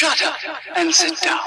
[0.00, 0.34] Shut up
[0.76, 1.40] and sit down.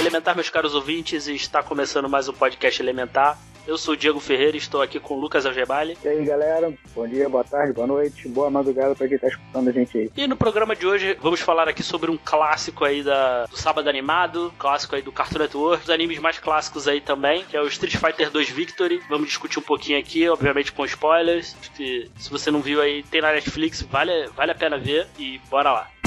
[0.00, 3.38] Elementar, meus caros ouvintes, está começando mais um podcast Elementar.
[3.66, 5.96] Eu sou o Diego Ferreira e estou aqui com o Lucas Algebali.
[6.04, 6.72] E aí, galera?
[6.94, 10.10] Bom dia, boa tarde, boa noite, boa madrugada pra quem tá escutando a gente aí.
[10.16, 13.88] E no programa de hoje vamos falar aqui sobre um clássico aí da, do sábado
[13.88, 17.68] animado, clássico aí do Cartoon Network, os animes mais clássicos aí também, que é o
[17.68, 19.00] Street Fighter 2 Victory.
[19.08, 21.56] Vamos discutir um pouquinho aqui, obviamente com spoilers.
[21.76, 25.72] Se você não viu aí, tem na Netflix, vale, vale a pena ver e bora
[25.72, 26.01] lá.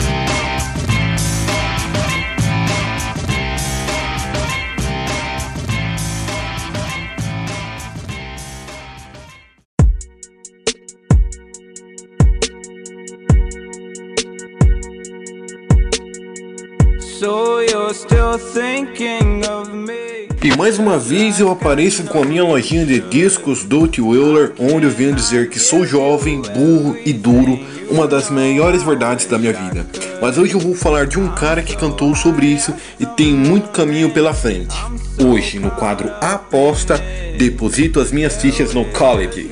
[20.43, 24.85] E mais uma vez eu apareço com a minha lojinha de discos Dutty Wheeler, onde
[24.85, 27.59] eu venho dizer que sou jovem, burro e duro,
[27.89, 29.87] uma das maiores verdades da minha vida.
[30.21, 33.69] Mas hoje eu vou falar de um cara que cantou sobre isso e tem muito
[33.69, 34.75] caminho pela frente.
[35.19, 37.03] Hoje, no quadro Aposta,
[37.39, 39.49] deposito as minhas fichas no college.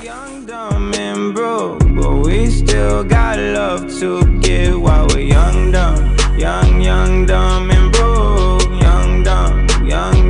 [1.33, 6.12] But we still got love to give while we're young, dumb,
[6.83, 8.81] young, dumb, and broke.
[8.81, 10.22] Young, dumb, young,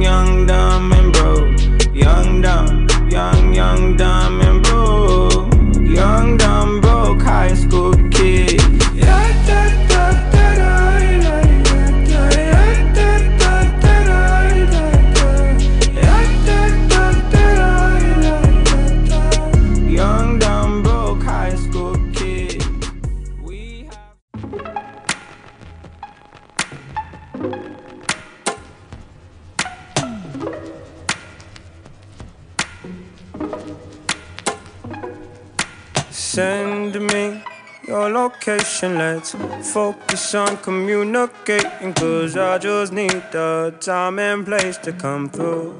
[36.33, 37.43] Send me
[37.87, 38.97] your location.
[38.97, 39.35] Let's
[39.71, 41.93] focus on communicating.
[41.93, 45.75] Cause I just need the time and place to come through.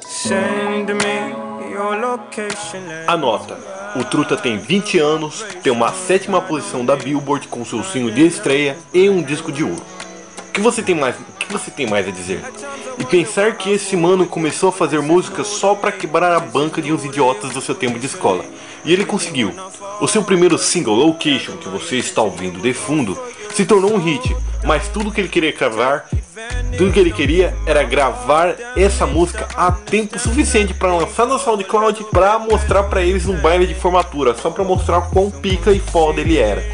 [0.00, 1.34] Send me
[1.70, 2.82] your location.
[3.06, 3.58] Anota,
[3.94, 8.26] o Truta tem 20 anos, tem uma sétima posição da Billboard com seu single de
[8.26, 9.93] estreia e um disco de ouro.
[10.54, 12.40] Que você tem mais, que você tem mais a dizer?
[12.96, 16.92] E pensar que esse mano começou a fazer música só pra quebrar a banca de
[16.92, 18.44] uns idiotas do seu tempo de escola.
[18.84, 19.52] E ele conseguiu.
[20.00, 23.20] O seu primeiro single, Location, que você está ouvindo de fundo,
[23.52, 26.08] se tornou um hit, mas tudo que ele queria gravar,
[26.78, 32.04] tudo que ele queria era gravar essa música a tempo suficiente para lançar no SoundCloud
[32.12, 36.20] para mostrar para eles no baile de formatura, só para mostrar quão pica e foda
[36.20, 36.64] ele era.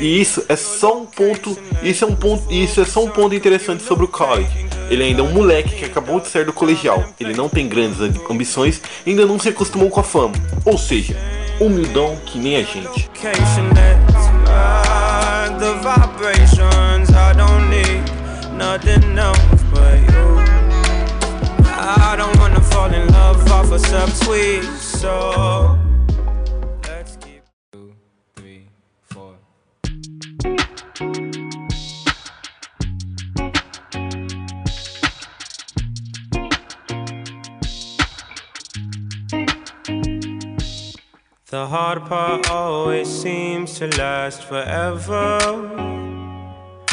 [0.00, 3.34] E isso é só um ponto, isso é um ponto, isso é só um ponto
[3.34, 4.66] interessante sobre o college.
[4.90, 7.04] Ele ainda é um moleque que acabou de sair do colegial.
[7.18, 7.98] Ele não tem grandes
[8.30, 10.34] ambições ainda não se acostumou com a fama.
[10.64, 11.16] Ou seja,
[11.60, 13.08] humildão que nem a gente.
[21.80, 25.77] I don't wanna fall in love off a so
[41.50, 45.38] The hard part always seems to last forever.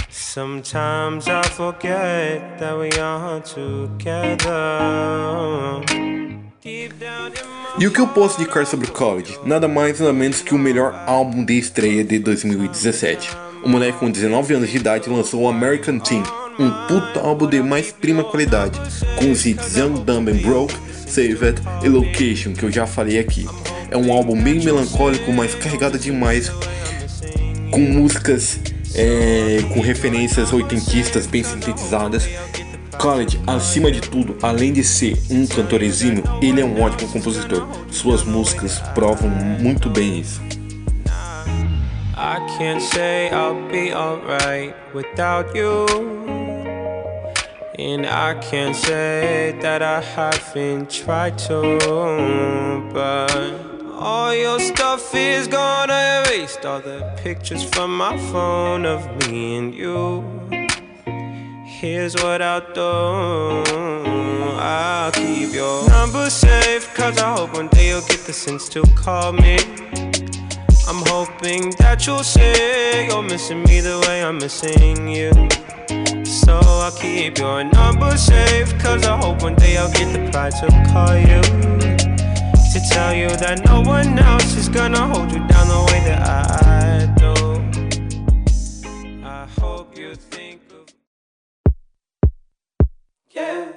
[0.10, 4.54] Sometimes I forget that we are together.
[7.78, 9.38] E o que eu posso indicar sobre o College?
[9.44, 13.32] Nada mais nada menos que o melhor álbum de estreia de 2017.
[13.62, 16.24] O moleque com 19 anos de idade lançou o American Teen,
[16.58, 18.80] um puto álbum de mais prima qualidade,
[19.20, 20.74] com os hits Young, Dumb and Broke,
[21.06, 23.46] Save It e Location, que eu já falei aqui.
[23.90, 26.52] É um álbum bem melancólico, mas carregado demais,
[27.72, 28.60] com músicas
[28.96, 32.28] é, com referências oitentistas bem sintetizadas.
[32.98, 37.68] Khaled, acima de tudo, além de ser um cantor exímio, ele é um ótimo compositor.
[37.92, 40.42] Suas músicas provam muito bem isso.
[42.18, 45.86] I can't say I'll be alright without you.
[47.78, 51.78] And I can't say that I haven't tried to.
[52.94, 53.75] But
[54.06, 59.74] all your stuff is gonna erase all the pictures from my phone of me and
[59.74, 60.24] you.
[61.66, 62.92] Here's what I'll do
[64.60, 68.84] I'll keep your number safe, cause I hope one day you'll get the sense to
[68.96, 69.58] call me.
[70.88, 75.32] I'm hoping that you'll say you're missing me the way I'm missing you.
[76.24, 80.54] So I'll keep your number safe, cause I hope one day I'll get the pride
[80.62, 81.75] to call you
[82.76, 86.20] to tell you that no one else is gonna hold you down the way that
[86.28, 87.32] I do.
[89.24, 90.86] I hope you think of
[93.32, 93.72] yeah.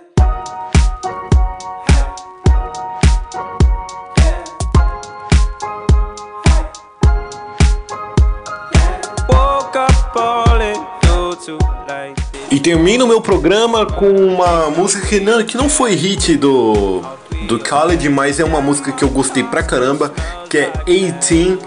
[12.50, 17.04] E termino meu programa com uma música que não, que não foi hit do,
[17.46, 20.12] do Khaled, mas é uma música que eu gostei pra caramba,
[20.48, 21.58] que é 18,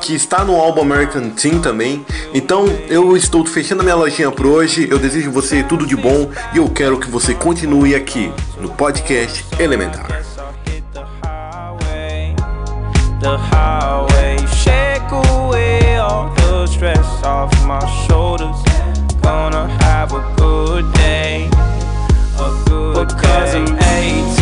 [0.00, 2.04] que está no álbum American Teen também.
[2.34, 4.88] Então eu estou fechando a minha lojinha por hoje.
[4.90, 9.44] Eu desejo você tudo de bom e eu quero que você continue aqui no podcast
[9.58, 10.06] Elementar.
[13.20, 14.38] The highway.
[14.46, 18.56] Shake away all the stress off my shoulders.
[19.20, 21.50] Gonna have a good day,
[22.38, 24.39] a good because I'm 18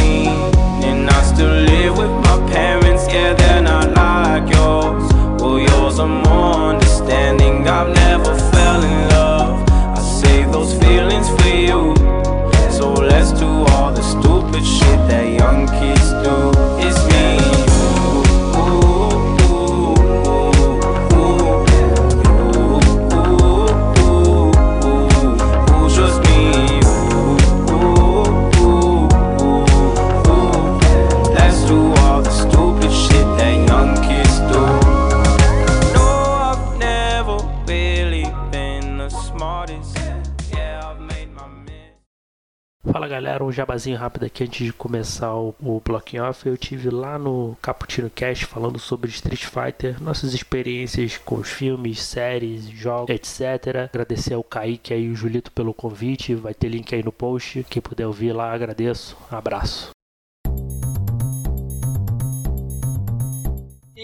[43.19, 46.49] galera, um jabazinho rápido aqui antes de começar o, o Blocking Off.
[46.49, 52.01] Eu tive lá no Cappuccino Cast falando sobre Street Fighter, nossas experiências com os filmes,
[52.01, 53.89] séries, jogos, etc.
[53.93, 57.67] Agradecer ao Kaique e ao Julito pelo convite, vai ter link aí no post.
[57.69, 59.17] Quem puder ouvir lá, agradeço.
[59.29, 59.98] Abraço.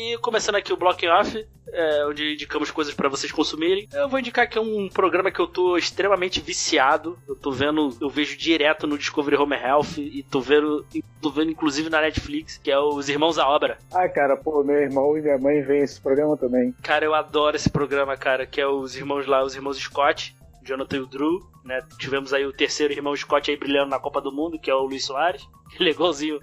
[0.06, 3.88] E começando aqui o Blocking Off, é, onde indicamos coisas pra vocês consumirem.
[3.90, 7.18] Eu vou indicar aqui um programa que eu tô extremamente viciado.
[7.26, 10.84] Eu tô vendo, eu vejo direto no Discovery Home Health e tô vendo,
[11.22, 13.78] tô vendo inclusive na Netflix, que é os Irmãos à Obra.
[13.94, 16.74] Ah, cara, pô, meu irmão e minha mãe veem esse programa também.
[16.82, 20.96] Cara, eu adoro esse programa, cara, que é os irmãos lá, os irmãos Scott, Jonathan
[20.98, 21.80] e o Drew, né?
[21.98, 24.82] Tivemos aí o terceiro irmão Scott aí brilhando na Copa do Mundo, que é o
[24.84, 25.46] Luiz Soares.
[25.80, 26.38] Ele é igualzinho.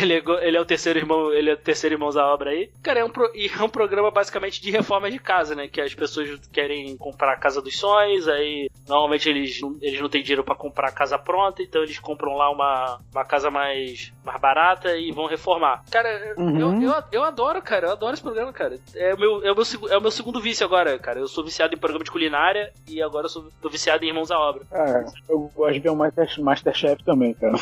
[0.00, 2.70] ele, é, ele é o terceiro irmão, ele é o terceiro irmão da obra aí.
[2.84, 5.66] Cara, é um, pro- é um programa basicamente de reforma de casa, né?
[5.66, 10.08] Que as pessoas querem comprar a casa dos sonhos, aí normalmente eles não, eles não
[10.08, 14.12] têm dinheiro pra comprar a casa pronta, então eles compram lá uma, uma casa mais,
[14.24, 15.82] mais barata e vão reformar.
[15.90, 16.36] Cara, eu,
[16.80, 18.78] eu, eu adoro, cara, eu adoro esse programa, cara.
[18.94, 21.18] É o, meu, é, o meu, é o meu segundo vício agora, cara.
[21.18, 24.30] Eu sou viciado em programa de culinária e agora eu sou, tô viciado em Irmãos
[24.30, 24.49] à Obra.
[24.72, 27.56] Ah, eu gosto de ver o Master, Masterchef também, cara.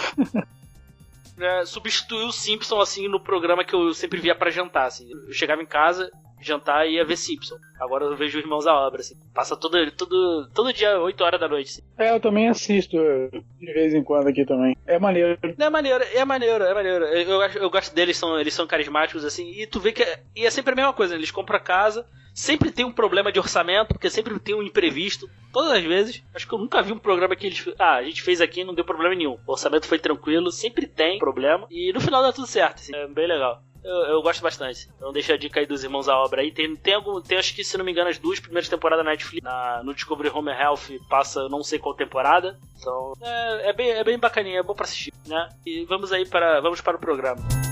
[1.38, 4.86] é, substituiu o Simpson assim no programa que eu sempre via pra jantar.
[4.86, 5.08] Assim.
[5.10, 7.56] Eu chegava em casa, jantar e ia ver Simpson.
[7.80, 9.00] Agora eu vejo Irmãos à Obra.
[9.00, 9.14] Assim.
[9.34, 11.70] Passa todo, todo, todo dia, 8 horas da noite.
[11.70, 11.82] Assim.
[11.98, 13.30] É, eu também assisto eh,
[13.60, 14.76] de vez em quando aqui também.
[14.86, 15.38] É maneiro.
[15.58, 17.04] É maneiro, é maneiro, é maneiro.
[17.04, 20.46] Eu, eu, gosto deles, são, eles são carismáticos, assim, e tu vê que é, e
[20.46, 21.20] é sempre a mesma coisa, né?
[21.20, 25.28] eles compram a casa, sempre tem um problema de orçamento, porque sempre tem um imprevisto,
[25.52, 26.22] todas as vezes.
[26.34, 27.68] Acho que eu nunca vi um programa que eles.
[27.78, 29.38] Ah, a gente fez aqui e não deu problema nenhum.
[29.46, 33.06] O orçamento foi tranquilo, sempre tem problema, e no final dá tudo certo, assim, é
[33.08, 33.62] bem legal.
[33.82, 34.88] Eu, eu gosto bastante.
[34.96, 36.52] Então deixa a dica aí dos irmãos à obra aí.
[36.52, 39.12] Tem, tem, algum, tem acho que, se não me engano, as duas primeiras temporadas na
[39.12, 39.42] Netflix.
[39.42, 42.58] Na, no Discovery Home Health passa não sei qual temporada.
[42.78, 45.48] Então é, é, bem, é bem bacaninha, é bom pra assistir, né?
[45.64, 47.67] E vamos aí para, vamos para o programa.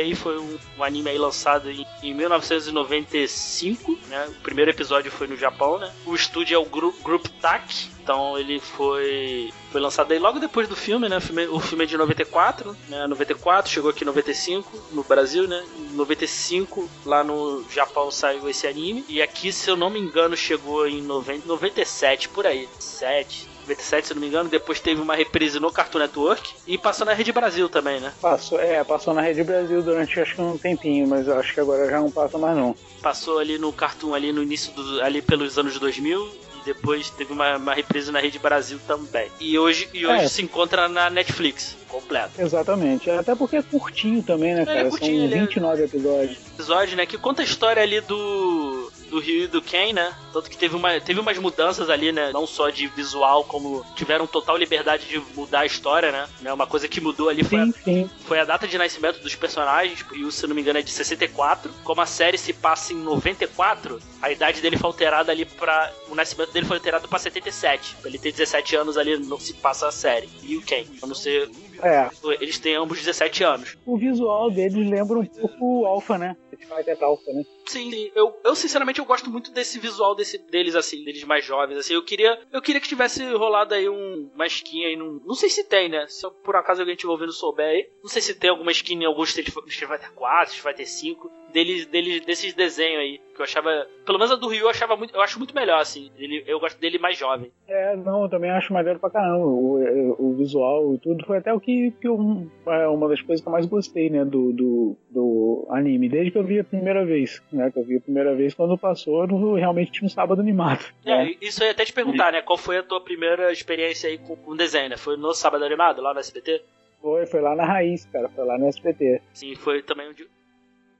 [0.00, 4.26] Aí foi um, um anime aí lançado em, em 1995, né?
[4.28, 5.92] O primeiro episódio foi no Japão, né?
[6.06, 10.68] O estúdio é o Gru Group TAC, então ele foi foi lançado aí logo depois
[10.68, 11.18] do filme, né?
[11.18, 13.06] O filme, o filme é de 94, né?
[13.06, 15.64] 94, chegou aqui em 95 no Brasil, né?
[15.78, 20.36] Em 95 lá no Japão saiu esse anime e aqui, se eu não me engano,
[20.36, 25.14] chegou em 90, 97 por aí, 7 97, se não me engano, depois teve uma
[25.14, 28.12] reprise no Cartoon Network e passou na Rede Brasil também, né?
[28.20, 31.88] Passou, é, passou na Rede Brasil durante acho que um tempinho, mas acho que agora
[31.88, 32.74] já não passa mais não.
[33.02, 37.32] passou ali no Cartoon ali no início do, ali pelos anos 2000 E depois teve
[37.32, 39.30] uma, uma reprise na Rede Brasil também.
[39.40, 40.28] E hoje, e hoje É.
[40.28, 42.32] se encontra na Netflix, completo.
[42.38, 43.10] Exatamente.
[43.10, 44.88] Até porque é curtinho também, né, é cara?
[44.90, 46.36] curtinho, São ele é- 29 episódios.
[46.54, 47.06] episódio, né?
[47.06, 48.92] Que conta a história ali do.
[49.10, 50.14] Do Ryu e do Ken, né?
[50.32, 52.30] Tanto que teve, uma, teve umas mudanças ali, né?
[52.32, 56.28] Não só de visual, como tiveram total liberdade de mudar a história, né?
[56.40, 56.52] né?
[56.52, 58.10] Uma coisa que mudou ali foi a, Sim, sim.
[58.26, 60.00] foi a data de nascimento dos personagens.
[60.02, 61.70] O Ryu, se não me engano, é de 64.
[61.82, 65.92] Como a série se passa em 94, a idade dele foi alterada ali pra.
[66.08, 67.96] O nascimento dele foi alterado pra 77.
[67.96, 70.28] Pra ele ter 17 anos ali, não se passa a série.
[70.42, 70.84] E o Ken.
[70.98, 71.50] Pra não ser.
[71.82, 72.08] É.
[72.40, 73.78] Eles têm ambos 17 anos.
[73.86, 76.36] O visual deles lembra um pouco o Alpha, né?
[76.50, 77.42] Fighter Alpha, né?
[77.66, 78.10] Sim, sim.
[78.14, 81.94] Eu, eu sinceramente eu gosto muito desse visual desse, deles assim, deles mais jovens assim.
[81.94, 85.48] Eu queria, eu queria que tivesse rolado aí um, uma skin aí num, não sei
[85.48, 86.06] se tem, né?
[86.08, 89.02] Se eu, por acaso alguém estiver ouvindo souber aí, não sei se tem alguma skin
[89.02, 93.44] em algum Street Fighter 4, Street Fighter 5, deles, deles desses desenhos aí, que eu
[93.44, 96.10] achava, pelo menos a do Ryu eu achava muito, eu acho muito melhor assim.
[96.16, 97.50] Ele, eu gosto dele mais jovem.
[97.68, 99.46] É, não, eu também acho maneiro pra caramba.
[99.46, 103.42] O, o visual e tudo foi até o que, que eu, é uma das coisas
[103.42, 106.08] que eu mais gostei, né, do, do, do anime.
[106.08, 108.76] Desde que eu vi a primeira vez, né, que eu vi a primeira vez quando
[108.78, 110.84] passou, no, realmente tinha um sábado animado.
[111.10, 111.34] É, né?
[111.40, 112.42] isso eu ia até te perguntar, né?
[112.42, 114.96] Qual foi a tua primeira experiência aí com, com desenho, né?
[114.96, 116.62] Foi no Sábado Animado, lá no SBT?
[117.00, 119.20] Foi, foi lá na raiz, cara, foi lá no SBT.
[119.32, 120.26] Sim, foi também dia.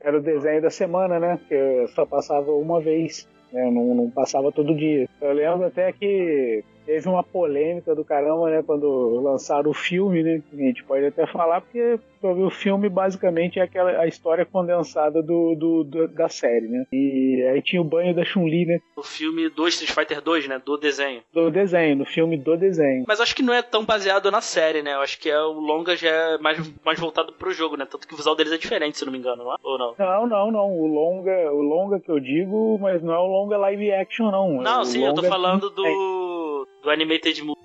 [0.01, 4.51] Era o desenho da semana, né, que só passava uma vez, né, não, não passava
[4.51, 5.09] todo dia.
[5.21, 10.43] Eu lembro até que teve uma polêmica do caramba, né, quando lançaram o filme, né,
[10.53, 15.55] a gente pode até falar, porque o filme basicamente é aquela a história condensada do,
[15.55, 19.49] do, do- da série, né, e aí tinha o banho da Chun-Li, né, O filme
[19.49, 20.61] do Street Fighter 2, né?
[20.65, 21.23] Do desenho.
[21.33, 23.05] do desenho, no filme do desenho.
[23.07, 24.95] Mas acho que não é tão baseado na série, né?
[24.95, 27.87] Eu acho que é, o longa já é mais, mais voltado pro jogo, né?
[27.91, 29.57] Tanto que o visual deles é diferente, se não me engano, não é?
[29.63, 29.95] Ou não?
[29.99, 33.57] Não, não, não, o longa, o longa que eu digo, mas não é o longa
[33.57, 34.61] live action, não.
[34.61, 36.67] Não, O sim, eu tô longa- falando do.
[36.83, 37.61] Do Animated Movie.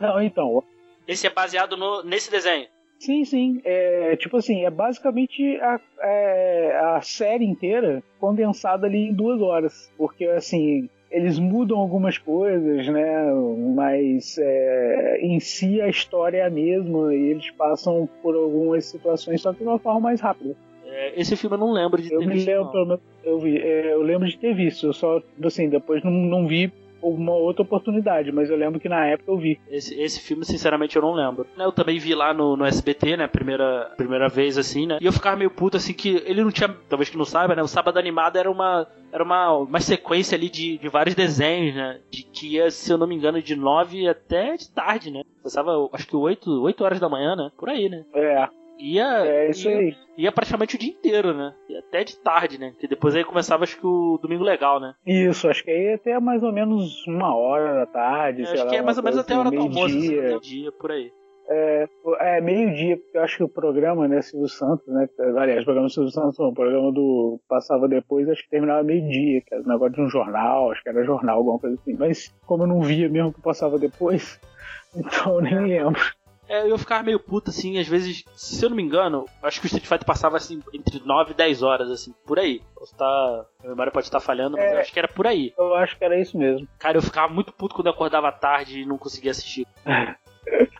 [0.00, 0.62] Não, então,
[1.06, 2.66] Esse é baseado no, nesse desenho.
[2.98, 3.60] Sim, sim.
[3.64, 9.90] É, tipo assim, é basicamente a, é, a série inteira condensada ali em duas horas.
[9.96, 13.32] Porque, assim, eles mudam algumas coisas, né?
[13.74, 19.40] Mas é, em si a história é a mesma e eles passam por algumas situações,
[19.40, 20.56] só que de uma forma mais rápida.
[20.84, 22.48] É, esse filme eu não lembro de Eu ter me visto.
[22.48, 26.10] lembro, menos, eu, vi, é, eu lembro de ter visto, eu só, assim, depois não,
[26.10, 29.60] não vi uma outra oportunidade, mas eu lembro que na época eu vi.
[29.68, 31.46] Esse, esse filme, sinceramente, eu não lembro.
[31.56, 33.26] Eu também vi lá no, no SBT, né?
[33.26, 34.98] Primeira, primeira vez, assim, né?
[35.00, 36.74] E eu ficava meio puto, assim, que ele não tinha.
[36.88, 37.62] Talvez que não saiba, né?
[37.62, 38.86] O Sábado Animado era uma.
[39.10, 42.00] Era uma, uma sequência ali de, de vários desenhos, né?
[42.10, 45.22] De que ia, se eu não me engano, de 9 até de tarde, né?
[45.42, 47.50] Passava, acho que 8, 8 horas da manhã, né?
[47.56, 48.04] Por aí, né?
[48.14, 49.96] É, Ia, é isso ia, aí.
[50.16, 51.52] ia praticamente o dia inteiro, né?
[51.68, 52.72] E até de tarde, né?
[52.78, 54.94] Que depois aí começava, acho que o Domingo Legal, né?
[55.06, 58.70] Isso, acho que aí até mais ou menos uma hora da tarde, sei acho lá,
[58.70, 60.22] que é mais ou menos até a hora assim, do almoço, assim, meio-dia.
[60.22, 61.12] meio-dia, por aí.
[61.50, 61.88] É,
[62.20, 65.88] é meio-dia, porque eu acho que o programa, né, Silvio Santos, né, aliás, o programa
[65.88, 69.62] do Silvio Santos não, o programa do passava depois, acho que terminava meio-dia, que era
[69.64, 72.66] um negócio de um jornal, acho que era jornal, alguma coisa assim, mas como eu
[72.66, 74.38] não via mesmo que passava depois,
[74.94, 76.17] então eu nem lembro.
[76.48, 79.66] É, eu ficava meio puto, assim, às vezes, se eu não me engano, acho que
[79.66, 82.62] o Street Fighter passava, assim, entre 9 e 10 horas, assim, por aí.
[82.74, 83.04] Posso tá,
[83.64, 84.74] a memória pode estar falhando, mas É.
[84.76, 85.52] eu acho que era por aí.
[85.58, 86.66] Eu acho que era isso mesmo.
[86.78, 89.66] Cara, eu ficava muito puto quando eu acordava tarde e não conseguia assistir.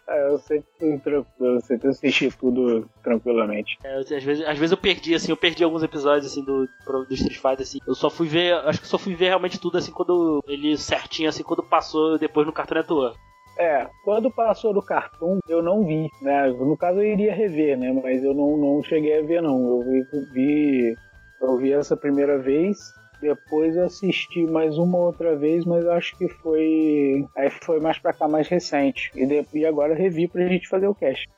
[0.09, 3.77] É, eu sempre fui tranquilo, eu sempre assisti tudo tranquilamente.
[3.85, 7.15] É, às, vezes, às vezes eu perdi, assim, eu perdi alguns episódios, assim, do, do
[7.15, 7.79] Street Fighter, assim.
[7.87, 11.29] Eu só fui ver, acho que só fui ver realmente tudo, assim, quando ele certinho,
[11.29, 13.19] assim, quando passou depois no Cartoon Network.
[13.59, 16.47] É, quando passou do Cartoon, eu não vi, né?
[16.49, 17.93] No caso eu iria rever, né?
[17.93, 19.59] Mas eu não, não cheguei a ver, não.
[19.69, 20.97] Eu vi, vi,
[21.41, 22.79] eu vi essa primeira vez,
[23.21, 27.27] depois assisti mais uma outra vez, mas acho que foi.
[27.37, 29.11] Aí foi mais pra cá, mais recente.
[29.17, 31.29] E, de- e agora revi pra gente fazer o cast.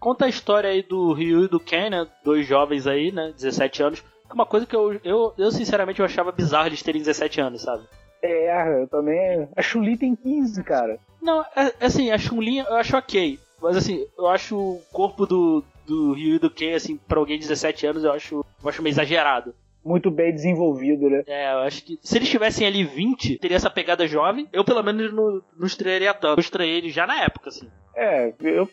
[0.00, 2.06] Conta a história aí do Ryu e do Ken, né?
[2.24, 3.32] Dois jovens aí, né?
[3.36, 4.02] 17 anos.
[4.28, 7.62] É Uma coisa que eu, eu, eu sinceramente eu achava bizarro eles terem 17 anos,
[7.62, 7.82] sabe?
[8.22, 9.48] É, eu também.
[9.56, 10.98] A Chuli tem 15, cara.
[11.20, 13.38] Não, é, é assim, a Chun-Li eu acho ok.
[13.60, 17.38] Mas assim, eu acho o corpo do, do Ryu e do Ken, assim, pra alguém
[17.38, 19.54] de 17 anos, eu acho, eu acho meio exagerado.
[19.84, 21.22] Muito bem desenvolvido, né?
[21.26, 24.82] É, eu acho que se eles tivessem ali 20, teria essa pegada jovem, eu pelo
[24.82, 26.38] menos não, não estranharia tanto.
[26.38, 27.68] Eu estranhei ele já na época, assim.
[27.94, 28.68] É, eu.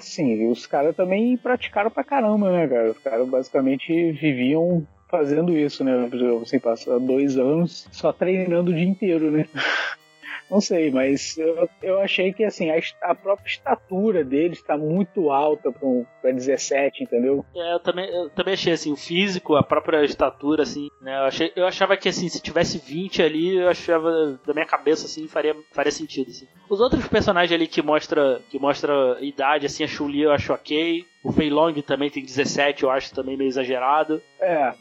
[0.00, 2.90] Sim, os caras também praticaram pra caramba, né, cara?
[2.90, 6.08] Os caras basicamente viviam fazendo isso, né?
[6.42, 9.48] Assim, passar dois anos só treinando o dia inteiro, né?
[10.50, 15.30] Não sei, mas eu, eu achei que assim, a, a própria estatura dele está muito
[15.30, 17.44] alta pra, um, pra 17, entendeu?
[17.54, 21.18] É, eu também, eu também achei assim, o físico, a própria estatura, assim, né?
[21.18, 25.04] Eu, achei, eu achava que assim, se tivesse 20 ali, eu achava, da minha cabeça,
[25.04, 26.46] assim, faria, faria sentido, assim.
[26.70, 31.06] Os outros personagens ali que mostra, que mostra idade, assim, a Chun-Li eu acho ok.
[31.22, 34.22] O Fei Long também tem 17, eu acho também meio exagerado.
[34.40, 34.72] É,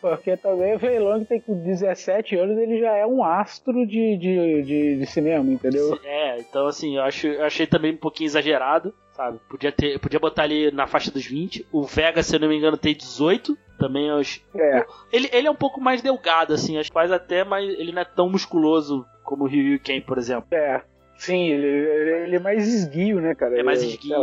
[0.00, 4.16] porque também o Fei Long tem com 17 anos, ele já é um astro de,
[4.16, 5.98] de, de, de cinema, entendeu?
[6.02, 9.38] É, então assim, eu, acho, eu achei também um pouquinho exagerado, sabe?
[9.48, 11.66] Podia, ter, podia botar ali na faixa dos 20.
[11.70, 13.56] O Vega, se eu não me engano, tem 18.
[13.78, 14.40] Também eu acho.
[14.56, 17.92] É, Ele, ele é um pouco mais delgado, assim, acho que quase até, mas ele
[17.92, 20.46] não é tão musculoso como o Ryu Ken, por exemplo.
[20.50, 20.80] é.
[21.18, 23.58] Sim, ele, ele, é mais esguio, né, cara?
[23.58, 24.16] É mais esguio.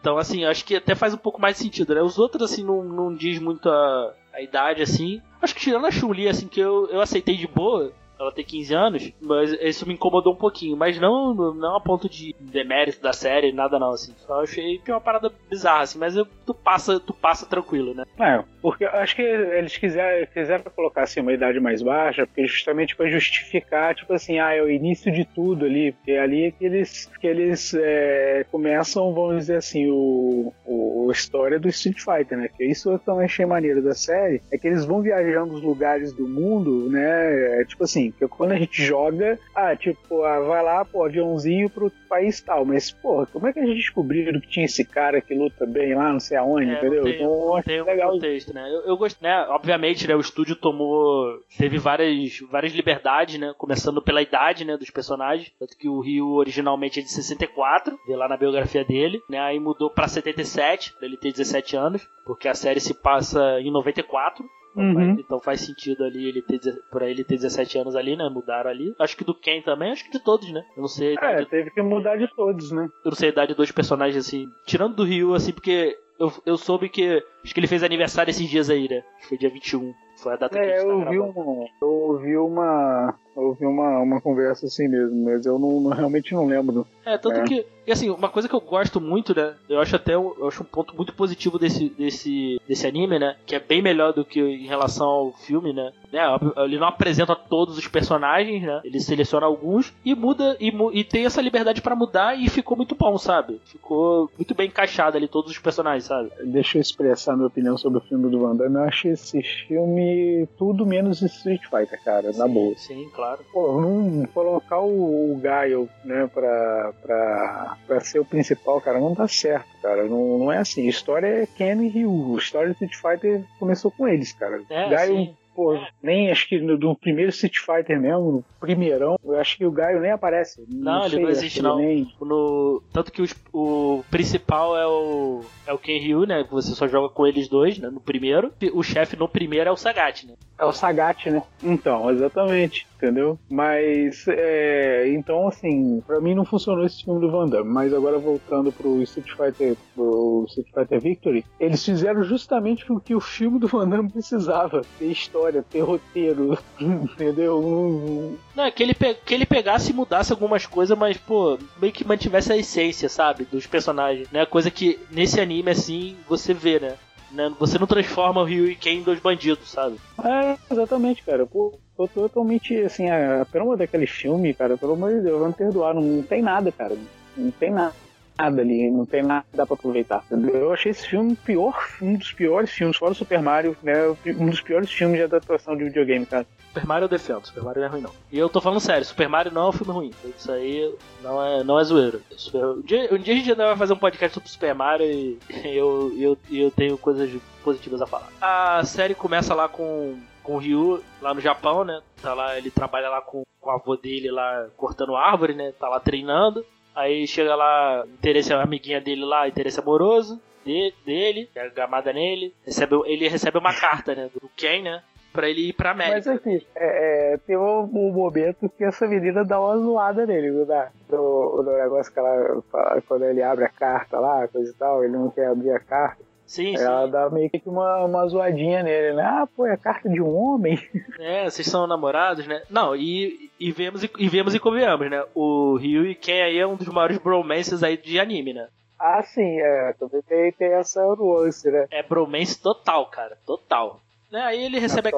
[0.00, 2.02] Então, assim, acho que até faz um pouco mais sentido, né?
[2.02, 5.22] Os outros, assim, não, não diz muito a, a idade, assim.
[5.40, 8.74] Acho que tirando a Chun-Li, assim, que eu, eu aceitei de boa, ela tem 15
[8.74, 10.76] anos, mas isso me incomodou um pouquinho.
[10.76, 14.14] Mas não, não a ponto de demérito da série, nada não, assim.
[14.18, 17.94] Só achei que é uma parada bizarra, assim, mas eu, tu, passa, tu passa tranquilo,
[17.94, 18.04] né?
[18.18, 22.46] É, porque eu acho que eles quiseram, quiseram colocar assim uma idade mais baixa, porque
[22.46, 26.50] justamente para justificar, tipo assim, ah, é o início de tudo ali, porque ali é
[26.50, 31.98] que eles, que eles é, começam, vamos dizer assim, o, o, a história do Street
[31.98, 32.48] Fighter, né?
[32.48, 36.12] Que isso eu também achei maneiro da série, é que eles vão viajando os lugares
[36.12, 37.60] do mundo, né?
[37.60, 41.70] É, tipo assim, que quando a gente joga, ah, tipo, ah, vai lá, pô, aviãozinho
[41.70, 45.20] pro país tal, mas, porra, como é que a gente descobriu que tinha esse cara
[45.20, 47.02] que luta bem lá, não sei aonde, É, entendeu?
[47.02, 48.68] Tem, então tem um legal contexto, né?
[48.68, 49.46] Eu, eu gosto, né?
[49.48, 50.14] Obviamente, né?
[50.14, 51.40] O estúdio tomou.
[51.58, 53.54] Teve várias, várias liberdades, né?
[53.56, 54.76] Começando pela idade, né?
[54.76, 55.52] Dos personagens.
[55.58, 59.38] Tanto que o Rio originalmente é de 64, vê lá na biografia dele, né?
[59.38, 63.70] Aí mudou pra 77, pra ele ter 17 anos, porque a série se passa em
[63.70, 64.44] 94.
[64.76, 64.94] Então, Uhum.
[64.94, 68.28] faz, então faz sentido ali ele ter, pra ele ter 17 anos ali, né?
[68.28, 68.94] Mudaram ali.
[68.98, 70.64] Acho que do Ken também, acho que de todos, né?
[70.76, 72.88] Eu não sei É, teve que mudar de todos, né?
[73.04, 74.48] eu não sei a idade dos personagens, assim.
[74.66, 77.22] Tirando do Ryu, assim, porque eu, eu soube que.
[77.44, 78.98] Acho que ele fez aniversário esses dias aí, né?
[78.98, 79.92] Acho que foi dia 21.
[80.22, 81.40] Foi a data que a É, gente tá eu gravando.
[81.40, 83.14] um, eu ouvi uma.
[83.36, 86.86] Eu ouvi uma, uma conversa assim mesmo, mas eu não, não- realmente não lembro.
[87.04, 87.44] É, tanto É.
[87.44, 87.66] que.
[87.86, 89.54] E assim, uma coisa que eu gosto muito, né?
[89.68, 93.36] Eu acho até um, eu acho um ponto muito positivo desse, desse, desse anime, né?
[93.44, 95.92] Que é bem melhor do que em relação ao filme, né?
[96.10, 96.22] né?
[96.64, 98.80] Ele não apresenta todos os personagens, né?
[98.84, 102.94] Ele seleciona alguns e muda e, e tem essa liberdade pra mudar e ficou muito
[102.94, 103.60] bom, sabe?
[103.66, 106.30] Ficou muito bem encaixado ali todos os personagens, sabe?
[106.42, 108.76] Deixa eu expressar minha opinião sobre o filme do Van Damme.
[108.76, 112.74] Eu achei esse filme tudo menos Street Fighter, cara, na boa.
[112.78, 113.23] Sim, claro.
[113.52, 119.12] Pô, não colocar o, o Gaio, né, pra, pra, pra ser o principal, cara, não
[119.14, 120.04] dá certo, cara.
[120.04, 120.86] Não, não é assim.
[120.86, 122.34] A história é Ken e Ryu.
[122.34, 124.60] A história do Street Fighter começou com eles, cara.
[124.70, 125.34] É, Gaio, sim.
[125.54, 129.70] pô, nem acho que no, primeiro Street Fighter mesmo, no primeirão, eu acho que o
[129.72, 130.64] Gaio nem aparece.
[130.68, 131.76] Não, ele sei, não existe, ele não.
[131.78, 136.44] nem- No, tanto que os- o principal é o é o Ken Ryu, né?
[136.44, 137.88] Que você só joga com eles dois, né?
[137.88, 138.52] No primeiro.
[138.74, 140.34] O chefe no primeiro é o Sagat, né?
[140.58, 141.42] É o Sagat, né?
[141.62, 143.38] Então, exatamente, entendeu?
[143.50, 147.70] Mas, é, então, assim, pra mim não funcionou esse filme do Van Damme.
[147.70, 153.14] Mas agora voltando pro Street Fighter, pro Street Fighter Victory, eles fizeram justamente o que
[153.14, 158.38] o filme do Van Damme precisava: ter história, ter roteiro, entendeu?
[158.54, 162.06] Não, é que ele, que ele pegasse e mudasse algumas coisas, mas, pô, meio que
[162.06, 163.44] mantivesse a essência, sabe?
[163.44, 164.46] Dos personagens, né?
[164.46, 166.94] Coisa que nesse anime, assim, você vê, né?
[167.34, 167.52] Né?
[167.58, 169.96] Você não transforma o Ryu e Ken em dois bandidos, sabe?
[170.22, 171.44] É, exatamente, cara.
[171.44, 175.94] Pô, tô totalmente, assim, a trama daquele filme, cara, pelo amor de Deus, me perdoar.
[175.94, 176.96] Não, não tem nada, cara.
[177.36, 177.94] Não tem nada.
[178.38, 180.24] Nada ali, não tem nada que dá pra aproveitar.
[180.30, 183.94] Eu achei esse filme pior, um dos piores filmes, fora o Super Mario, né?
[184.38, 186.44] Um dos piores filmes de adaptação de videogame, cara.
[186.68, 188.10] Super Mario eu defendo, Super Mario não é ruim não.
[188.32, 190.10] E eu tô falando sério, Super Mario não é um filme ruim.
[190.36, 190.92] Isso aí
[191.22, 192.20] não é, não é zoeiro.
[192.36, 195.06] Super- Um, dia, um dia a gente ainda vai fazer um podcast sobre Super Mario
[195.06, 197.30] e eu, eu, eu tenho coisas
[197.62, 198.28] positivas a falar.
[198.40, 202.00] A série começa lá com, com o Ryu, lá no Japão, né?
[202.20, 205.72] Tá lá, ele trabalha lá com, com a avó dele lá cortando árvore, né?
[205.78, 206.66] Tá lá treinando.
[206.94, 212.54] Aí chega lá, interesse a amiguinha dele lá, interesse amoroso de- dele, é gamada nele.
[212.64, 214.30] Recebe, ele recebe uma carta, né?
[214.32, 215.02] Do Ken, né?
[215.32, 216.14] Pra ele ir pra América.
[216.16, 220.52] Mas aqui, é, é, tem um, um momento que essa menina dá uma zoada nele,
[220.52, 220.90] não dá?
[221.10, 225.02] No, no negócio que ela fala, quando ele abre a carta lá, coisa e tal,
[225.02, 226.22] ele não quer abrir a carta.
[226.46, 226.82] Sim, sim.
[226.82, 229.22] Ela dá meio que uma, uma zoadinha nele, né?
[229.22, 230.78] Ah, pô, é a carta de um homem.
[231.16, 232.62] É, vocês são namorados, né?
[232.68, 235.24] Não, e, e vemos e, e vemos e convenhamos, né?
[235.32, 238.68] O Ryu e Ken aí é um dos maiores bromances aí de anime, né?
[238.98, 241.86] Ah, sim, é, também tem, tem essa nuance, né?
[241.90, 243.38] É bromance total, cara.
[243.46, 244.00] Total.
[244.30, 244.42] Né?
[244.42, 245.12] Aí ele recebe a...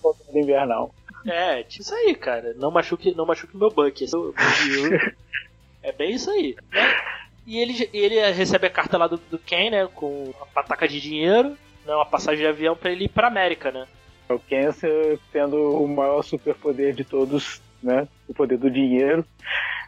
[0.00, 0.94] Soldado Invernal.
[1.26, 2.54] É, tipo isso aí, cara.
[2.54, 4.04] Não machuque, não machuque meu Buck.
[5.82, 6.56] É, é bem isso aí.
[6.72, 6.96] Né?
[7.48, 9.88] E ele, ele recebe a carta lá do, do Ken, né?
[9.94, 11.56] Com uma pataca de dinheiro,
[11.86, 13.86] né, uma passagem de avião pra ele ir pra América, né?
[14.28, 18.06] O Cancer tendo o maior superpoder de todos, né?
[18.28, 19.24] O poder do dinheiro.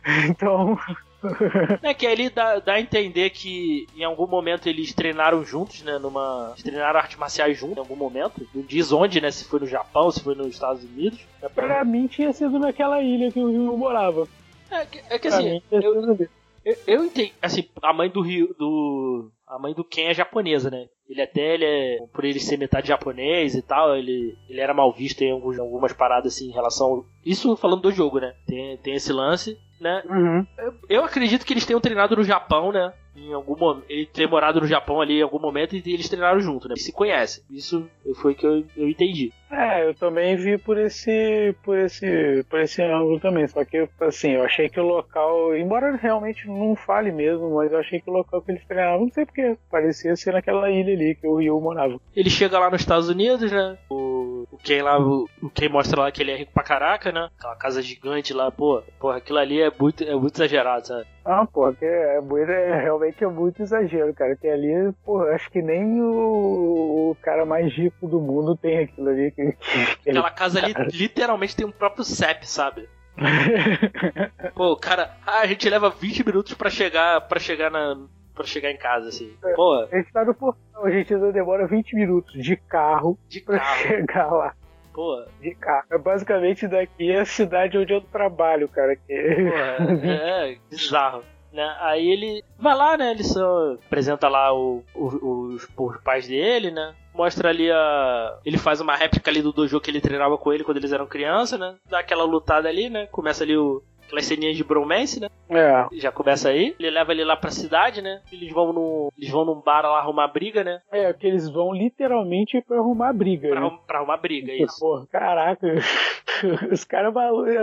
[0.26, 0.78] Então,
[1.82, 5.98] É que ele dá, dá a entender que em algum momento eles treinaram juntos, né?
[5.98, 6.52] Numa.
[6.52, 8.46] eles treinaram artes marciais juntos em algum momento.
[8.54, 9.30] Não diz onde, né?
[9.30, 11.20] Se foi no Japão, se foi nos Estados Unidos.
[11.42, 14.26] É, pra- mim tinha sido naquela ilha que o Rio morava.
[14.70, 16.28] é que, é que assim, mim eu.
[16.64, 17.32] Eu, eu entendi.
[17.40, 18.54] Assim, a mãe do Rio.
[18.58, 20.86] Do, a mãe do Ken é japonesa, né?
[21.08, 24.92] Ele até, ele é, por ele ser metade japonês e tal, ele, ele era mal
[24.92, 26.86] visto em alguns, algumas paradas assim em relação.
[26.86, 28.32] ao- Isso falando do jogo, né?
[28.46, 30.02] Tem, tem esse lance, né?
[30.08, 30.46] Uhum.
[30.88, 32.92] Eu acredito que eles tenham treinado no Japão, né?
[33.16, 33.86] Em algum momento.
[33.88, 36.74] Ele ter morado no Japão ali em algum momento e eles treinaram junto, né?
[36.74, 37.42] Eles se conhecem.
[37.50, 39.32] Isso foi o que eu, eu entendi.
[39.50, 43.46] É, eu também vi por esse, por esse, por esse ângulo também.
[43.48, 47.78] Só que, assim, eu achei que o local, embora realmente não fale mesmo, mas eu
[47.78, 51.14] achei que o local que eles treinavam, não sei porque, parecia ser naquela ilha ali
[51.16, 51.98] que o Ryu morava.
[52.14, 53.76] Ele chega lá nos Estados Unidos, né?
[53.90, 57.10] O, o Ken lá, o, o Ken mostra lá que ele é rico pra caraca,
[57.10, 57.28] né?
[57.36, 61.06] Aquela casa gigante lá, pô, porra, aquilo ali é muito, é muito exagerado, sabe?
[61.24, 64.34] Ah, pô, que é, muito, é realmente é muito exagero, cara.
[64.36, 69.10] Que ali, pô, acho que nem o, o cara mais rico do mundo tem aquilo
[69.10, 69.30] ali.
[70.06, 72.88] Aquela casa ali literalmente tem um próprio CEP, sabe?
[74.54, 77.96] Pô, o cara, ah, a gente leva 20 minutos pra chegar, para chegar na,
[78.34, 79.32] para chegar em casa, assim.
[79.54, 83.58] Pô, A gente tá no portão, a gente demora 20 minutos de carro de pra
[83.58, 84.54] carro, chegar lá.
[84.94, 85.84] pô, De carro.
[85.90, 88.96] É basicamente daqui é a cidade onde eu trabalho, cara.
[88.96, 89.50] Que...
[89.50, 91.22] Porra, é, bizarro.
[91.52, 91.76] Né?
[91.80, 93.10] Aí ele vai lá, né?
[93.10, 96.94] Ele só apresenta lá o, o- os, os pais dele, né?
[97.20, 98.38] Mostra ali a.
[98.46, 101.06] Ele faz uma réplica ali do dojo que ele treinava com ele quando eles eram
[101.06, 101.76] criança, né?
[101.86, 103.06] Dá aquela lutada ali, né?
[103.08, 103.82] Começa ali o.
[104.10, 105.28] Aquelas ceninhas de bromance, né?
[105.48, 105.86] É.
[105.92, 106.74] Já começa aí.
[106.78, 108.20] Ele leva ele lá pra cidade, né?
[108.32, 110.80] Eles vão num, eles vão num bar lá arrumar briga, né?
[110.90, 113.78] É, que eles vão literalmente pra arrumar briga, Pra, né?
[113.86, 114.78] pra arrumar briga, isso.
[114.80, 115.66] Porra, caraca.
[116.72, 117.56] Os caras é,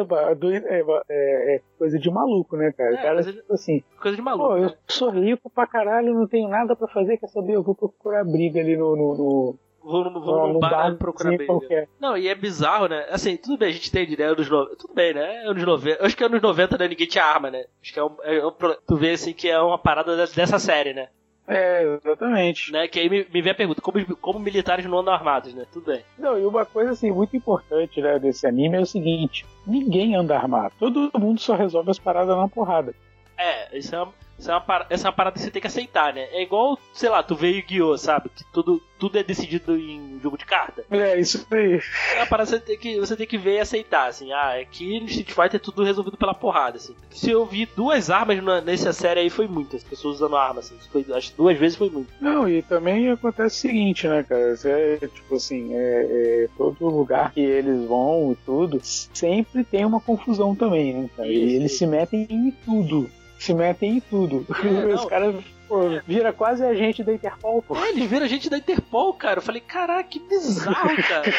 [0.70, 2.94] é, é- é coisa de maluco, né, cara?
[2.94, 4.58] É, cara, coisa de- tipo assim, Coisa de pô, maluco.
[4.58, 4.74] eu né?
[4.88, 7.54] sou rico pra caralho, não tenho nada pra fazer, quer saber?
[7.54, 8.96] Eu vou procurar briga ali no.
[8.96, 9.56] no, no,
[9.88, 11.88] Vou, vou num bar procurar qualquer.
[12.00, 13.06] Não, e é bizarro, né?
[13.10, 14.26] Assim, tudo bem, a gente entende, né?
[14.26, 14.76] Anos 90.
[14.76, 15.43] Tudo bem, né?
[15.45, 16.06] Anos 90.
[16.06, 17.65] Acho que anos 90 né, ninguém tinha arma, né?
[17.82, 20.36] Acho que é um, é um pro- Tu vê assim que é uma parada de-
[20.36, 21.08] dessa série, né?
[21.47, 22.73] É, exatamente.
[22.73, 22.89] né?
[22.89, 25.65] Que aí me, me vem a pergunta: como, como militares não andam armados, né?
[25.71, 26.04] Tudo bem.
[26.19, 30.36] Não, e uma coisa assim muito importante né, desse anime é o seguinte: ninguém anda
[30.36, 30.73] armado.
[30.78, 32.93] Todo mundo só resolve as paradas na porrada.
[33.38, 35.62] É, isso é uma, isso é uma, par- essa é uma parada que você tem
[35.62, 36.28] que aceitar, né?
[36.32, 38.30] É igual, sei lá, tu veio Yu-Gi-Oh!, sabe?
[38.30, 40.86] Que tudo, tudo é decidido em jogo de carta.
[40.91, 41.80] É, isso aí.
[42.15, 44.32] É uma parada que você tem que, você tem que ver e aceitar, assim.
[44.32, 46.95] Ah, aqui no Street Fighter é tudo resolvido pela porrada, assim.
[47.10, 50.76] Se eu vi duas armas na- nessa série aí, foi muitas pessoas usando arma, assim.
[50.91, 52.10] Foi, acho que duas vezes foi muito.
[52.21, 54.56] Não, e também acontece o seguinte, né, cara?
[54.56, 56.08] Você, tipo assim, é,
[56.43, 61.28] é, todo lugar que eles vão e tudo, sempre tem uma confusão também, né, cara?
[61.28, 63.10] E eles se metem em tudo.
[63.38, 64.45] Se metem em tudo.
[64.63, 65.36] É, Os caras,
[65.67, 67.75] pô, vira quase a gente da Interpol, pô.
[67.77, 69.39] É, eles viram a gente da Interpol, cara.
[69.39, 71.32] Eu falei, caraca, que bizarro, cara.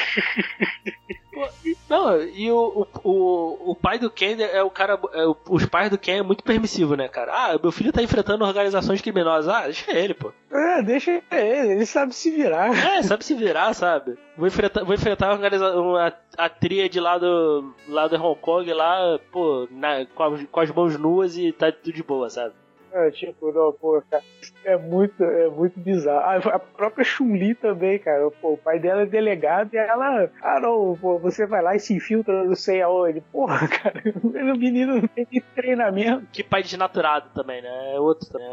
[1.32, 1.48] Pô,
[1.88, 4.98] não, e o, o, o, pai do Ken é o cara.
[5.12, 7.32] é os pais do Ken é muito permissivo, né, cara?
[7.32, 9.48] Ah, meu filho tá enfrentando organizações criminosas.
[9.52, 10.32] Ah, deixa ele, pô.
[10.50, 12.74] É, deixa ele, ele sabe se virar.
[12.76, 14.18] É, sabe se virar, sabe?
[14.36, 18.72] Vou enfrentar, vou enfrentar a, organiza- uma, a tríade lá do, lá do Hong Kong,
[18.72, 22.54] lá, pô, na- com, as, com as mãos nuas e tá tudo de boa, sabe?
[22.92, 24.22] É, tipo, não, pô, cara,
[24.64, 26.48] é muito, é muito bizarro.
[26.50, 28.30] A própria Chun-Li também, cara.
[28.30, 31.80] Pô, o pai dela é delegado e ela, ah, não, pô, você vai lá e
[31.80, 33.20] se infiltra não sei aonde.
[33.20, 36.26] Porra, cara, o menino não tem treinamento.
[36.32, 37.94] Que pai desnaturado também, né?
[37.94, 38.48] É outro também.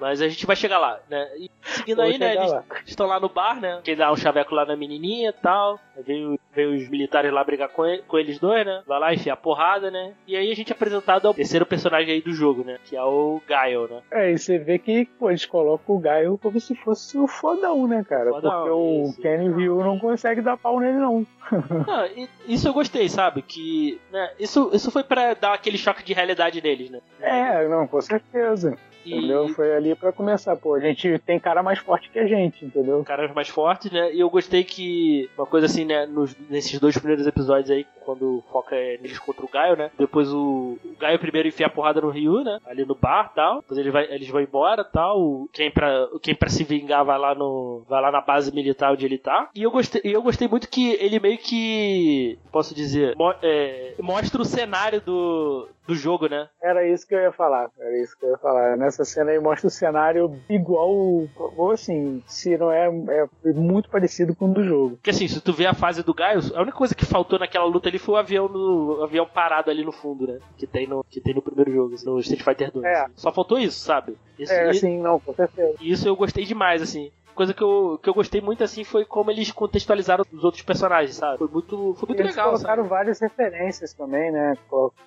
[0.00, 1.28] Mas a gente vai chegar lá, né?
[1.38, 2.34] E seguindo Vou aí, né?
[2.34, 2.64] Eles lá.
[2.86, 3.80] estão lá no bar, né?
[3.84, 5.78] Quem dá um chaveco lá na menininha e tal.
[6.04, 8.82] Veio, veio os militares lá brigar com, ele- com eles dois, né?
[8.86, 10.12] Vai lá enfiar porrada, né?
[10.26, 12.78] E aí a gente é apresentado ao terceiro personagem aí do jogo, né?
[12.84, 14.02] Que é o Gaio, né?
[14.10, 17.86] É, e você vê que, pô, eles colocam o Gaio como se fosse o fodão,
[17.86, 18.30] né, cara?
[18.30, 19.22] Fodão, Porque o isso.
[19.22, 21.24] Kenny Ryu não consegue dar pau nele, não.
[21.86, 23.42] Não, e- isso eu gostei, sabe?
[23.42, 24.00] Que.
[24.10, 24.30] Né?
[24.40, 27.00] Isso, isso foi pra dar aquele choque de realidade neles, né?
[27.20, 28.76] É, não, com certeza.
[29.04, 29.48] E- Entendeu?
[29.48, 33.02] Foi ali pra começar, pô, a gente tem cara mais fortes que a gente, entendeu?
[33.04, 34.12] caras mais fortes, né?
[34.14, 38.42] E eu gostei que uma coisa assim, né, nos- nesses dois primeiros episódios aí, quando
[38.52, 39.90] foca é neles contra o Gaio, né?
[39.98, 42.58] Depois o, o Gaio primeiro enfia a porrada no Ryu, né?
[42.66, 43.60] Ali no bar, tal.
[43.60, 45.48] Depois ele vai, eles vão embora, tal.
[45.52, 49.06] Quem pra, quem pra se vingar vai lá no vai lá na base militar onde
[49.06, 49.48] ele tá.
[49.54, 54.40] E eu gostei, eu gostei muito que ele meio que posso dizer, mo- é, mostra
[54.40, 56.48] o cenário do do jogo, né?
[56.62, 58.76] Era isso que eu ia falar, era isso que eu ia falar.
[58.76, 64.34] Nessa cena aí mostra o cenário igual, ou assim, se não é, é muito parecido
[64.34, 64.96] com o do jogo.
[64.96, 67.64] Porque assim, se tu vê a fase do Gaio, a única coisa que faltou naquela
[67.66, 70.38] luta ali foi o avião no o avião parado ali no fundo, né?
[70.56, 72.84] Que tem no, que tem no primeiro jogo, assim, no Street Fighter 2.
[72.84, 73.06] É.
[73.14, 74.16] Só faltou isso, sabe?
[74.38, 75.74] Isso, É, assim, não, com certeza.
[75.80, 77.10] e isso eu gostei demais, assim.
[77.34, 81.16] Coisa que eu, que eu gostei muito, assim, foi como eles contextualizaram os outros personagens,
[81.16, 81.38] sabe?
[81.38, 82.88] Foi muito, foi muito Eles legal, colocaram sabe?
[82.88, 84.54] várias referências também, né?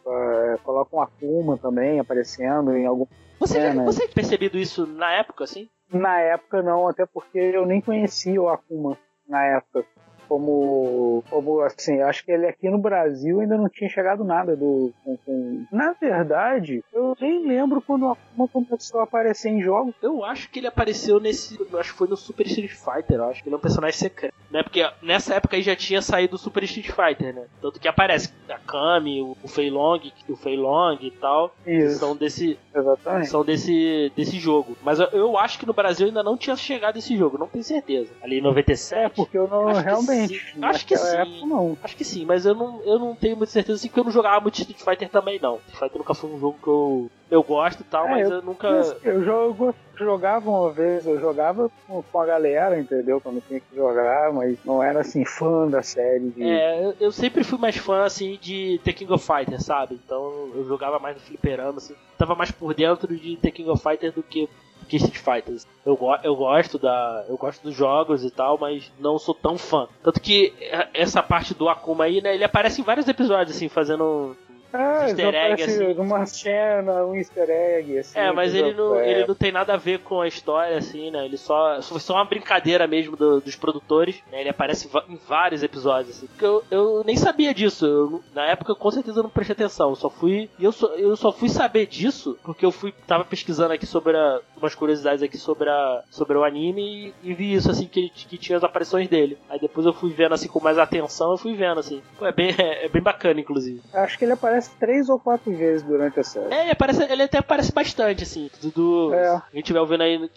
[0.05, 3.05] É, Colocam a Akuma também aparecendo em algum.
[3.39, 3.85] Você, É, né?
[3.85, 5.69] você tinha percebido isso na época, assim?
[5.91, 9.85] Na época não, até porque eu nem conhecia o Akuma na época.
[10.27, 14.91] Como, como assim, acho que ele aqui no Brasil ainda não tinha chegado nada do.
[15.03, 19.93] Com, com- Na verdade, eu nem lembro quando o Akuma começou a aparecer em jogos.
[20.01, 21.57] Eu acho que ele apareceu nesse.
[21.77, 24.33] Acho que foi no Super Street Fighter, eu acho que ele é um personagem secreto.
[24.51, 24.63] Né?
[24.63, 27.45] Porque nessa época aí já tinha saído o Super Street Fighter, né?
[27.61, 31.53] Tanto que aparece a Kami, o, o Fei Long, o Fei Long e tal.
[31.65, 33.27] Isso, São desse, exatamente.
[33.29, 34.77] são desse, desse jogo.
[34.83, 37.63] Mas eu, eu acho que no Brasil ainda não tinha chegado esse jogo, não tenho
[37.63, 38.09] certeza.
[38.21, 38.97] Ali em 97.
[39.05, 40.16] É, porque eu não realmente.
[40.25, 40.39] Sim.
[40.63, 41.15] Acho que sim.
[41.15, 41.77] época não.
[41.83, 44.11] Acho que sim, mas eu não, eu não tenho muita certeza assim, porque eu não
[44.11, 45.57] jogava muito Street Fighter também, não.
[45.57, 48.37] Street Fighter nunca foi um jogo que eu, eu gosto e tal, É, mas eu-
[48.37, 48.67] eu nunca.
[49.03, 53.19] Eu jogo, jogava uma vez, eu jogava com, a galera, entendeu?
[53.21, 56.29] Quando tinha que jogar, mas não era assim fã da série.
[56.31, 56.43] De...
[56.43, 59.99] É, eu, eu sempre fui mais fã, assim, de The King of Fighters, sabe?
[60.05, 61.93] Então eu jogava mais no fliperama, assim.
[62.17, 64.47] Tava mais por dentro de The King of Fighters do que,
[64.87, 65.67] que Street Fighters.
[65.85, 67.25] Eu, go- eu gosto da.
[67.27, 69.87] Eu gosto dos jogos e tal, mas não sou tão fã.
[70.03, 72.33] Tanto que é, essa parte do Akuma aí, né?
[72.35, 74.35] Ele aparece em vários episódios, assim, fazendo.
[74.73, 75.93] Ah, easter egg, assim.
[75.99, 78.19] uma cena, um easter egg, assim.
[78.19, 81.09] É, mas ele não, É, ele não tem nada a ver com a história, assim,
[81.11, 81.25] né?
[81.25, 81.81] Ele só.
[81.81, 84.41] Foi só uma brincadeira mesmo do- dos produtores, né?
[84.41, 86.27] Ele aparece em vários episódios, assim.
[86.27, 87.85] Porque eu, eu nem sabia disso.
[87.85, 89.89] Eu na época, com certeza, eu não prestei atenção.
[89.89, 90.49] Eu só fui.
[90.59, 92.93] E eu só, eu só fui saber disso porque eu fui.
[93.05, 97.33] Tava pesquisando aqui sobre a- umas curiosidades aqui sobre, a, sobre o anime e, e
[97.33, 99.37] vi isso, assim, que, que tinha as aparições dele.
[99.49, 102.01] Aí depois eu fui vendo, assim, com mais atenção, eu fui vendo, assim.
[102.17, 103.81] Pô, é bem, é, bem bacana, inclusive.
[103.93, 106.53] Acho que ele aparece três ou quatro vezes durante a série.
[106.53, 108.49] É, ele, aparece, ele até aparece bastante, assim.
[108.61, 109.13] Tudo.
[109.13, 109.41] É.
[109.51, 110.31] Quem estiver ouvindo aí,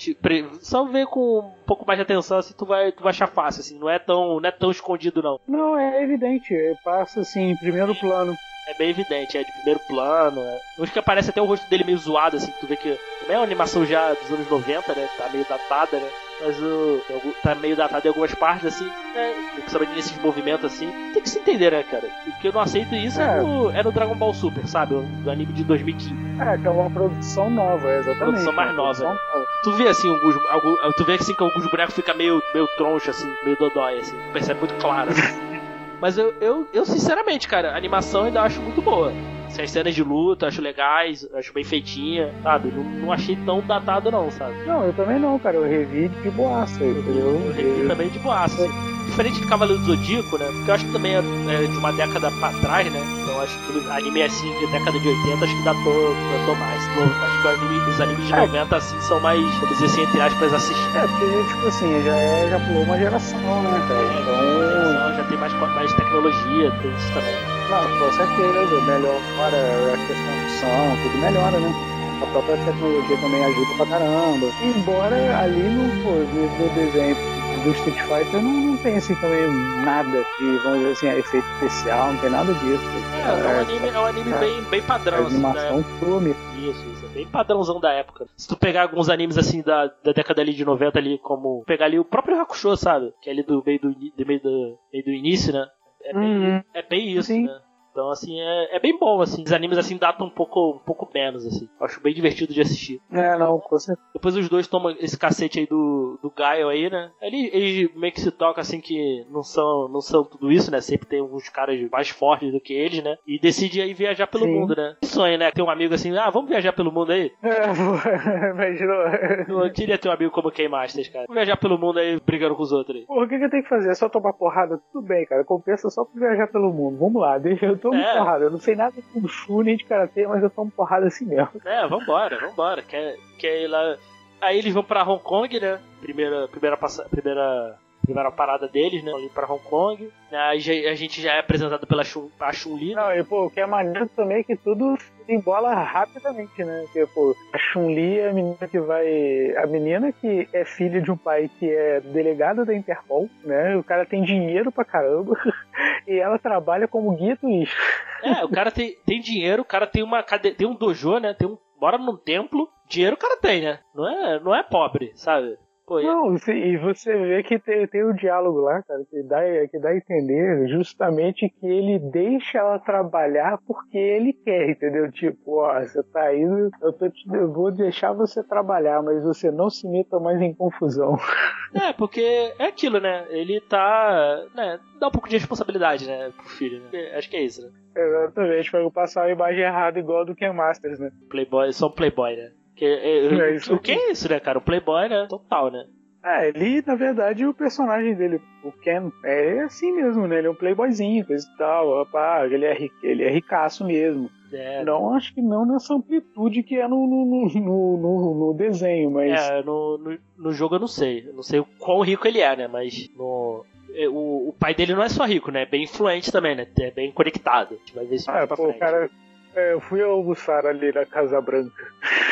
[0.61, 3.61] só ver com um pouco mais de atenção, assim, tu vai, tu vai achar fácil,
[3.61, 3.79] assim.
[3.79, 5.41] Não é tão, não é tão escondido, não.
[5.47, 8.35] Não, é evidente, ele passa assim, em primeiro plano.
[8.69, 10.41] É bem evidente, é de primeiro plano.
[10.41, 10.61] É.
[10.81, 12.99] Acho que aparece até o rosto dele meio zoado, assim, que tu vê que.
[13.21, 15.09] Também é uma animação já dos anos 90, né?
[15.17, 16.09] Tá meio datada, né?
[16.43, 17.01] Mas o.
[17.43, 19.35] Tá meio datado em algumas partes, assim, né?
[19.55, 20.91] Principalmente nesses movimentos assim.
[21.13, 22.09] Tem que se entender, né, cara?
[22.27, 23.41] O que eu não aceito isso é, É.
[23.43, 24.95] no, é no Dragon Ball Super, sabe?
[25.23, 26.15] Do anime de 2015.
[26.41, 28.19] É, que é uma produção nova, é, exatamente.
[28.25, 28.95] Produção mais uma nova.
[28.99, 29.47] produção nova.
[29.63, 33.11] Tu vê assim, alguns, alguns, tu vê assim que alguns bonecos ficam meio, meio troncho,
[33.11, 34.17] assim, meio dodói, assim.
[34.33, 35.61] Percebe muito claro, assim.
[36.01, 39.13] Mas eu, eu, eu, sinceramente, cara, a animação ainda acho muito boa.
[39.51, 42.71] Assim, as cenas de luta, eu acho legais, acho bem feitinha, sabe?
[42.71, 44.55] Não, não achei tão datado não, sabe?
[44.67, 45.57] Não, eu também não, cara.
[45.57, 47.41] Eu revi de boaça, entendeu?
[47.47, 48.91] Eu revi também de boaça, assim.
[49.07, 50.47] Diferente de Cavaleiro do Zodíaco, né?
[50.53, 53.01] Porque eu acho que também é, é de uma década pra trás, né?
[53.23, 56.89] Então acho que o anime assim, de década de 80, acho que datou, datou mais.
[56.95, 58.37] Pô, acho que anime- os animes de É.
[58.47, 60.97] 90, assim, são mais, vamos dizer assim, entre aspas, assistir.
[60.97, 64.21] É, porque, tipo assim, já, é, já pulou uma geração, né, cara?
[64.21, 67.60] Então, Então, já tem mais, mais tecnologia, tem isso também.
[67.71, 71.73] Não, com certeza, melhora a questão do som, tudo melhora, né?
[72.21, 74.47] A própria tecnologia também ajuda pra caramba.
[74.61, 77.17] Embora ali no, pô, no, desenho
[77.63, 79.47] do Street Fighter não, não tem assim também
[79.85, 82.85] nada de, vamos dizer assim, efeito especial, não tem nada disso.
[83.15, 86.43] É, é um anime, é um anime bem, bem padrão, assim, animação crua mesmo.
[86.59, 87.07] Isso, isso.
[87.07, 88.27] É bem padrãozão da época.
[88.37, 91.87] Se tu pegar alguns animes assim da, da década ali de 90 ali, como pegar
[91.87, 93.13] ali o próprio Hakusho, sabe?
[93.23, 95.67] Que é ali do meio do, do, meio do, meio do início, né?
[96.03, 96.63] É bem, Uhum.
[96.75, 97.45] é bem isso, Sim.
[97.47, 97.61] né?
[97.91, 99.43] Então, assim, é, é bem bom, assim.
[99.43, 101.69] Os animes, assim, datam um pouco, um pouco menos, assim.
[101.79, 103.01] Eu acho bem divertido de assistir.
[103.11, 104.07] É, não, com certeza.
[104.15, 107.11] Depois os dois tomam esse cacete aí do, do Gaio aí, né?
[107.21, 110.81] Ele, ele meio que se toca assim que não são, não são tudo isso, né?
[110.81, 113.17] Sempre tem alguns caras mais fortes do que eles, né?
[113.27, 114.53] E decide aí viajar pelo Sim.
[114.53, 114.97] mundo, né?
[115.01, 115.51] Que sonho, né?
[115.51, 117.33] Tem um amigo assim, ah, vamos viajar pelo mundo aí?
[117.43, 117.71] É,
[118.51, 119.65] imaginou.
[119.65, 121.25] Eu queria ter um amigo como o K-Masters, cara.
[121.27, 123.07] Vamos viajar pelo mundo aí brigando com os outros aí.
[123.07, 123.91] Porra, o que, que eu tenho que fazer?
[123.91, 124.81] É só tomar porrada?
[124.93, 125.45] Tudo bem, cara.
[125.45, 126.99] Compensa só pra viajar pelo mundo.
[126.99, 128.17] Vamos lá, deixa eu tomo É.
[128.19, 128.45] porrada.
[128.45, 131.25] Eu não sei nada de Kung Fu nem de Karatê, mas eu tomo porrada assim
[131.25, 131.49] mesmo.
[131.65, 132.83] É, vambora, vambora.
[132.83, 133.97] Quer, quer ir lá.
[134.41, 135.79] Aí eles vão pra Hong Kong, né?
[136.01, 139.13] Primeira, primeira, passa, primeira, primeira parada deles, né?
[139.13, 140.11] Ali pra Hong Kong.
[140.33, 142.95] A gente já é apresentado pela Chun-Li.
[142.95, 143.03] né?
[143.03, 146.83] Não, e pô, o que é maneiro também é que tudo se embola rapidamente, né?
[146.85, 149.57] Porque, pô, a Chun-Li é a menina que vai.
[149.57, 153.77] A menina que é filha de um pai que é delegado da Interpol, né?
[153.77, 155.35] O cara tem dinheiro pra caramba.
[156.07, 157.81] E ela trabalha como guia turístico.
[158.23, 161.35] É, o cara tem, tem dinheiro, o cara tem uma tem um dojo, né?
[161.35, 161.57] Tem um.
[161.81, 162.69] Mora num templo.
[162.89, 163.79] Dinheiro o cara tem, né?
[163.95, 165.57] Não é, não é pobre, sabe?
[165.91, 169.41] Pô, e- Não, e você vê que tem, tem um diálogo lá, cara, que dá,
[169.69, 175.11] que dá a entender justamente que ele deixa ela trabalhar porque ele quer, entendeu?
[175.11, 179.51] Tipo, ó, você tá indo, eu, tô te, eu vou deixar você trabalhar, mas você
[179.51, 181.17] não se meta mais em confusão.
[181.73, 182.21] É, porque
[182.59, 183.27] é aquilo, né?
[183.31, 184.43] Ele tá.
[184.57, 187.13] Né, dá um pouco de responsabilidade, né, pro filho, né?
[187.17, 187.71] Acho que é isso, né?
[187.97, 191.13] Exatamente, para não passar uma imagem errada igual do Ken Masters, né?
[191.31, 192.51] Playboy, só um playboy, né?
[192.81, 193.27] Que, é,
[193.71, 194.59] É o que é isso, né, cara?
[194.59, 195.27] Um playboy, né?
[195.29, 195.85] Total, né?
[196.25, 200.39] É, ele, na verdade, o personagem dele, o Ken, é assim mesmo, né?
[200.39, 204.31] Ele é um playboyzinho, coisa e tal, rapaz, ele é, ele é ricaço mesmo.
[204.53, 209.11] É, Não, acho que não nessa amplitude que é no, no, no, no, no- desenho,
[209.11, 209.31] mas.
[209.31, 211.25] é no, no, no jogo eu não sei.
[211.29, 212.67] Eu não sei o quão rico ele é, né?
[212.67, 213.65] Mas no.
[213.95, 215.63] é, O, o pai dele não é só rico, né?
[215.63, 216.67] É bem influente também, né?
[216.81, 217.75] É bem conectado.
[217.75, 218.79] A gente vai ver isso mais Ah, pra pô, frente.
[218.81, 219.11] cara,
[219.55, 221.71] é, eu fui almoçar ali na Casa Branca.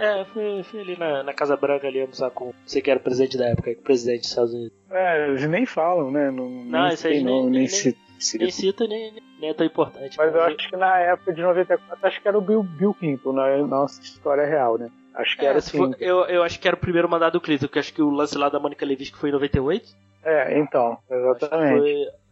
[0.00, 2.54] É, fui, fui ali na, na Casa Branca ali almoçar com.
[2.64, 4.72] Você que era o presidente da época, o presidente dos Estados Unidos.
[4.90, 6.30] É, eles nem falam, né?
[6.30, 9.50] Não, Não, isso aí nem- não, nem- nem, nem- se, se- Nem cita, nem, nem
[9.50, 10.16] é tão importante.
[10.16, 13.32] Mas eu acho que na época de 94, acho que era o Bill, Bill Clinton,
[13.34, 14.88] na nossa história real, né?
[15.14, 15.76] Acho que É, era assim.
[15.76, 18.08] for- eu, eu acho que era o primeiro mandado do Clinton, que acho que o
[18.08, 19.94] lance lá da Mônica Levinsky foi em 98.
[20.24, 21.78] É, então, Acho que exatamente.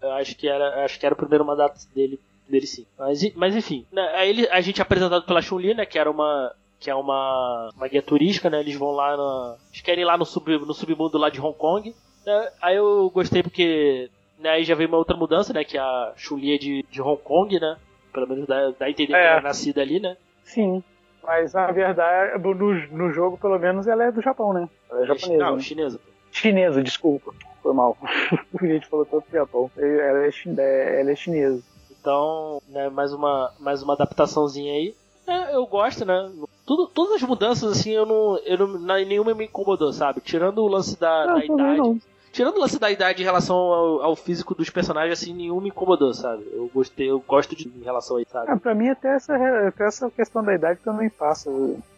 [0.00, 2.18] foi, acho que era, acho que era o primeiro mandato dele,
[2.48, 2.86] dele sim.
[2.98, 6.10] Mas, mas enfim, né, aí ele, a gente é apresentado pela Chun-Li, né, que era
[6.10, 8.60] uma que é uma, uma guia turística, né?
[8.60, 11.56] Eles vão lá na, eles querem ir lá no sub no submundo lá de Hong
[11.56, 11.94] Kong.
[12.26, 16.12] né, aí eu gostei porque né, aí já veio uma outra mudança, né, que a
[16.16, 17.76] Chun-Li é de, de Hong Kong, né?
[18.12, 19.26] Pelo menos dá, dá a entender que É.
[19.26, 20.16] ela é nascida ali, né?
[20.44, 20.82] Sim.
[21.22, 24.68] Mas na verdade, no, no jogo, pelo menos, ela é do Japão, né?
[24.90, 25.44] Ela é japonesa.
[25.44, 25.62] Não, né?
[25.62, 26.00] chinesa.
[26.30, 27.34] Chinesa, desculpa.
[27.62, 27.96] Foi mal.
[28.60, 29.70] a gente falou todo do Japão.
[29.76, 31.62] Ela é, é- ela é chinesa.
[32.06, 34.94] Então, né, mais uma, mais uma adaptaçãozinha aí.
[35.26, 36.30] É, eu gosto, né?
[36.64, 38.38] Tudo, todas as mudanças, assim, eu não.
[38.46, 40.20] Eu não nenhuma me incomodou, sabe?
[40.20, 41.78] Tirando o lance da, da idade.
[41.78, 41.98] não.
[42.30, 45.70] Tirando o lance da idade em relação ao, ao físico dos personagens, assim, nenhum me
[45.70, 46.46] incomodou, sabe?
[46.52, 48.52] Eu gostei, eu gosto de em relação a isso, sabe?
[48.52, 49.34] Ah, pra mim, até essa,
[49.66, 51.50] até essa questão da idade também passa.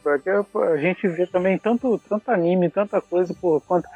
[0.02, 3.86] Porque a gente vê também tanto, tanto anime, tanta coisa, por quanto.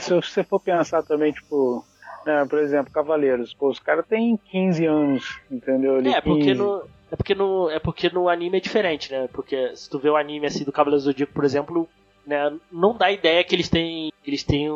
[0.00, 1.84] Se você for pensar também, tipo.
[2.26, 3.54] Né, por exemplo, Cavaleiros.
[3.54, 5.96] Pô, os caras têm 15 anos, entendeu?
[5.96, 6.54] Ali, É, porque 15.
[6.54, 6.82] no.
[7.12, 9.28] É porque, no, é porque no anime é diferente, né?
[9.32, 11.88] Porque se tu vê o anime assim do Cavaleiro do Zodíaco, por exemplo,
[12.24, 14.12] né, não dá ideia que eles têm.
[14.24, 14.68] Eles têm,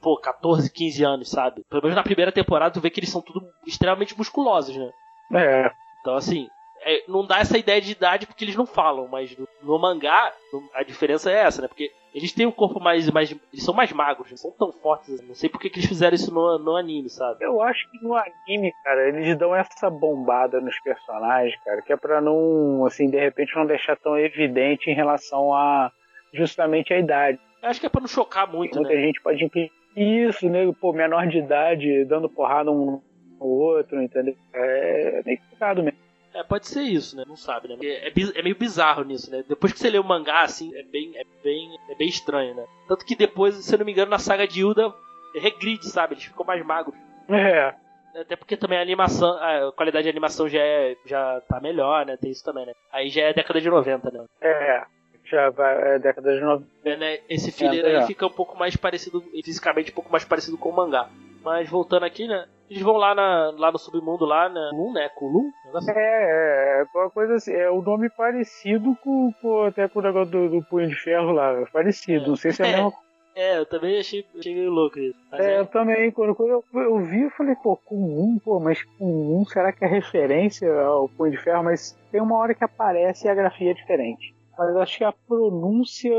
[0.00, 1.64] pô, 14, 15 anos, sabe?
[1.68, 4.90] Pelo menos na primeira temporada tu vê que eles são tudo extremamente musculosos, né?
[5.34, 6.48] É, Então, assim,
[6.82, 10.32] é, não dá essa ideia de idade porque eles não falam, mas no, no mangá
[10.52, 11.68] no- a diferença é essa, né?
[11.68, 13.08] Porque eles têm um corpo mais.
[13.10, 15.14] mais eles são mais magros, não são tão fortes.
[15.14, 15.26] assim.
[15.28, 17.44] Não sei por que eles fizeram isso no, no anime, sabe?
[17.44, 21.96] Eu acho que no anime, cara, eles dão essa bombada nos personagens, cara, que é
[21.96, 25.90] pra não, assim, de repente não deixar tão evidente em relação a
[26.34, 27.38] justamente a idade.
[27.62, 29.00] Eu acho que é pra não chocar muito, Muita né?
[29.02, 30.60] gente pode impedir isso, né?
[30.80, 33.00] Pô, menor de idade dando porrada um
[33.38, 34.34] no outro, entendeu?
[34.54, 35.98] É meio complicado mesmo.
[36.32, 37.24] É, pode ser isso, né?
[37.26, 37.76] Não sabe, né?
[37.82, 39.42] É, biz- é meio bizarro nisso, né?
[39.48, 42.64] Depois que você lê o mangá, assim, é bem, é bem, é bem estranho, né?
[42.86, 44.94] Tanto que depois, se eu não me engano, na saga de Hilda,
[45.34, 46.14] regride, sabe?
[46.14, 46.94] Eles ficam mais magros.
[47.28, 47.74] É,
[48.20, 52.16] Até porque também a animação, a qualidade de animação já, é, já tá melhor, né?
[52.16, 52.72] Tem isso também, né?
[52.92, 54.24] Aí já é década de 90, né?
[54.40, 54.84] é.
[55.30, 56.66] Já vai, é década de 90.
[56.84, 57.18] É, né?
[57.28, 58.06] Esse fileiro É, aí é.
[58.06, 61.08] fica um pouco mais parecido, fisicamente um pouco mais parecido com o mangá.
[61.42, 62.46] Mas voltando aqui, né?
[62.68, 64.68] Eles vão lá, na, lá no submundo, lá, né?
[64.70, 65.08] Kulum, né?
[65.08, 65.50] Kulum?
[65.74, 65.90] Assim.
[65.90, 70.02] É, é, é uma coisa assim, é o nome parecido com, com até com o
[70.02, 72.28] negócio do, do punho de ferro lá, parecido.
[72.28, 72.72] Não sei se é a É.
[72.72, 72.92] mesma
[73.34, 75.16] É, eu também achei, achei meio louco isso.
[75.32, 78.60] É, é, eu também, quando, quando eu, eu vi, eu falei, pô, com um, pô,
[78.60, 81.64] mas com um, será que é referência ao Punho de Ferro?
[81.64, 84.32] Mas tem uma hora que aparece e a grafia é diferente.
[84.58, 86.12] Mas acho que a pronúncia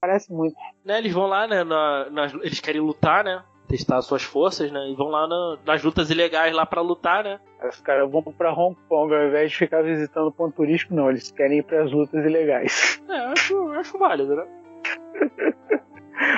[0.00, 0.54] parece muito.
[0.84, 1.62] né, eles vão lá, né?
[1.64, 3.42] na- nas- eles querem lutar, né?
[3.68, 4.88] Testar suas forças, né?
[4.90, 7.40] E vão lá na- nas lutas ilegais lá pra lutar, né?
[7.68, 11.08] Os caras vão pra Hong Kong ao invés de ficar visitando o ponto turístico, não.
[11.10, 13.00] Eles querem ir pras lutas ilegais.
[13.08, 14.46] É, eu acho, eu acho válido, né?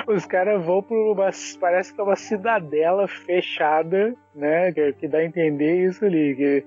[0.07, 1.29] Os caras vão pra uma.
[1.59, 4.71] Parece que é uma cidadela fechada, né?
[4.71, 6.35] Que, que dá a entender isso ali.
[6.35, 6.65] Que,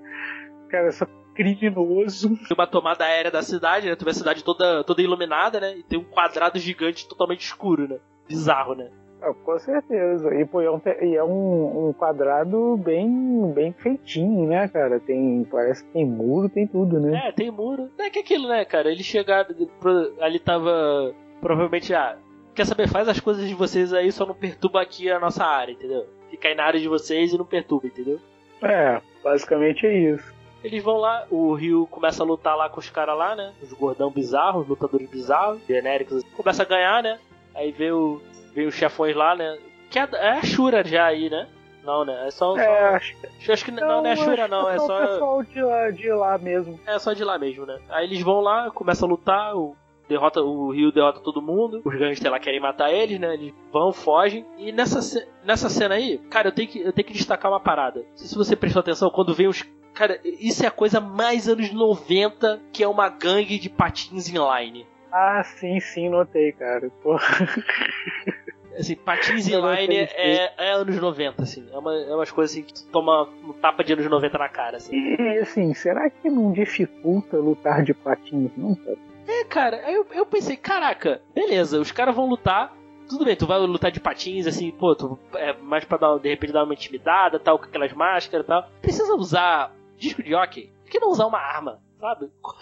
[0.69, 1.05] cara, só
[1.35, 2.29] criminoso.
[2.29, 3.95] Tem uma tomada aérea da cidade, né?
[3.95, 5.77] Tu vê a cidade toda, toda iluminada, né?
[5.77, 7.97] E tem um quadrado gigante totalmente escuro, né?
[8.27, 8.89] Bizarro, né?
[9.21, 10.33] Ah, com certeza.
[10.33, 14.99] E, pô, é, um, e é um, um quadrado bem, bem feitinho, né, cara?
[14.99, 17.27] Tem, parece que tem muro, tem tudo, né?
[17.27, 17.89] É, tem muro.
[17.99, 18.91] É que aquilo, né, cara?
[18.91, 19.53] Eles chegaram.
[19.79, 21.13] pro- Ali tava.
[21.39, 22.17] Provavelmente, ah,
[22.55, 22.87] quer saber?
[22.87, 26.05] Faz as coisas de vocês aí, só não perturba aqui a nossa área, entendeu?
[26.29, 28.19] Fica aí na área de vocês e não perturba, entendeu?
[28.61, 30.33] É, basicamente é isso.
[30.63, 33.51] Eles vão lá, o Rio começa a lutar lá com os caras lá, né?
[33.61, 36.23] Os gordão bizarros, os lutadores bizarros, genéricos.
[36.37, 37.17] Começa a ganhar, né?
[37.55, 38.21] Aí vê o.
[38.53, 39.57] Vem os chefões lá, né?
[39.89, 41.47] Que é, é a Shura já aí, né?
[41.83, 42.27] Não, né?
[42.27, 42.55] É só.
[42.57, 43.15] É, só- acho,
[43.51, 44.65] acho que não, não é a Shura, acho não.
[44.65, 44.99] que É só.
[44.99, 46.79] pessoal de lá, de lá mesmo.
[46.85, 47.79] É só de lá mesmo, né?
[47.89, 49.75] Aí eles vão lá, começam a lutar, o,
[50.07, 53.33] derrota, o Rio derrota todo mundo, os gangsters lá querem matar eles, né?
[53.33, 54.45] Eles vão, fogem.
[54.57, 58.01] E nessa, nessa cena aí, cara, eu tenho, que, eu tenho que destacar uma parada.
[58.01, 59.63] Não sei se você prestou atenção, quando vem os.
[59.93, 64.85] Cara, isso é a coisa mais anos 90 que é uma gangue de patins inline.
[65.11, 66.89] Ah, sim, sim, notei, cara.
[67.03, 67.17] Pô,
[68.77, 70.17] Assim, patins Eu não inline acredito.
[70.17, 71.67] é, é anos 90, assim.
[71.71, 74.49] É, uma, é umas coisas assim que tu toma um tapa de anos 90 na
[74.49, 74.95] cara, assim.
[74.95, 78.97] e assim, será que não dificulta lutar de patins, não, cara?
[79.27, 82.73] É, cara, eu, eu pensei, caraca, beleza, os caras vão lutar.
[83.07, 86.29] Tudo bem, tu vai lutar de patins, assim, pô, tu, é mais pra dar, de
[86.29, 88.69] repente dar uma intimidada, tal, com aquelas máscaras e tal.
[88.81, 90.71] Precisa usar disco de hockey?
[90.83, 92.29] Por que não usar uma arma, sabe?
[92.41, 92.55] Qual,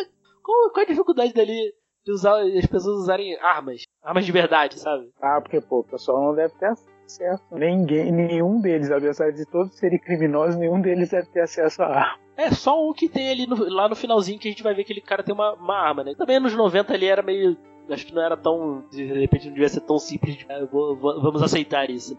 [0.44, 1.74] qual, qual a dificuldade dali
[2.06, 3.84] de usar as pessoas usarem armas?
[4.04, 5.10] Armas de verdade, sabe?
[5.22, 7.44] Ah, porque, pô, o pessoal não deve ter acesso.
[7.52, 12.20] Ninguém, nenhum deles, apesar de todos serem criminosos, nenhum deles deve ter acesso a arma.
[12.38, 14.84] É só um que tem ali no- lá no finalzinho que a gente vai ver
[14.86, 16.14] que aquele cara tem uma, uma arma, né?
[16.18, 17.58] Também nos 90 ali era meio.
[17.90, 18.84] Acho que não era tão.
[18.92, 20.38] De repente não devia ser tão simples.
[20.38, 22.16] De, ah, vou- vou- vamos aceitar isso.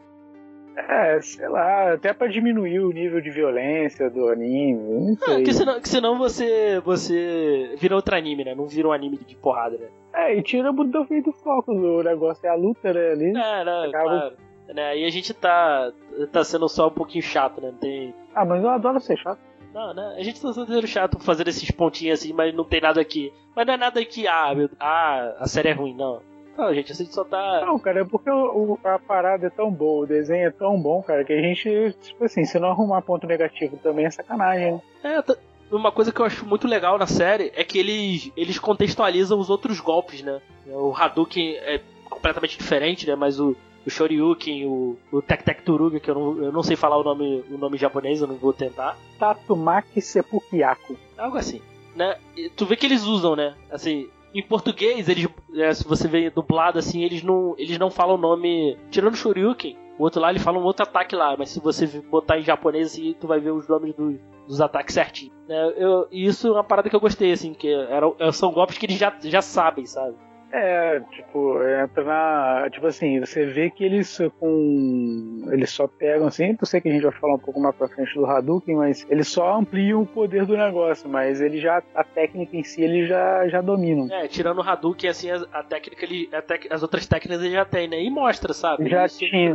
[0.77, 5.35] É, sei lá, até pra diminuir o nível de violência do anime, não sei.
[5.37, 8.55] porque senão, que senão você, você vira outro anime, né?
[8.55, 9.89] Não vira um anime de porrada, né?
[10.15, 13.29] É, e tira muito do, do foco do negócio, é a luta, né, ali.
[13.31, 13.87] É, né?
[13.89, 14.37] Acaba- Claro.
[14.75, 14.85] Né?
[14.91, 15.93] Aí a gente tá,
[16.31, 17.71] tá sendo só um pouquinho chato, né?
[17.73, 18.15] Não tem.
[18.33, 19.41] Ah, mas eu adoro ser chato.
[19.75, 20.15] Não, né?
[20.17, 23.33] A gente tá sendo chato fazendo esses pontinhos assim, mas não tem nada aqui.
[23.55, 26.21] Mas não é nada que, ah, meu, ah, a série é ruim, não.
[26.57, 27.63] Não, gente, a gente só tá.
[27.65, 31.03] Não, cara, é porque o, a parada é tão boa, o desenho é tão bom,
[31.03, 34.81] cara, que a gente, tipo assim, se não arrumar ponto negativo também é sacanagem, né?
[35.03, 35.37] É, tá-
[35.71, 39.49] uma coisa que eu acho muito legal na série é que eles, eles contextualizam os
[39.49, 40.41] outros golpes, né?
[40.67, 41.81] O Hadouken é
[42.11, 43.15] completamente diferente, né?
[43.15, 46.75] Mas o, o Shoryuken, o, o Tek Tek Turuga, que eu não, eu não sei
[46.75, 48.99] falar o nome, o nome japonês, eu não vou tentar.
[49.19, 50.97] Tatumaki Seppukiaku.
[51.17, 51.63] Algo assim,
[51.95, 52.17] né?
[52.37, 53.55] E tu vê que eles usam, né?
[53.71, 58.15] Assim, em português, eles, é, se você vê dublado assim, eles não, eles não falam
[58.15, 58.77] o nome.
[58.91, 61.87] Tirando o Shoryuken, o outro lá ele fala um outro ataque lá, mas se você
[61.87, 64.17] botar em japonês assim, tu vai ver os nomes dos,
[64.47, 65.33] dos ataques certinho.
[65.49, 65.75] Né?
[65.77, 68.99] Eu, isso é uma parada que eu gostei, assim, que eram, são golpes que eles
[68.99, 70.15] já, já sabem, sabe?
[70.53, 72.69] É, tipo, entra na.
[72.71, 75.49] Tipo assim, você vê que eles com.
[75.53, 77.89] Eles só pegam assim, eu sei que a gente vai falar um pouco mais pra
[77.89, 81.83] frente do Hadouken, mas eles só ampliam o poder do negócio, mas ele já.
[81.95, 84.09] A técnica em si eles já, já dominam.
[84.13, 87.55] É, tirando o Hadouken, assim, a, a técnica, ele, a tec- as outras técnicas ele
[87.55, 88.03] já tem, né?
[88.03, 88.89] E mostra, sabe?
[88.89, 89.55] Já Isso- tinha.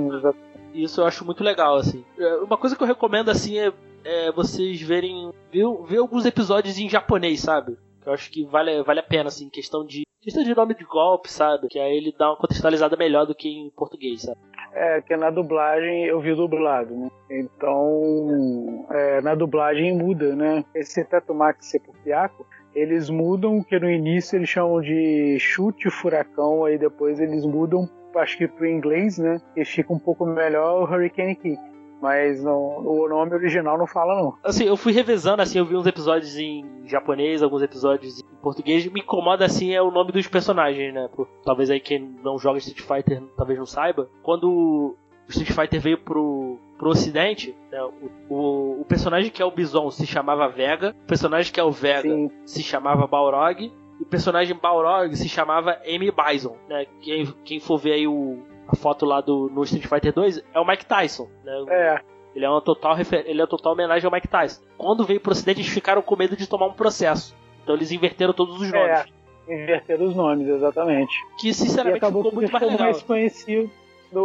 [0.74, 2.04] Isso eu acho muito legal, assim.
[2.18, 3.72] É, Uma coisa que eu recomendo, assim, é,
[4.04, 5.32] é vocês verem.
[5.52, 7.78] Ver, ver alguns episódios em japonês, sabe?
[8.02, 10.04] Que eu acho que vale, vale a pena, assim, questão de.
[10.26, 11.68] Questão de nome de golpe, sabe?
[11.68, 14.40] Que aí ele dá uma contextualizada melhor do que em português, sabe?
[14.74, 17.12] É, que na dublagem eu vi dublado, né?
[17.30, 20.66] Então, é, na dublagem muda, né?
[20.74, 27.20] Esse Tatumaki Seppukiaku, eles mudam, que no início eles chamam de chute furacão, aí depois
[27.20, 29.40] eles mudam, acho que pro inglês, né?
[29.56, 31.62] E fica um pouco melhor o Hurricane Kick.
[32.02, 34.36] Mas não, o nome original não fala, não.
[34.44, 38.86] Assim, eu fui revezando, assim, eu vi uns episódios em japonês, alguns episódios em português.
[38.92, 41.10] Me incomoda, assim, é o nome dos personagens, né?
[41.16, 44.10] Por- talvez aí quem não joga Street Fighter talvez não saiba.
[44.22, 44.96] Quando o
[45.30, 47.82] Street Fighter veio pro, pro ocidente, né,
[48.30, 51.64] o, o, o personagem que é o Bison se chamava Vega, o personagem que é
[51.64, 56.86] o Vega Sim, se chamava Balrog, e o personagem Balrog se chamava Amy Bison, né?
[57.02, 60.60] Quem, quem for ver aí o, a foto lá do, no Street Fighter 2 é
[60.60, 61.66] o Mike Tyson, né?
[61.70, 62.02] é.
[62.36, 64.62] Ele é uma total ele é uma total homenagem ao Mike Tyson.
[64.78, 67.34] Quando veio pro ocidente, eles ficaram com medo de tomar um processo.
[67.64, 69.06] Então eles inverteram todos os nomes.
[69.48, 69.54] É.
[69.54, 71.16] Inverter os nomes, exatamente.
[71.40, 72.84] Que sinceramente ficou muito mais legal.
[72.88, 73.72] mais conhecido
[74.16, 74.24] do,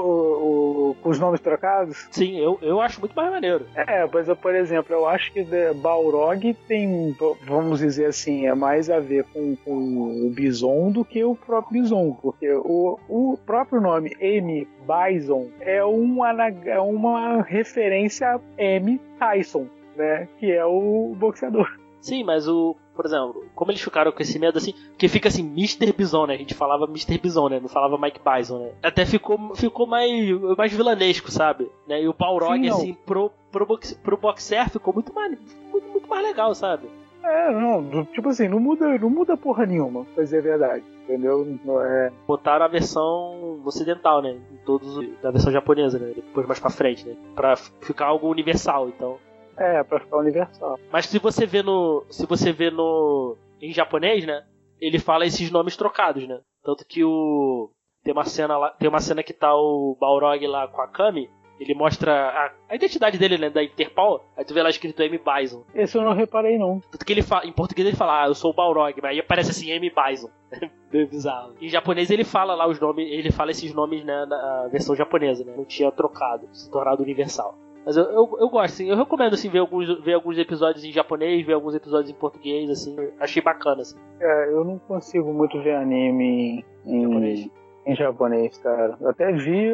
[0.91, 2.09] o- com os nomes trocados.
[2.11, 3.67] Sim, eu, eu acho muito mais maneiro.
[3.75, 7.17] É, mas eu, por exemplo, eu acho que the Balrog tem,
[7.47, 11.83] vamos dizer assim, é mais a ver com, com o Bison do que o próprio
[11.83, 14.67] Bison, porque o, o próprio nome M.
[14.87, 16.31] Bison é uma,
[16.65, 19.01] é uma referência a M.
[19.19, 19.67] Tyson,
[19.97, 21.69] né, que é o boxeador.
[22.01, 22.75] Sim, mas o.
[23.01, 25.91] Por exemplo, como eles ficaram com esse medo assim, que fica assim, Mr.
[25.91, 26.35] Bison, né?
[26.35, 27.17] A gente falava Mr.
[27.17, 27.59] Bison, né?
[27.59, 28.73] Não falava Mike Bison, né?
[28.83, 30.13] Até ficou, ficou mais,
[30.59, 31.71] mais vilanesco, sabe?
[31.89, 32.03] Né?
[32.03, 35.31] E o Balrog, Sim, assim, pro, pro, box, pro boxer ficou muito mais,
[35.73, 36.91] muito, muito mais legal, sabe?
[37.25, 40.85] É, não, tipo assim, não muda, não muda porra nenhuma, pra dizer a verdade.
[41.05, 41.59] Entendeu?
[41.65, 44.37] Não É, Botaram a versão ocidental, né?
[44.53, 46.13] Em todos os- da versão japonesa, né?
[46.15, 47.17] Depois mais pra frente, né?
[47.35, 49.17] Pra ficar algo universal, então.
[49.57, 50.79] É, pra ficar universal.
[50.93, 52.05] Mas se você vê no.
[52.11, 53.37] Se você vê no.
[53.61, 54.45] em japonês, né?
[54.81, 56.41] Ele fala esses nomes trocados, né?
[56.63, 57.71] Tanto que o.
[58.03, 58.71] Tem uma cena lá.
[58.71, 61.29] Tem uma cena que tá o Balrog lá com a Kami.
[61.61, 63.51] Ele mostra a, a identidade dele, né?
[63.51, 64.25] Da Interpol.
[64.35, 65.19] Aí tu vê lá escrito M.
[65.19, 65.63] Bison.
[65.75, 66.81] Esse eu não reparei, não.
[66.91, 67.45] Tanto que ele fala.
[67.45, 69.91] Em português ele fala, ah, eu sou o Balrog, mas aí aparece assim, M.
[69.91, 70.31] Bison.
[70.91, 71.55] Meio bizarro.
[71.61, 73.07] Em japonês ele fala lá os nomes.
[73.07, 75.53] Ele fala esses nomes né, na versão japonesa, né?
[75.55, 77.55] Não tinha trocado, se tornado universal.
[77.85, 80.93] Mas eu, eu, eu gosto, assim, eu recomendo assim, ver, alguns, ver alguns episódios em
[80.93, 83.97] japonês, ver alguns episódios em português, assim, achei bacana, assim.
[84.21, 87.41] É, eu não consigo muito ver anime em, Japonês.
[87.41, 87.51] em,
[87.87, 88.97] em japonês, cara.
[89.01, 89.71] Eu até vi,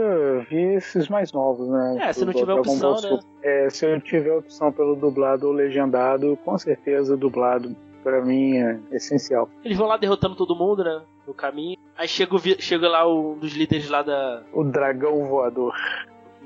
[0.49, 1.99] vi esses mais novos, né?
[2.01, 3.19] É, se não tiver opção, né?
[3.43, 7.75] É, se eu tiver opção pelo dublado ou legendado, com certeza dublado.
[8.05, 9.49] Pra mim é essencial.
[9.65, 11.03] Eles vão lá derrotando todo mundo, né?
[11.27, 11.77] No caminho.
[11.99, 14.45] Aí chega, chega lá um dos líderes lá da.
[14.53, 15.75] O dragão voador.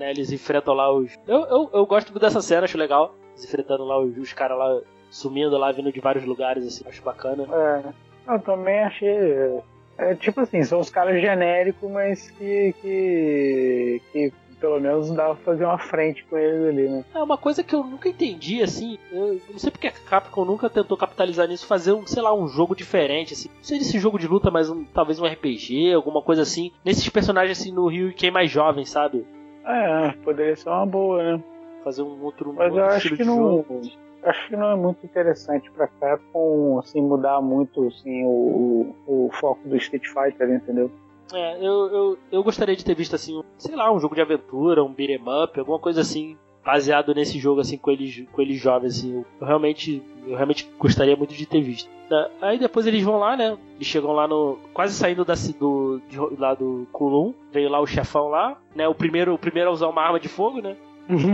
[0.00, 1.12] Né, eles enfrentam lá os.
[1.28, 3.14] Eu, eu, eu gosto muito dessa cena, acho legal.
[3.32, 4.80] Eles enfrentando lá os, os caras lá
[5.10, 7.46] sumindo lá, vindo de vários lugares, assim, acho bacana.
[7.52, 9.60] É, eu também achei.
[9.98, 15.34] É, tipo assim, são os caras genéricos, mas que, que, que pelo menos dá pra
[15.36, 17.04] fazer uma frente com eles ali, né?
[17.14, 18.98] É uma coisa que eu nunca entendi, assim.
[19.12, 22.48] Eu não sei porque a Capcom nunca tentou capitalizar nisso, fazer um, sei lá, um
[22.48, 23.50] jogo diferente, assim.
[23.54, 26.72] Não sei desse jogo de luta, mas um, talvez um RPG, alguma coisa assim.
[26.82, 29.26] Nesses personagens assim no Rio quem é mais jovem, sabe?
[29.70, 31.44] É, poderia ser uma boa, né?
[31.84, 33.36] Fazer um outro, Mas eu acho que não.
[33.36, 33.80] jogo.
[34.22, 39.30] Acho que não é muito interessante pra Capcom assim, mudar muito assim, o, o, o
[39.32, 40.90] foco do Street Fighter, entendeu?
[41.32, 44.20] É, eu, eu, eu gostaria de ter visto assim, um, sei lá, um jogo de
[44.20, 48.60] aventura, um beat'em up, alguma coisa assim, baseado nesse jogo assim com eles, com eles
[48.60, 49.24] jovens assim.
[49.40, 51.88] Eu realmente, eu realmente gostaria muito de ter visto.
[52.10, 52.28] Né?
[52.42, 53.56] Aí depois eles vão lá, né?
[53.76, 57.86] Eles chegam lá no quase saindo da do de, lá do Kulum, veio lá o
[57.86, 58.86] chefão lá, né?
[58.88, 60.76] O primeiro, o primeiro a usar uma arma de fogo, né?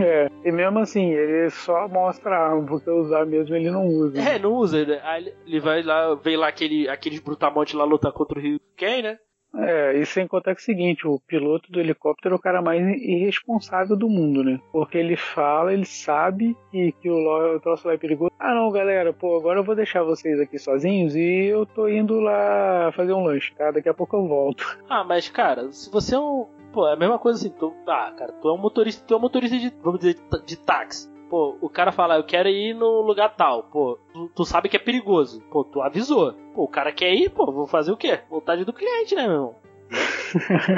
[0.04, 4.18] É, e mesmo assim, ele só mostra a arma, porque usar mesmo ele não usa.
[4.18, 5.00] É, não usa, né?
[5.04, 8.58] Aí ele- ele vai lá, vem lá aquele aqueles brutamontes lá lutar contra o Ryu
[8.74, 9.18] Ken, né?
[9.59, 12.61] É, e sem contar que é o seguinte, o piloto do helicóptero é o cara
[12.61, 14.61] mais irresponsável do mundo, né?
[14.72, 18.30] Porque ele fala, ele sabe que, que o, o troço lá é perigoso.
[18.38, 22.20] Ah não, galera, pô, agora eu vou deixar vocês aqui sozinhos e eu tô indo
[22.20, 23.70] lá fazer um lanche, tá?
[23.70, 24.64] Daqui a pouco eu volto.
[24.88, 26.46] Ah, mas cara, se você é um.
[26.72, 27.74] Pô, é a mesma coisa assim, tu.
[27.86, 29.70] Ah, cara, tu é um motorista, tu é um motorista de.
[29.82, 31.11] Vamos dizer, de táxi.
[31.28, 33.64] Pô, o cara fala, eu quero ir no lugar tal.
[33.64, 35.42] Pô, tu, tu sabe que é perigoso.
[35.50, 36.32] Pô, tu avisou.
[36.54, 38.20] Pô, o cara quer ir, pô, vou fazer o quê?
[38.30, 39.54] Vontade do cliente, né, meu irmão?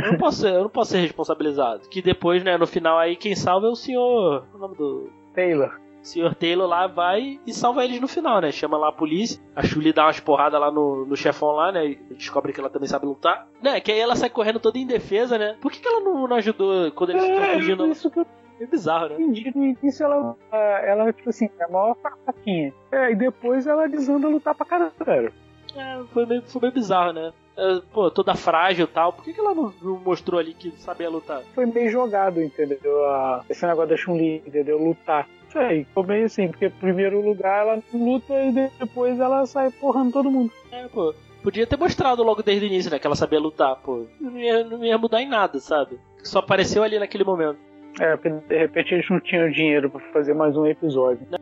[0.05, 1.88] eu, não posso ser, eu não posso ser responsabilizado.
[1.88, 4.44] Que depois, né, no final aí, quem salva é o senhor.
[4.51, 5.11] qual é O nome do.
[5.34, 5.78] Taylor.
[6.03, 8.51] O senhor Taylor lá vai e salva eles no final, né?
[8.53, 9.40] Chama lá a polícia.
[9.55, 11.86] A Chuli dá umas porradas lá no, no chefão lá, né?
[11.86, 13.46] E descobre que ela também sabe lutar.
[13.62, 13.80] Né?
[13.80, 15.57] Que aí ela sai correndo toda indefesa, né?
[15.61, 17.86] Por que, que ela não, não ajudou quando eles estão É, fugindo?
[17.88, 18.26] isso que eu
[18.61, 19.15] É bizarro, né?
[19.19, 19.53] entendi.
[19.55, 22.73] No início ela, ela tipo assim, é a maior fraquinha.
[22.93, 25.33] É, e depois ela desanda a lutar pra caramba, cara.
[25.77, 27.33] É, foi meio, foi meio bizarro, né?
[27.57, 29.13] É, pô, toda frágil e tal.
[29.13, 31.43] Por que, que ela não, não mostrou ali que sabia lutar?
[31.55, 33.05] Foi meio jogado, entendeu?
[33.07, 34.79] A- esse negócio da Chun-Li, entendeu?
[34.79, 35.29] Lutar.
[35.49, 39.71] Isso aí, ficou meio assim, porque em primeiro lugar ela luta e depois ela sai
[39.71, 40.53] porrando todo mundo.
[40.71, 41.15] É, pô.
[41.43, 42.99] Podia ter mostrado logo desde o início, né?
[42.99, 44.05] Que ela sabia lutar, pô.
[44.21, 45.99] Não ia, não ia mudar em nada, sabe?
[46.23, 47.59] Só apareceu ali naquele momento.
[48.01, 51.26] É, porque de repente eles não tinham dinheiro pra fazer mais um episódio.
[51.30, 51.38] né?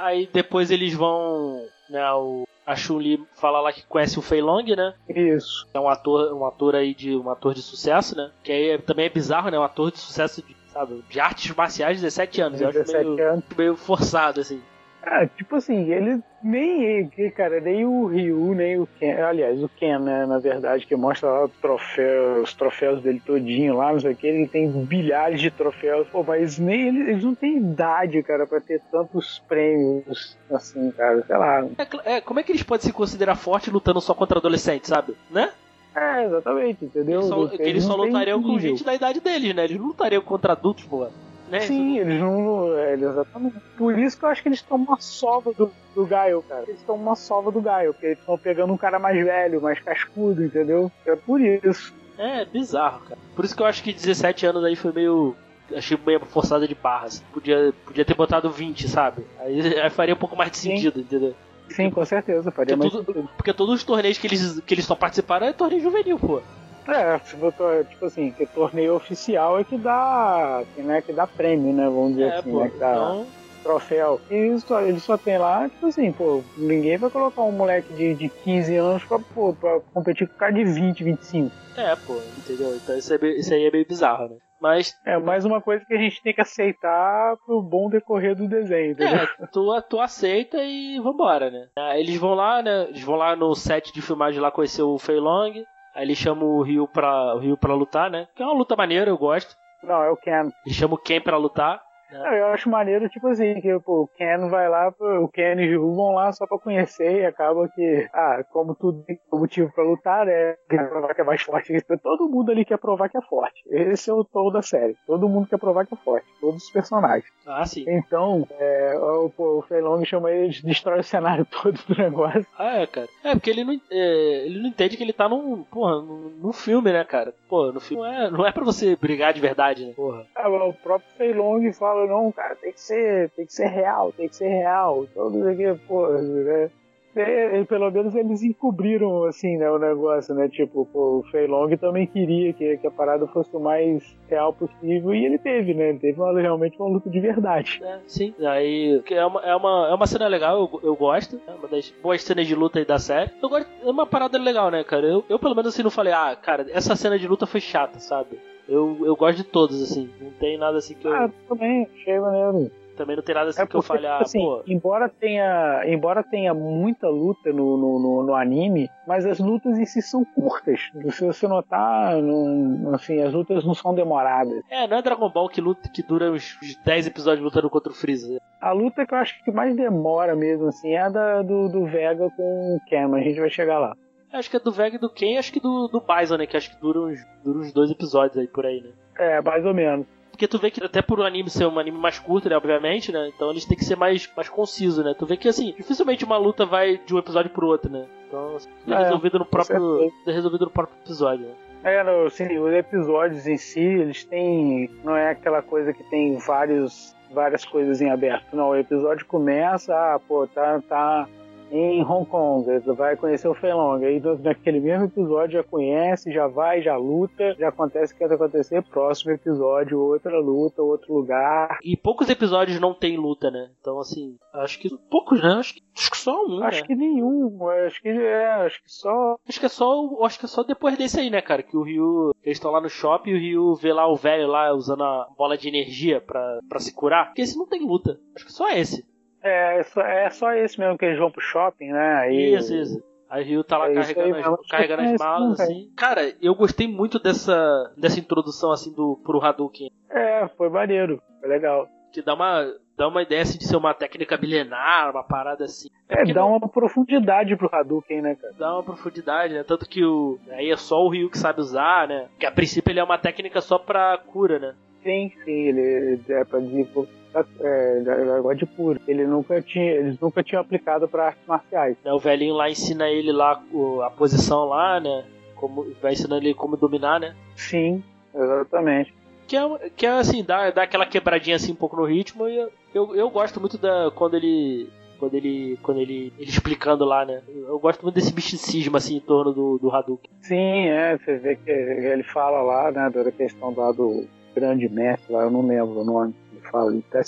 [0.00, 1.64] Aí depois eles vão.
[1.90, 4.94] Né, o, a Chun-Li fala lá que conhece o Fei Long, né?
[5.08, 5.66] Isso.
[5.74, 8.30] É um ator, um ator aí de um ator de sucesso, né?
[8.42, 9.58] Que aí é- também é bizarro, né?
[9.58, 12.60] Um ator de sucesso de, sabe, de artes marciais de 17 anos.
[12.60, 13.44] Eu acho 17 meio, anos.
[13.56, 14.62] meio forçado, assim.
[15.06, 19.12] Ah, tipo assim, ele nem cara, nem o Ryu, nem o Ken.
[19.12, 23.92] Aliás, o Ken, né, na verdade, que mostra lá troféu, os troféus dele todinho lá,
[23.92, 26.08] não sei o que, ele tem bilhares de troféus.
[26.08, 31.22] Pô, mas nem eles, eles não têm idade, cara, pra ter tantos prêmios assim, cara,
[31.26, 31.66] sei lá.
[32.04, 35.14] É, é, como é que eles podem se considerar fortes lutando só contra adolescentes, sabe?
[35.30, 35.50] Né?
[35.94, 37.20] É, exatamente, entendeu?
[37.20, 39.64] Eles só, eles só não têm lutariam com gente da idade deles, né?
[39.64, 41.06] Eles não lutariam contra adultos, pô.
[41.54, 41.60] Né?
[41.60, 42.76] Sim, eles não.
[42.76, 43.56] É, exatamente.
[43.78, 46.64] Por isso que eu acho que eles tomam uma sova do, do Gaio, cara.
[46.66, 49.78] Eles tomam uma sova do Gaio, porque eles estão pegando um cara mais velho, mais
[49.78, 50.90] cascudo, entendeu?
[51.06, 51.94] É por isso.
[52.18, 53.20] É, bizarro, cara.
[53.36, 55.36] Por isso que eu acho que 17 anos aí foi meio.
[55.74, 57.20] Achei meio forçada de barras.
[57.32, 59.24] Podia, podia ter botado 20, sabe?
[59.38, 60.76] Aí, aí faria um pouco mais de Sim.
[60.76, 61.34] sentido, entendeu?
[61.70, 64.84] Sim, com certeza, faria Porque, mais tudo- porque todos os torneios que eles, que eles
[64.84, 66.42] só participaram é torneio juvenil, pô.
[66.86, 71.72] É, botou, tipo assim, que torneio oficial é que dá, que, né, que dá prêmio,
[71.72, 72.60] né, vamos dizer É, assim, pô.
[72.60, 73.26] né, que dá Então,
[73.62, 74.20] troféu.
[74.30, 78.14] E só, ele só tem lá, tipo assim, pô, ninguém vai colocar um moleque de,
[78.14, 81.50] de 15 anos pra, pô, pra competir com o cara de 20, 25.
[81.76, 82.74] é, pô, entendeu?
[82.76, 84.36] Então isso, é isso aí é meio bizarro, né?
[84.60, 88.48] Mas, É mais uma coisa que a gente tem que aceitar pro bom decorrer do
[88.48, 89.16] desenho, entendeu?
[89.18, 91.66] é, tu, tu aceita e vambora, né?
[91.78, 92.84] Aí eles vão lá, né?
[92.88, 95.52] Eles vão lá no set de filmagem lá conhecer o Fei Long.
[95.94, 98.26] Aí eles chamam o Ryu pra, o Ryu pra lutar, né?
[98.34, 99.54] Que é uma luta maneira, eu gosto.
[99.82, 100.48] Não, é o Ken.
[100.64, 101.80] Eles chamam o Ken pra lutar.
[102.18, 105.76] Não, eu acho maneiro, tipo assim, que pô, o Ken vai lá, o Ken e
[105.76, 109.72] o Ryu vão lá só pra conhecer e acaba que, ah, como tudo tem motivo
[109.72, 110.54] pra lutar, né?
[110.68, 111.74] Quer provar que é mais forte.
[112.02, 113.62] Todo mundo ali quer provar que é forte.
[113.68, 114.96] Esse é o tom da série.
[115.06, 116.26] Todo mundo quer provar que é forte.
[116.40, 117.24] Todos os personagens.
[117.46, 117.84] Ah, sim.
[117.86, 121.96] Então, é, o, pô, o Fei Long chama ele de destrói o cenário todo do
[121.96, 122.46] negócio.
[122.58, 123.08] Ah, é, cara.
[123.22, 126.52] É, porque ele não, é, ele não entende que ele tá num, porra, num, num
[126.52, 127.34] filme, né, cara?
[127.48, 129.92] Pô, no filme não é, não é pra você brigar de verdade, né?
[129.94, 130.26] Porra.
[130.34, 131.60] Ah, o próprio Fei Long
[132.06, 135.06] fala, não, cara, tem que ser, tem que ser real, tem que ser real.
[135.14, 136.70] Todos aqui, pô, né?
[137.16, 140.48] É, pelo menos eles encobriram, assim, né, o negócio, né?
[140.48, 144.52] Tipo, pô, o Fei Long também queria que, que a parada fosse o mais real
[144.52, 145.90] possível e ele teve, né?
[145.90, 147.80] Ele teve uma- realmente uma luta de verdade.
[147.84, 148.34] É, sim.
[148.44, 151.40] Aí, é uma, é uma, é uma cena legal, eu, eu gosto.
[151.46, 153.30] É uma das boas cenas de luta aí da série.
[153.40, 155.06] Eu gosto, é uma parada legal, né, cara?
[155.06, 158.00] Eu, eu pelo menos assim não falei, ah, cara, essa cena de luta foi chata,
[158.00, 158.40] sabe?
[158.68, 160.10] Eu, eu gosto de todas, assim.
[160.20, 161.14] Não tem nada assim que eu.
[161.14, 162.70] Ah, também, achei maneiro.
[162.96, 164.62] Também não tem nada assim É que eu porque, ah, tipo assim, pô.
[164.66, 169.84] embora tenha, embora tenha muita luta no, no, no, no anime, mas as lutas em
[169.84, 170.80] si são curtas.
[171.10, 174.62] Se você notar, não, assim, as lutas não são demoradas.
[174.70, 177.92] É, não é Dragon Ball que luta que dura uns, uns 10 episódios lutando contra
[177.92, 178.40] o Freeza.
[178.60, 181.84] A luta que eu acho que mais demora mesmo, assim, é a da, do, do
[181.84, 183.96] Vega com o mas a gente vai chegar lá.
[184.34, 186.46] Acho que é do Vega e do Ken, acho que do, do Bison, né?
[186.46, 188.90] Que acho que dura uns, dura uns dois episódios aí por aí, né?
[189.16, 190.06] É, mais ou menos.
[190.30, 193.12] Porque tu vê que até por o anime ser um anime mais curto, né, obviamente,
[193.12, 193.30] né?
[193.32, 195.14] Então eles têm que ser mais, mais concisos, né?
[195.16, 198.04] Tu vê que assim, dificilmente uma luta vai de um episódio pro outro, né?
[198.26, 200.10] Então, assim, é É, resolvido no próprio.
[200.26, 201.54] É resolvido no próprio episódio, né?
[201.84, 204.90] É, no, assim, os episódios em si, eles têm.
[205.04, 208.56] Não é aquela coisa que tem vários, várias coisas em aberto.
[208.56, 211.28] Não, o episódio começa, ah, pô, tá, tá
[211.76, 213.96] em Hong Kong, ele vai conhecer o Fei Long.
[214.04, 218.26] Aí no- naquele mesmo episódio já conhece, já vai, já luta, já acontece o que
[218.26, 218.82] vai acontecer.
[218.84, 221.78] Próximo episódio, outra luta, outro lugar.
[221.82, 223.70] E poucos episódios não tem luta, né?
[223.80, 224.88] Então, assim, acho que.
[225.10, 225.48] Poucos, né?
[225.54, 226.86] Acho que, acho que só um, Acho né?
[226.86, 229.36] que nenhum, acho que é, acho que só.
[229.48, 230.24] Acho que é só.
[230.24, 231.62] Acho que é só depois desse aí, né, cara?
[231.62, 232.32] Que o Ryu.
[232.42, 235.26] Eles estão lá no shopping e o Ryu vê lá o velho lá usando a
[235.36, 237.26] bola de energia pra, pra se curar.
[237.26, 238.18] Porque esse não tem luta.
[238.36, 239.04] Acho que só esse.
[239.44, 242.14] É, é só, é só esse mesmo que eles vão pro shopping, né?
[242.16, 243.02] Aí, Isso, isso.
[243.28, 244.54] Aí o Ryu tá lá É isso aí carregando, mesmo.
[244.54, 245.90] as, carregando as É isso malas, assim.
[245.96, 249.90] Cara, eu gostei muito dessa, dessa introdução, assim, do, pro Hadouken.
[250.10, 251.88] É, foi maneiro, foi legal.
[252.12, 252.64] Que dá uma,
[252.96, 255.88] dá uma ideia, assim, de ser uma técnica milenar, uma parada assim.
[256.08, 258.54] É, porque dá não- uma profundidade pro Hadouken, né, cara?
[258.56, 259.64] dá uma profundidade, né?
[259.64, 260.38] Tanto que o.
[260.52, 262.28] Aí é só o Ryu que sabe usar, né?
[262.38, 264.74] Que a princípio ele é uma técnica só pra cura, né?
[265.02, 266.86] Sim, sim, ele é pra dizer,
[267.34, 269.00] é, é negócio de puro.
[269.06, 271.96] Ele nunca tinha, eles nunca tinham aplicado pra artes marciais.
[272.04, 273.60] Né, O velhinho lá ensina ele lá
[274.04, 275.24] a posição lá, né?
[275.56, 277.34] Como, vai ensinando ele como dominar, né?
[277.56, 278.02] Sim,
[278.34, 279.14] exatamente.
[279.46, 282.56] Que é, que é assim, dá, dá aquela quebradinha assim um pouco no ritmo e
[282.56, 284.10] eu, eu, eu gosto muito da.
[284.14, 284.88] quando ele.
[285.18, 285.78] Quando ele.
[285.82, 286.32] Quando ele.
[286.38, 287.42] ele explicando lá, né?
[287.48, 290.30] Eu gosto muito desse misticismo assim em torno do, do Hadouken.
[290.40, 295.32] Sim, é, você vê que ele fala lá, né, da questão lá do grande mestre
[295.32, 296.34] lá, eu não lembro o nome.
[296.70, 297.20] Fala, ele tá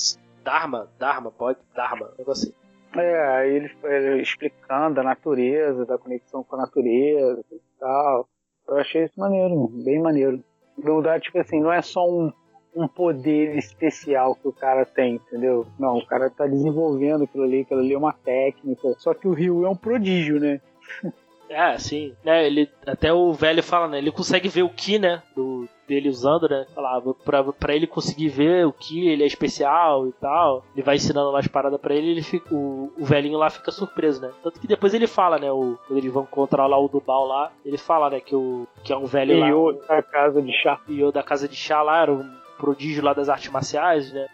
[0.45, 1.59] Dharma, Dharma, pode?
[1.75, 3.01] Dharma, um negócio assim.
[3.01, 8.29] É, aí ele, ele explicando a natureza, da conexão com a natureza e tal.
[8.69, 10.43] Eu achei isso maneiro, bem maneiro.
[10.79, 12.33] Não dá, tipo assim, não é só um,
[12.75, 15.67] um poder especial que o cara tem, entendeu?
[15.79, 18.95] Não, o cara tá desenvolvendo aquilo ali, aquilo ali é uma técnica.
[18.99, 20.61] Só que o Ryu é um prodígio, né?
[21.49, 22.13] É, sim.
[22.25, 23.99] Né, ele, até o velho fala, né?
[23.99, 25.23] Ele consegue ver o Ki, né?
[25.33, 26.67] Do, dele usando, né?
[26.75, 30.65] Falava, pra, pra ele conseguir ver o Ki, ele é especial e tal.
[30.75, 33.71] Ele vai ensinando lá as paradas pra ele, ele fica, o, o velhinho lá fica
[33.71, 34.31] surpreso, né?
[34.43, 35.51] Tanto que depois ele fala, né?
[35.51, 38.21] O, quando eles vão encontrar lá o Dubal lá, ele fala, né?
[38.21, 39.47] Que, o, que é um velho lá.
[39.47, 40.81] Ryu da casa de chá.
[40.89, 44.27] O Yo da casa de chá lá, era um prodígio lá das artes marciais, né?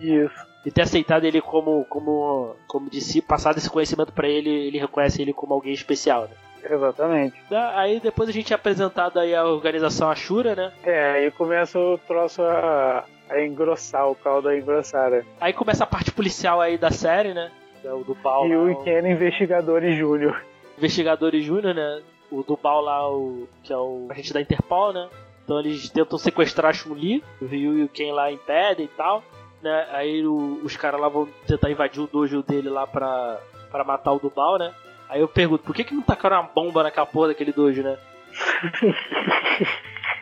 [0.00, 0.52] Isso.
[0.64, 5.20] E ter aceitado ele como, como, como discípulo, passado esse conhecimento pra ele, ele reconhece
[5.20, 6.36] ele como alguém especial, né?
[6.68, 7.36] Exatamente.
[7.48, 10.72] Tá, Aí depois a gente é apresentado aí a organização Ashura, né?
[10.84, 15.24] É, aí começa o troço a, a engrossar, o caldo a engrossar, né?
[15.40, 17.50] Aí começa a parte policial aí da série, né?
[17.84, 20.40] É o do Bal E o Ken Investigadores Júnior.
[20.78, 22.00] Investigadores Júnior, né?
[22.30, 25.08] O do Bal lá, o, que é o agente da Interpol, né?
[25.44, 29.22] Então eles tentam sequestrar a Chun-Li, o Ryu e o Ken lá impedem e tal,
[29.60, 29.86] né?
[29.92, 33.38] Aí o- os caras lá vão tentar invadir o dojo dele lá pra,
[33.70, 34.72] pra matar o Dubal, né?
[35.12, 37.98] Aí eu pergunto, por que que não tacaram uma bomba naquela porra daquele dojo, né?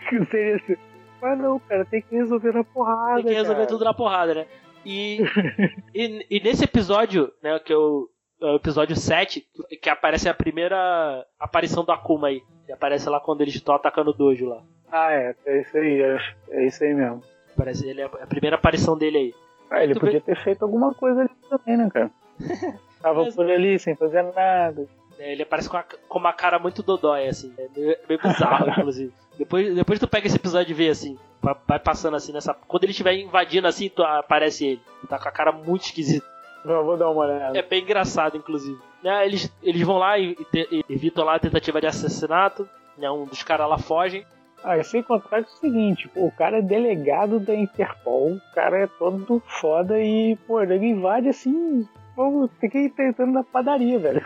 [0.09, 0.76] Que seria assim.
[1.22, 3.22] Mas não, cara, tem que resolver na porrada.
[3.22, 3.68] Tem que resolver cara.
[3.68, 4.47] tudo na porrada, né?
[4.84, 5.20] E,
[5.95, 8.09] e, e nesse episódio, né, que é o,
[8.43, 9.47] é o episódio 7,
[9.80, 12.43] que aparece a primeira aparição do Akuma aí.
[12.66, 14.61] Que aparece lá quando eles estão atacando o dojo lá.
[14.91, 16.18] Ah, é, é isso aí, é,
[16.51, 17.22] é isso aí mesmo.
[17.57, 19.34] Parece, ele é a primeira aparição dele aí.
[19.70, 22.11] Ah, ele Tu podia ter feito alguma coisa ali também, né, cara?
[23.03, 24.86] Tava Mas- por ali sem fazer nada.
[25.18, 27.53] É, Ele aparece com, a- com uma cara muito dodói, assim.
[27.59, 29.12] É meio, meio bizarro, inclusive.
[29.38, 31.18] Depois, depois tu pega esse episódio e vê, assim.
[31.42, 32.55] va- Vai passando assim nessa.
[32.66, 34.80] Quando ele estiver invadindo assim, tu, aparece ele.
[35.09, 36.26] Tá com a cara muito esquisita.
[36.64, 37.59] Não, vou dar uma olhada.
[37.59, 38.78] É bem engraçado, inclusive.
[39.03, 42.68] Né, eles, eles vão lá e, te- e evitam lá a tentativa de assassinato.
[42.98, 44.26] Né, um dos caras lá foge.
[44.62, 48.40] Ah, sem contar que é o seguinte, pô, o cara é delegado da Interpol, o
[48.55, 51.88] cara é todo foda e, pô, ele invade assim,
[52.31, 54.23] pô, fiquei tentando na padaria, velho.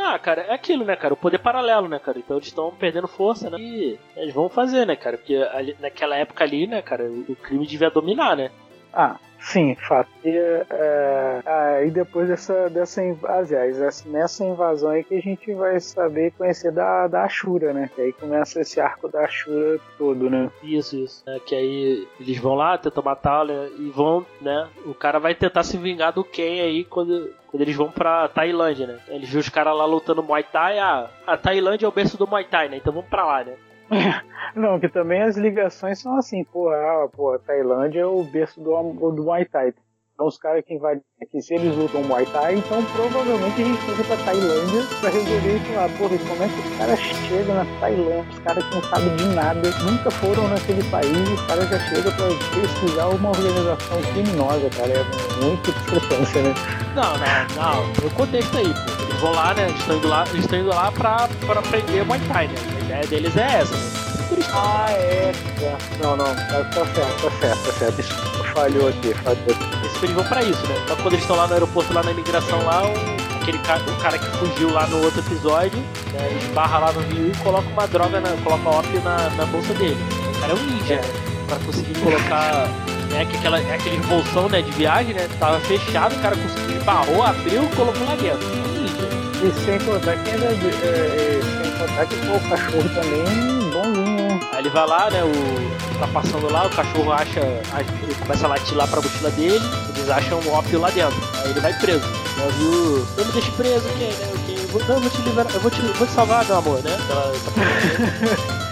[0.00, 1.12] Ah, cara, é aquilo, né, cara?
[1.14, 2.18] O poder paralelo, né, cara?
[2.18, 3.58] Então eles estão perdendo força, né?
[3.58, 5.16] E eles vão fazer, né, cara?
[5.18, 8.50] Porque ali- naquela época ali, né, cara, o, o crime devia dominar, né?
[8.92, 10.08] Ah, sim, fato.
[10.24, 15.20] E, é, ah, e depois dessa, dessa inv- aliás, essa- nessa invasão aí que a
[15.20, 17.90] gente vai saber conhecer da, da Ashura, né?
[17.94, 20.50] Que aí começa esse arco da Ashura todo, né?
[20.62, 21.22] Isso, isso.
[21.26, 23.68] É, que aí eles vão lá, tentam matar, né?
[23.78, 24.68] E vão, né?
[24.84, 28.86] O cara vai tentar se vingar do Ken aí quando, quando eles vão pra Tailândia,
[28.86, 28.98] né?
[29.08, 30.78] Eles viram os caras lá lutando Muay Thai.
[30.78, 32.76] Ah, a Tailândia é o berço do Muay Thai, né?
[32.76, 33.54] Então vamos pra lá, né?
[34.54, 38.60] Não, que também as ligações são assim, pô, ah, pô, a Tailândia é o berço
[38.60, 39.74] do, do Muay Thai.
[40.18, 43.86] Então os caras que invadem aqui, se eles lutam Muay Thai, então provavelmente a gente
[43.86, 45.88] tem que ir pra Tailândia pra resolver isso lá.
[45.96, 48.26] Porra, como é que os caras chegam na Tailândia?
[48.28, 52.12] Os caras que não sabem de nada, nunca foram naquele país, os caras já chegam
[52.16, 54.92] pra pesquisar uma organização criminosa, cara.
[54.92, 56.54] É muita discrepância, né?
[56.96, 57.92] Não, não, não.
[57.92, 59.02] Tem o contexto aí, pô.
[59.04, 59.68] Eles vão lá, né?
[59.68, 62.54] Eles estão indo lá, estão indo lá pra, pra aprender Muay Thai, né?
[62.76, 64.07] A ideia deles é essa, né?
[64.36, 65.32] Isso- Ah, é.
[65.62, 65.76] é.
[66.02, 66.64] Não, não, tá,
[66.94, 68.00] certo, tá certo, tá certo.
[68.00, 68.14] Isso
[68.54, 69.78] falhou aqui, falhou aqui.
[70.02, 70.74] Eles vão pra isso, né?
[70.84, 72.92] Então quando eles estão lá no aeroporto, lá na imigração lá, o,
[73.42, 75.78] aquele cara, o cara que fugiu lá no outro episódio,
[76.12, 79.72] né, esbarra lá no Rio e coloca uma droga, na, coloca ópio na, na bolsa
[79.74, 79.96] dele.
[80.36, 81.02] O cara é um ninja, né?
[81.48, 82.68] Pra conseguir colocar.
[83.10, 85.26] Né, que aquela, é aquele bolsão né, de viagem, né?
[85.40, 88.46] Tava fechado, o cara conseguiu, esbarrou, abriu e colocou lá dentro.
[88.46, 89.46] É.
[89.46, 90.46] E sem contar que ainda.
[90.46, 93.58] É, é, sem contar que pô, o cachorro também é né?
[94.58, 95.22] Aí ele vai lá, né?
[95.22, 95.98] O.
[96.00, 97.38] Tá passando lá, o cachorro acha.
[98.02, 99.64] Ele começa a latir lá pra mochila dele,
[99.96, 101.16] eles acham um ópio lá dentro.
[101.44, 102.04] Aí ele vai preso.
[102.04, 103.06] Né, viu?
[103.16, 104.32] Não me deixe preso, quem, né?
[104.34, 104.56] O quem?
[104.66, 106.90] Vou- Não, eu vou te liberar, eu vou te, vou te salvar, meu amor, né?
[107.06, 108.58] Porra.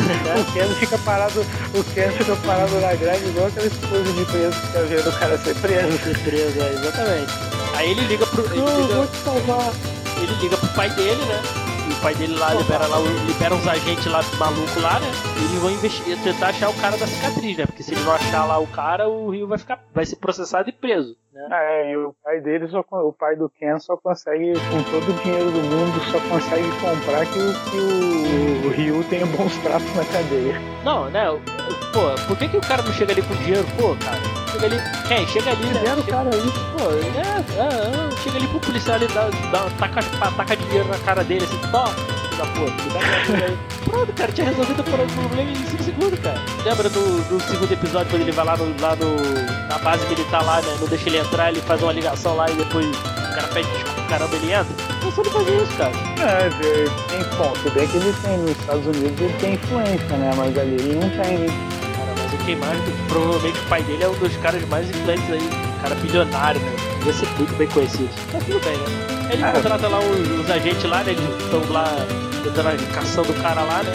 [0.00, 4.58] O Ken fica parado, o Ken fica parado na grade igual aquela esposa de preso
[4.60, 5.98] que tá vendo o cara ser preso.
[6.02, 7.32] Ser preso, é, exatamente.
[7.74, 8.44] Aí ele liga pro.
[8.46, 9.72] Ele Não, eu liga, vou te salvar.
[10.16, 11.42] ele liga pro pai dele, né?
[12.00, 15.06] Pai dele lá libera, lá, libera uns agentes lá malucos lá, né?
[15.36, 17.66] E eles vão tentar achar o cara da cicatriz, né?
[17.66, 19.84] Porque se ele não achar lá o cara, o Rio vai ficar.
[19.92, 21.48] vai ser processado e preso, né?
[21.50, 25.10] Ah, é, e o pai dele, só, o pai do Ken só consegue, com todo
[25.10, 29.56] o dinheiro do mundo, só consegue comprar que o, que o, o Ryu tenha bons
[29.58, 30.60] tratos na cadeia.
[30.84, 31.26] Não, né?
[31.92, 33.66] Pô, por que, que o cara não chega ali com dinheiro?
[33.76, 34.20] Pô, cara,
[34.52, 34.76] chega ali.
[35.08, 35.26] Quem?
[35.26, 35.80] Chega ali, né?
[35.80, 36.42] Chega, cara aí.
[36.76, 37.44] pô, né?
[37.56, 40.00] é, é, chega ali pro policial ali, dá, dá, taca,
[40.36, 41.72] taca dinheiro na cara dele assim, filho
[42.38, 43.79] da puta, me dá aí.
[43.90, 46.40] Pronto, cara, tinha resolvido o problema em 5 segundos, cara.
[46.64, 50.44] Lembra do, do segundo episódio quando ele vai lá, no, lá no, na base militar
[50.44, 50.76] lá, né?
[50.80, 54.02] Não deixa ele entrar, ele faz uma ligação lá e depois o cara pede desculpa,
[54.08, 54.74] caramba, ele entra?
[55.02, 55.92] Não só ele fazer isso, cara.
[56.20, 60.16] É, é, tem, bom, se bem que ele tem, nos Estados Unidos ele tem influência,
[60.16, 60.30] né?
[60.36, 61.46] Mas ali ele não tem?
[61.96, 65.42] Cara, mas o Masters, provavelmente o pai dele é um dos caras mais influentes aí,
[65.42, 66.76] um cara bilionário, né?
[66.98, 68.10] Devia ser muito bem conhecido.
[68.32, 69.19] Mas tudo bem, né?
[69.32, 69.52] Ele Ah.
[69.52, 71.12] contrata lá os, os agentes lá, né?
[71.12, 71.84] Eles estão lá
[72.42, 73.92] tentando caçando o cara lá, né?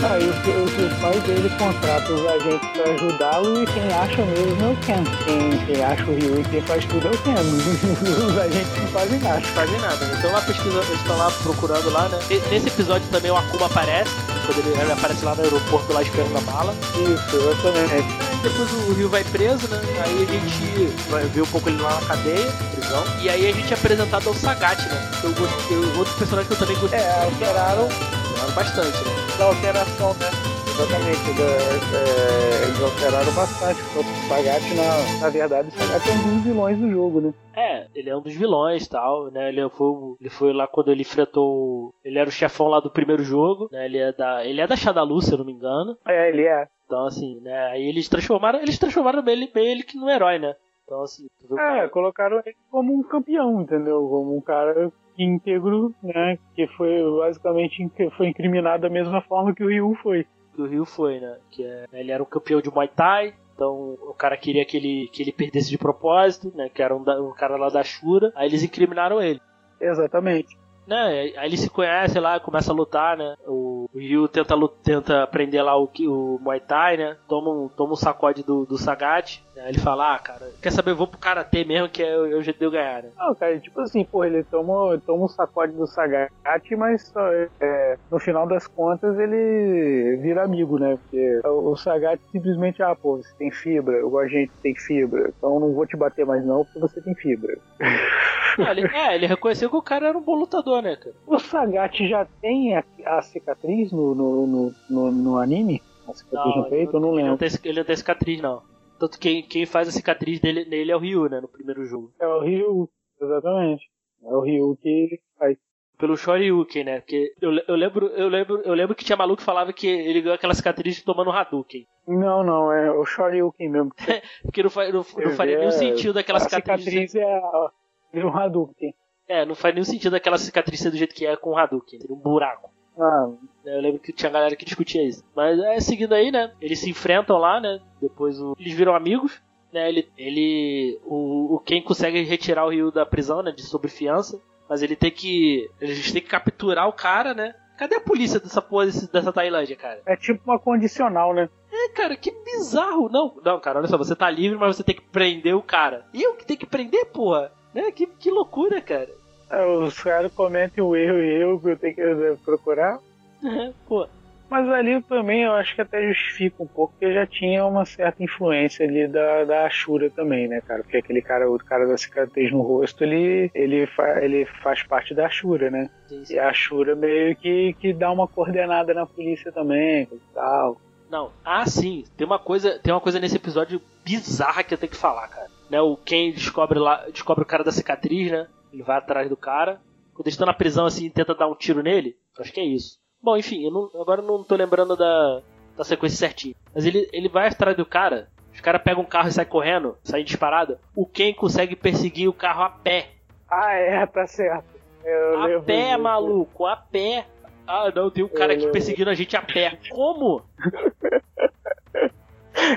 [0.00, 4.64] Aí o, o, o pai dele contrata os agentes pra ajudá-lo e quem acha mesmo
[4.64, 5.02] é o Ken.
[5.24, 7.34] Quem, quem acha o Ryu e quem faz tudo é o Ken.
[8.28, 9.34] Os agentes não fazem nada.
[9.40, 10.14] Não fazem nada, né?
[10.16, 12.18] Então lá pesquisando, eles estão lá procurando lá, né?
[12.30, 14.12] E nesse episódio também o Akuma aparece,
[14.46, 16.74] quando ele, ele aparece lá no aeroporto lá esperando a mala.
[16.94, 18.27] Isso, exatamente.
[18.42, 19.80] Depois o Rio vai preso, né?
[20.04, 23.04] Aí a gente vai ver um pouco ele lá na cadeia, prisão.
[23.22, 25.10] E aí a gente é apresentado ao Sagat, né?
[25.24, 26.98] Eu gostei, outro personagem que eu também gostei.
[27.00, 29.36] É, alteraram Alteraram bastante, né?
[29.38, 30.30] da alteração, né?
[30.78, 33.82] Exatamente, da, é, eles alteraram bastante.
[33.82, 37.34] porque O Sagat, na, na verdade, o Sagat é um dos vilões do jogo, né?
[37.56, 39.48] É, ele é um dos vilões e tal, né?
[39.48, 39.88] Ele foi,
[40.20, 41.48] ele foi lá quando ele enfrentou.
[41.48, 43.86] o- Ele era o chefão lá do primeiro jogo, né?
[43.86, 44.44] Ele é da.
[44.44, 45.96] Ele é da Shadalu, se eu não me engano.
[46.06, 46.68] É, ele é.
[46.88, 47.66] Então, assim, né?
[47.66, 48.60] Aí eles transformaram.
[48.60, 50.56] Eles transformaram ele, ele que no herói, né?
[50.84, 54.00] Então, assim, É, cara- colocaram ele como um campeão, entendeu?
[54.08, 56.38] Como um cara íntegro, né?
[56.54, 60.26] Que foi basicamente que foi incriminado da mesma forma que o Ryu foi.
[60.54, 61.36] que o Rio foi, né?
[61.50, 63.32] Que é, ele era um campeão de Muay Thai.
[63.54, 66.68] Então o cara queria que ele, que ele perdesse de propósito, né?
[66.68, 68.32] Que era um, da- um cara lá da Shura.
[68.34, 69.40] Aí eles incriminaram ele.
[69.80, 70.56] Exatamente.
[70.86, 71.32] Né?
[71.36, 73.34] Aí ele se conhece lá, começa a lutar, né?
[73.46, 77.16] O, o Ryu tenta, tenta aprender lá o, o Muay Thai, né?
[77.28, 79.42] Toma um, toma um sacode do, do Sagat.
[79.58, 82.26] Aí ele fala, ah, cara, quer saber, eu vou pro Karatê mesmo, que é, o-
[82.26, 83.10] é o jeito de eu ganhar, né?
[83.18, 86.30] Não, cara, tipo assim, pô, ele toma, toma um sacode do Sagat,
[86.76, 87.20] mas só,
[87.60, 90.96] é, no final das contas ele vira amigo, né?
[90.96, 94.74] Porque o, o Sagat simplesmente, ah, pô, você tem fibra, eu gosto de gente tem
[94.76, 97.58] fibra, então não vou te bater mais não, porque você tem fibra.
[98.60, 101.14] Ah, ele, é, ele reconheceu que o cara era um bom lutador, né, cara?
[101.28, 105.82] O Sagat já tem a, a cicatriz no, no, no, no, no anime?
[106.08, 106.96] A cicatriz no peito?
[106.96, 107.38] Eu não ele não lembro.
[107.38, 108.62] tem, ele não tem cicatriz, não.
[108.98, 111.40] Tanto que quem, quem faz a cicatriz dele, nele é o Ryu, né?
[111.40, 112.12] No primeiro jogo.
[112.20, 112.88] É o Ryu,
[113.20, 113.84] exatamente.
[114.24, 115.56] É o Ryu que faz.
[115.98, 117.00] Pelo Shoryuken, né?
[117.00, 120.20] Porque eu, eu lembro, eu lembro, eu lembro que tinha maluco que falava que ele
[120.20, 121.84] ganhou aquela cicatriz tomando Hadouken.
[122.06, 123.90] Não, não, é o Shoryuken mesmo.
[124.42, 126.84] Porque não, fa, não, não faria É, nenhum sentido aquela a cicatriz.
[126.84, 127.70] cicatriz é, a,
[128.12, 128.94] é um Hadouken.
[129.26, 131.98] É, não faz nenhum sentido aquela cicatriz ser do jeito que é com o Hadouken.
[132.00, 132.70] Seria um buraco.
[132.96, 133.30] Ah,
[133.74, 135.22] Eu lembro que tinha galera que discutia isso.
[135.34, 136.52] Mas é seguindo aí, né?
[136.60, 137.80] Eles se enfrentam lá, né?
[138.00, 139.40] Depois o- eles viram amigos.
[139.70, 143.86] Né, ele, ele o, o Ken consegue retirar o Ryu da prisão, né, de sob
[143.86, 147.54] fiança, mas ele tem que eles têm que capturar o cara, né?
[147.76, 150.00] Cadê a polícia dessa porra dessa Tailândia, cara?
[150.06, 151.50] é tipo uma condicional, né?
[151.70, 153.10] É, cara, que bizarro.
[153.10, 156.06] Não, não, cara, olha só, você tá livre, mas você tem que prender o cara.
[156.14, 157.52] E eu que tenho que prender, porra?
[157.74, 157.92] Né?
[157.92, 159.10] Que, que loucura, cara.
[159.50, 162.98] É, Os caras cometem o erro e eu que eu tenho que procurar.
[163.86, 164.08] Pô.
[164.50, 168.22] Mas ali também eu acho que até justifica um pouco, porque já tinha uma certa
[168.22, 170.82] influência ali da, da Ashura também, né, cara?
[170.82, 175.14] Porque aquele cara, o cara da cicatriz no rosto, ele, ele, fa, ele faz parte
[175.14, 175.90] da Ashura, né?
[176.08, 176.24] Sim.
[176.30, 180.80] E a Ashura meio que, que dá uma coordenada na polícia também, tal.
[181.10, 184.90] Não, ah sim, tem uma coisa, tem uma coisa nesse episódio bizarra que eu tenho
[184.90, 185.48] que falar, cara.
[185.70, 188.46] Né, o Ken descobre lá, descobre o cara da cicatriz, né?
[188.72, 189.78] Ele vai atrás do cara.
[190.14, 192.16] Quando eles estão na prisão assim, tenta dar um tiro nele.
[192.38, 192.98] Acho que é isso.
[193.22, 195.40] Bom, enfim, eu não- agora eu não tô lembrando da,
[195.76, 196.54] da sequência certinha.
[196.74, 198.28] Mas ele, ele vai atrás do cara.
[198.54, 200.78] Os caras pegam um carro e saem correndo, saem disparado.
[200.94, 203.10] O Ken consegue perseguir o carro a pé.
[203.50, 204.64] Ah, é, tá certo.
[205.04, 207.26] Eu a pé, maluco, a pé.
[207.66, 209.78] Ah, não, tem um cara aqui perseguindo a gente a pé.
[209.90, 210.42] Como?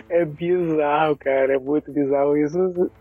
[0.09, 2.91] É bizarro, cara, é muito bizarro isso.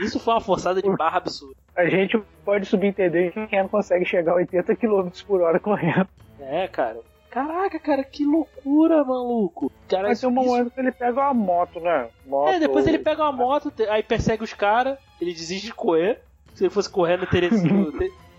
[0.00, 1.54] Isso foi uma forçada de barra absurda.
[1.76, 6.08] A gente pode subentender que quem não consegue chegar a 80 km por hora correndo.
[6.40, 6.98] É, cara.
[7.30, 9.70] Caraca, cara, que loucura, maluco.
[9.88, 12.08] Cara, Mas tem um momento que ele pega uma moto, né?
[12.26, 16.20] Moto, É, depois ele pega uma moto, aí persegue os caras, ele desiste de correr.
[16.54, 17.94] Se ele fosse correr, não teria sido.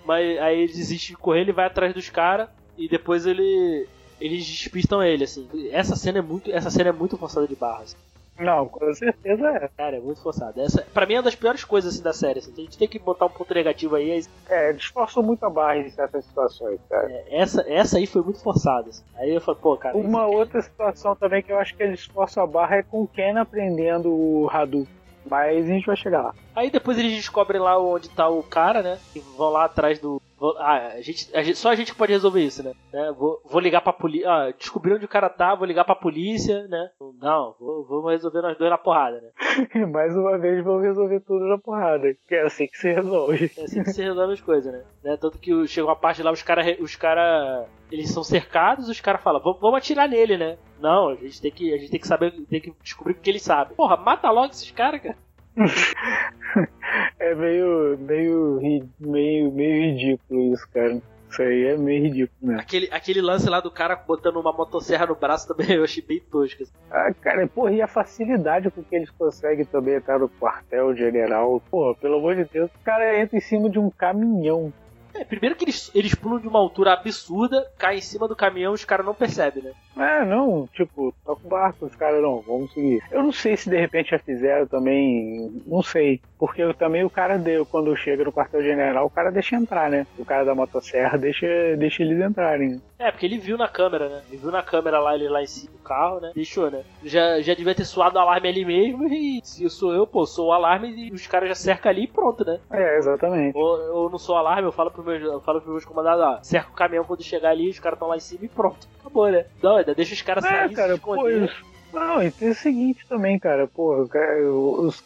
[0.06, 3.88] Mas aí ele desiste de correr, ele vai atrás dos caras e depois ele.
[4.20, 5.48] Eles despistam ele, assim.
[5.72, 6.52] Essa cena é muito.
[6.52, 7.96] Essa cena é muito forçada de barra, assim.
[8.40, 9.70] Não, com certeza é.
[9.78, 10.62] Cara, é muito forçada.
[10.62, 12.40] Essa, pra mim é uma das piores coisas assim, da série.
[12.40, 12.52] Assim.
[12.58, 14.10] A gente tem que botar um ponto negativo aí.
[14.10, 17.08] é- É, eles forçam muito a barra em certas situações, cara.
[17.12, 18.90] é, essa, essa aí foi muito forçada.
[18.90, 19.04] assim.
[19.16, 19.96] Aí eu falo, pô, cara.
[19.96, 23.02] Uma isso- outra situação também que eu acho que eles forçam a barra é com
[23.04, 24.88] o Ken aprendendo o Hadouken.
[25.24, 26.34] Mas a gente vai chegar lá.
[26.56, 28.98] Aí depois eles descobrem lá onde tá o cara, né?
[29.16, 30.20] E vão lá atrás do.
[30.42, 32.74] Vão- Ah, a gente, a gente- só a gente pode resolver isso, né?
[32.92, 33.14] Né?
[33.18, 34.30] Vou, vou ligar pra polícia.
[34.30, 34.52] Ah,
[34.94, 36.90] onde o cara tá, vou ligar pra polícia, né?
[37.22, 39.30] Não, vou, vamos resolver nós dois na porrada, né?
[39.88, 42.14] Mais uma vez vão resolver tudo na porrada.
[42.28, 43.52] Que é assim que se resolve.
[43.58, 44.84] É assim que se resolve as coisas, né?
[45.04, 45.18] né?
[45.18, 46.80] Tanto que chega uma parte lá, os caras.
[46.80, 50.58] Os cara, eles são cercados, os caras falam, vamos, vamos atirar nele, né?
[50.80, 53.30] Não, a gente tem que, a gente tem que saber, tem que descobrir o que
[53.30, 53.76] ele sabe.
[53.76, 55.18] Porra, mata logo esses caras, cara.
[57.20, 58.60] É meio, meio,
[59.00, 61.02] meio, meio ridículo isso, cara.
[61.30, 62.60] Isso aí é meio ridículo mesmo.
[62.60, 66.20] Aquele, aquele lance lá do cara botando uma motosserra no braço também eu achei bem
[66.20, 66.64] tosco.
[66.64, 66.74] assim.
[66.90, 71.62] Ah, cara, porra, e a facilidade com que eles conseguem também entrar no quartel general.
[71.72, 74.74] Pô, pelo amor de Deus, o cara entra em cima de um caminhão.
[75.22, 78.74] É, primeiro que eles, eles pulam de uma altura absurda, caem em cima do caminhão
[78.74, 79.72] os caras não percebem, né?
[79.98, 83.00] É, não, tipo, toca o barco, os caras não, vamos seguir.
[83.12, 86.20] Eu não sei se de repente já fizeram também, não sei.
[86.40, 90.08] Porque eu- também o cara deu, quando chega no quartel-general, o cara deixa entrar, né?
[90.18, 91.46] O cara da motosserra deixa,
[91.78, 92.82] deixa eles entrarem.
[93.02, 94.22] É, porque ele viu na câmera, né?
[94.30, 96.32] Ele viu na câmera lá, ele lá em cima do carro, né?
[96.36, 96.84] Deixou, né?
[97.04, 100.26] Já, já devia ter suado o alarme ali mesmo e se eu sou eu, pô,
[100.26, 102.60] sou o alarme e os caras já cercam ali e pronto, né?
[102.72, 103.58] É, exatamente.
[103.58, 106.40] Ou eu não sou alarme, eu falo pro meus, eu falo pros meus comandados, ó,
[106.44, 108.88] cerca o caminhão quando chegar ali, os caras estão lá em cima e pronto.
[109.00, 109.46] Acabou, né?
[109.62, 111.46] Não, ainda deixa os caras É, saírem, cara, se esconder.
[111.46, 111.66] isso.
[111.92, 114.08] Não, e tem o seguinte também, cara, pô,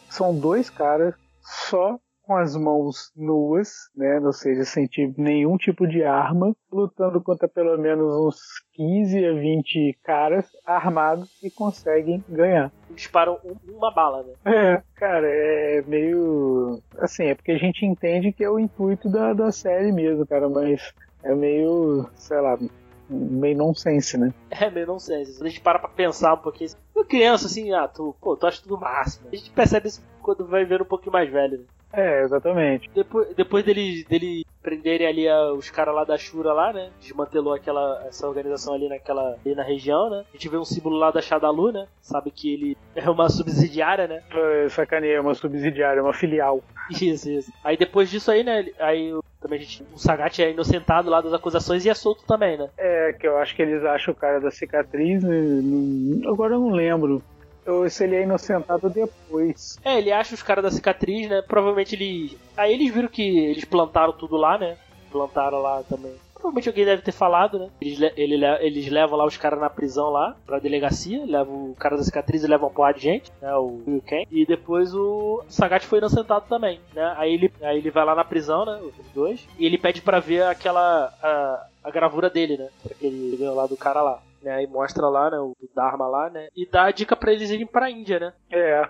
[0.10, 6.04] são dois caras só com as mãos nuas, né, ou seja, sem nenhum tipo de
[6.04, 8.38] arma, lutando contra pelo menos uns
[8.74, 12.72] 15 a 20 caras armados e conseguem ganhar.
[12.90, 14.34] disparam um- uma bala, né?
[14.46, 16.80] É, cara, é meio.
[17.00, 20.48] Assim, é porque a gente entende que é o intuito da, da série mesmo, cara,
[20.50, 22.58] mas é meio, sei lá,
[23.10, 24.34] meio nonsense, né?
[24.50, 25.42] É meio nonsense.
[25.44, 26.70] A gente para pra pensar um pouquinho.
[26.96, 29.28] Eu criança, assim, ah, tu, pô, tu acha tudo máximo.
[29.32, 31.64] A gente percebe isso quando vai vendo um pouquinho mais velho, né?
[31.94, 32.90] É, exatamente.
[32.94, 36.90] Depois, depois dele, dele prenderem ali a- os caras lá da Shura lá, né?
[37.00, 40.26] Desmantelou aquela, essa organização ali naquela ali na região, né?
[40.28, 41.88] A gente vê um símbolo lá da Shadalu, né?
[42.02, 44.22] Sabe que ele é uma subsidiária, né?
[44.32, 46.62] É, Sacaneia, uma subsidiária, uma filial.
[46.92, 47.54] Isso, isso.
[47.64, 48.66] Aí depois disso aí, né?
[48.80, 49.84] Aí também a gente.
[49.94, 52.68] O Sagat é inocentado lá das acusações e é solto também, né?
[52.78, 55.38] É, que eu acho que eles acham o cara da cicatriz, né?
[56.28, 57.22] Agora eu não lembro.
[57.66, 59.80] Ou se ele é inocentado depois.
[59.84, 61.42] É, ele acha os caras da cicatriz, né?
[61.48, 62.38] Provavelmente ele.
[62.56, 64.78] Aí eles viram que eles plantaram tudo lá, né?
[65.12, 66.14] Plantaram lá também.
[66.34, 67.70] Provavelmente alguém deve ter falado, né?
[67.82, 71.72] Eles, le- ele le- eles levam lá os caras na prisão lá, pra delegacia, levam
[71.72, 73.52] o cara da cicatriz e levam uma porrada de gente, né?
[73.56, 74.28] O Liu Kang.
[74.30, 77.16] E depois o Sagat foi inocentado também, né?
[77.18, 78.80] Aí ele, aí ele vai lá na prisão, né?
[78.84, 79.48] Os dois.
[79.58, 81.12] E ele pede pra ver aquela.
[81.24, 82.68] a, a gravura dele, né?
[82.92, 84.20] Aquele ganhou lá do cara lá.
[84.46, 86.50] Né, aí mostra lá, né, o Dharma lá, né?
[86.56, 88.34] E dá a dica pra eles irem pra Índia, né?
[88.52, 88.88] É,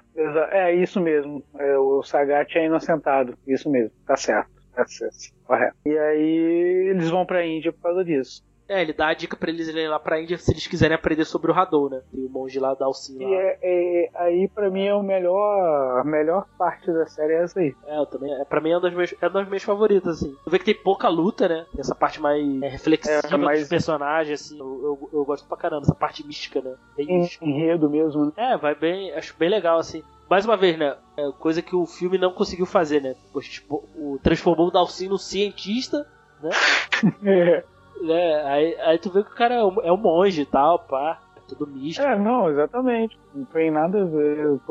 [0.51, 1.41] é isso mesmo.
[1.57, 3.37] É, o Sagat é inocentado.
[3.47, 4.51] Isso mesmo, tá certo.
[4.73, 5.15] Tá certo.
[5.45, 5.77] Correto.
[5.85, 8.43] E aí eles vão pra Índia por causa disso.
[8.67, 11.23] É, ele dá a dica pra eles irem lá pra Índia se eles quiserem aprender
[11.25, 12.01] sobre o Hadou, né?
[12.11, 13.23] Tem o monge lá da Alcina.
[13.23, 17.43] E é, é- aí pra mim é o melhor, a melhor parte da série é
[17.43, 17.75] essa aí.
[17.85, 18.33] É, eu também.
[18.33, 20.35] É, pra mim é um dos meus, é um dos meus favoritos, assim.
[20.43, 21.65] Tu vê que tem pouca luta, né?
[21.71, 24.57] Tem essa parte mais é, reflexiva É, mais- dos personagens, assim.
[24.59, 26.73] Eu, eu, eu gosto pra caramba, essa parte mística, né?
[26.97, 27.45] Bem Em, mística.
[27.45, 28.31] enredo mesmo, né?
[28.35, 29.11] É, vai bem.
[29.13, 30.01] Acho bem legal, assim.
[30.27, 30.95] Mais uma vez, né?
[31.17, 33.15] É coisa que o filme não conseguiu fazer, né?
[33.41, 36.07] Tipo, o, transformou o Dalcin no cientista,
[36.41, 36.49] né?
[37.23, 37.63] É,
[38.01, 38.43] né?
[38.45, 41.19] Aí, aí tu vê que o cara é um, é um monge e tal, pá.
[41.37, 42.05] É tudo místico.
[42.07, 43.17] é, não, exatamente.
[43.33, 44.39] Não tem nada a ver.
[44.39, 44.61] Eu,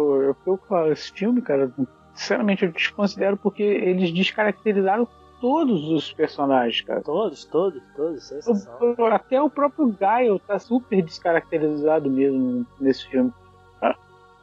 [0.46, 1.70] eu falo, esse filme, cara,
[2.14, 5.06] sinceramente eu desconsidero porque eles descaracterizaram
[5.40, 7.00] todos os personagens, cara.
[7.02, 8.30] Todos, todos, todos.
[8.98, 13.32] O- Até o próprio Gaio tá super descaracterizado mesmo nesse filme.
[13.82, 13.94] Ah,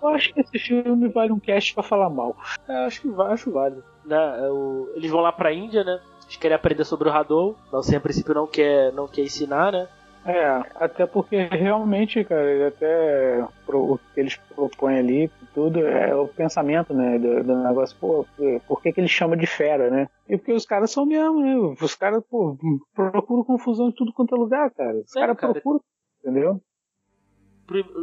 [0.01, 2.35] Eu acho que esse filme vale um cast pra falar mal.
[2.67, 3.83] É, acho que vai, acho válido.
[4.05, 5.99] Né, é eles vão lá pra Índia, né?
[6.31, 7.57] Eles querem aprender sobre o Hadou.
[7.73, 9.87] Não sei, a princípio não quer, não quer ensinar, né?
[10.23, 16.93] É, até porque realmente, cara, até o que eles propõem ali, tudo, é o pensamento,
[16.93, 18.25] né, do, do negócio, pô,
[18.67, 20.07] por que, que eles chamam de fera, né?
[20.29, 21.75] E porque os caras são mesmo, né?
[21.81, 22.55] Os caras, pô,
[22.93, 24.95] procuram confusão em tudo quanto é lugar, cara.
[24.99, 25.53] Os É, caras cara.
[25.53, 25.81] procuram,
[26.23, 26.61] entendeu?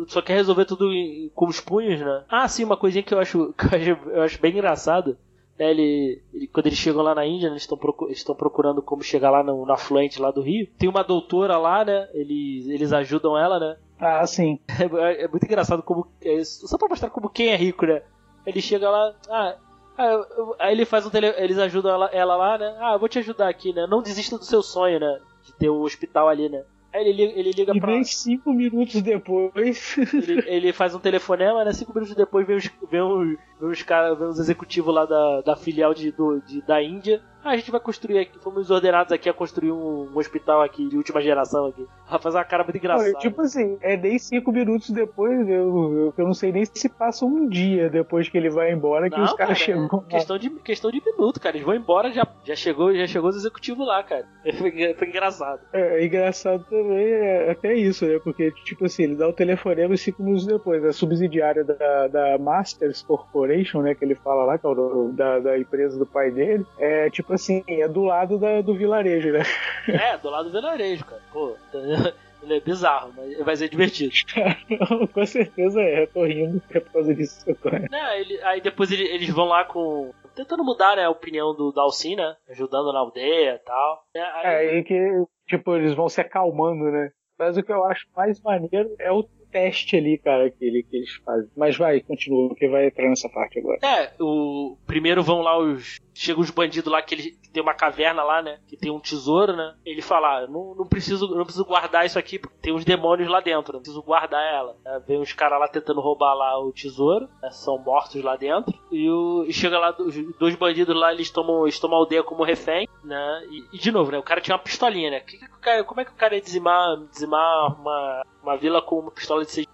[0.09, 0.91] Só quer resolver tudo
[1.35, 2.25] com os punhos, né?
[2.29, 5.17] Ah, sim, uma coisinha que eu acho, que eu acho, eu acho bem engraçado.
[5.59, 9.03] Né, ele, ele- quando eles chegam lá na Índia, né, eles estão procu- procurando como
[9.03, 10.69] chegar lá no, no afluente lá do rio.
[10.79, 12.09] Tem uma doutora lá, né?
[12.15, 13.77] Eles, eles ajudam ela, né?
[13.99, 14.61] Ah, sim.
[15.01, 16.07] É, é muito engraçado como.
[16.23, 18.03] é só pra mostrar como quem é rico, né?
[18.47, 19.15] Ele chega lá.
[19.29, 19.57] Ah,
[19.99, 20.25] ah,
[20.61, 22.77] aí ele faz um tele, Eles ajudam ela, ela lá, né?
[22.81, 23.87] Ah, eu vou te ajudar aqui, né?
[23.89, 25.19] Não desista do seu sonho, né?
[25.45, 26.63] De ter o hospital ali, né?
[26.93, 27.93] Aí ele, ele liga E pra.
[27.93, 29.97] vem cinco minutos depois.
[30.15, 31.73] Ele, ele faz um telefonema, né?
[31.73, 33.29] Cinco minutos depois vem os, vem os,
[33.61, 37.21] vem os, cara, vem os executivos lá da, da filial de, do, de- da Índia.
[37.45, 40.89] Ah, a gente vai construir aqui, fomos ordenados aqui a construir um, um hospital aqui
[40.89, 41.87] de última geração aqui.
[42.09, 43.13] Vai fazer uma cara muito engraçada.
[43.15, 47.25] tipo assim, é nem cinco minutos depois, eu, eu, eu não sei nem se passa
[47.25, 49.89] um dia depois que ele vai embora que Não, os caras cara, chegam.
[49.93, 50.05] lá.
[50.09, 51.57] é questão de questão de minuto, cara.
[51.57, 54.27] Eles vão embora, já, já chegou, já chegou os executivos lá, cara.
[54.59, 55.61] Foi, foi engraçado.
[55.73, 58.19] É, é engraçado também é até isso, né?
[58.19, 60.85] Porque, tipo assim, ele dá o telefonema e cinco minutos depois.
[60.85, 63.95] A subsidiária da, da Masters Corporation, né?
[63.95, 67.28] Que ele fala lá, que é o da, da empresa do pai dele, é tipo
[67.35, 69.43] assim, é do lado da- do vilarejo, né?
[69.89, 71.21] É, do lado do velarejo, cara.
[71.33, 71.57] Pô,
[72.43, 74.13] ele é bizarro, mas vai ser divertido.
[75.13, 77.71] Com certeza é, eu tô rindo é por causa disso que eu tô.
[77.71, 80.13] Né, ele- aí depois ele- eles vão lá com.
[80.35, 82.37] tentando mudar né, a opinião do Dalsin, né?
[82.49, 84.05] Ajudando na aldeia e tal.
[84.15, 87.11] É, aí- É aí que, tipo, eles vão se acalmando, né?
[87.39, 90.97] Mas o que eu acho mais maneiro é o teste ali, cara, que, ele, que
[90.97, 91.49] eles fazem.
[91.57, 93.79] Mas vai, continua, que vai entrar nessa parte agora.
[93.83, 97.75] É, o primeiro vão lá os chegam os bandidos lá que, ele, que tem uma
[97.75, 98.59] caverna lá, né?
[98.67, 99.75] Que tem um tesouro, né?
[99.87, 103.29] Ele fala, ah, não, não preciso não preciso guardar isso aqui porque tem uns demônios
[103.29, 104.77] lá dentro, não preciso guardar ela.
[104.85, 108.77] É, vem os caras lá tentando roubar lá o tesouro, né, são mortos lá dentro.
[108.91, 112.25] E, o, e chega lá os dois bandidos lá, eles tomam, eles tomam a aldeia
[112.25, 113.47] como refém, né?
[113.49, 114.19] E, e de novo, né?
[114.19, 115.21] O cara tinha uma pistolinha, né?
[115.21, 119.11] Que que como é que o cara ia dizimar, dizimar uma, uma vila com uma
[119.11, 119.67] pistola de seis?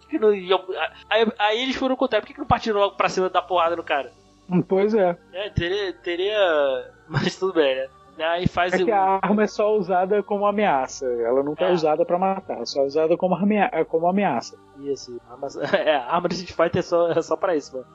[1.11, 3.77] Aí, aí eles foram contar, por que, que não partiram logo pra cima da porrada
[3.77, 4.11] no cara?
[4.69, 5.17] Pois é.
[5.33, 6.93] É, teria, teria.
[7.09, 7.89] Mas tudo bem, né?
[8.27, 8.85] Aí faz É o.
[8.85, 11.05] que a arma é só usada como ameaça.
[11.07, 11.73] Ela nunca é, É.
[11.73, 14.57] usada pra matar, é só usada como, armea- como ameaça.
[14.81, 17.87] Isso, arma, é, a arma do Street Fighter é só, é só pra isso, mano.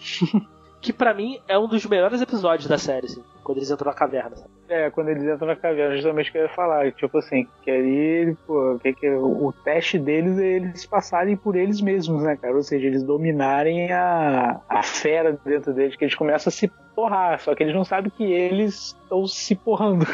[0.82, 3.98] Que pra mim é um dos melhores episódios da série, assim, quando eles entram na
[3.98, 4.36] caverna.
[4.36, 4.50] sabe?
[4.70, 6.92] É, quando eles entram na caverna, justamente o que eu ia falar.
[6.94, 11.82] Tipo assim, que ali, pô, que, que, o teste deles é eles passarem por eles
[11.82, 12.56] mesmos, né, cara?
[12.56, 17.40] Ou seja, eles dominarem a, a fera dentro deles, que eles começam a se porrar,
[17.40, 20.06] só que eles não sabem que eles estão se porrando.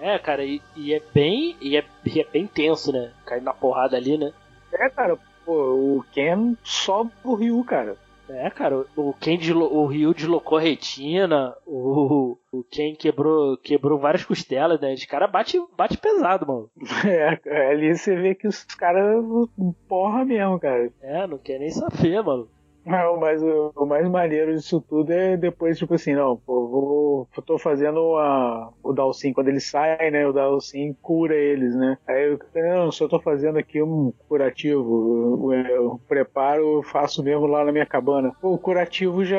[0.00, 1.56] É, cara, e, e é bem.
[1.62, 3.10] E é, e é bem tenso, né?
[3.24, 4.32] Cair na porrada ali, né?
[4.70, 7.96] É, cara, pô, o Ken sobe o Ryu, cara.
[8.34, 14.24] É, cara, o Ken o Ryu deslocou a retina, o, o Ken quebrou, quebrou várias
[14.24, 14.92] costelas, né?
[14.92, 16.70] Os caras bate, bate pesado, mano.
[17.46, 19.24] É, ali você vê que os caras
[19.88, 20.90] porra mesmo, cara.
[21.00, 22.48] É, não quer nem saber, mano.
[22.84, 27.28] Não, mas o, o mais maneiro disso tudo é depois, tipo assim, não, pô, vou,
[27.34, 31.96] eu tô fazendo a, o Dalsin, quando ele sai, né, o Dalsin cura eles, né.
[32.06, 37.64] Aí eu, não, só tô fazendo aqui um curativo, eu, eu preparo, faço mesmo lá
[37.64, 38.34] na minha cabana.
[38.38, 39.38] Pô, o curativo já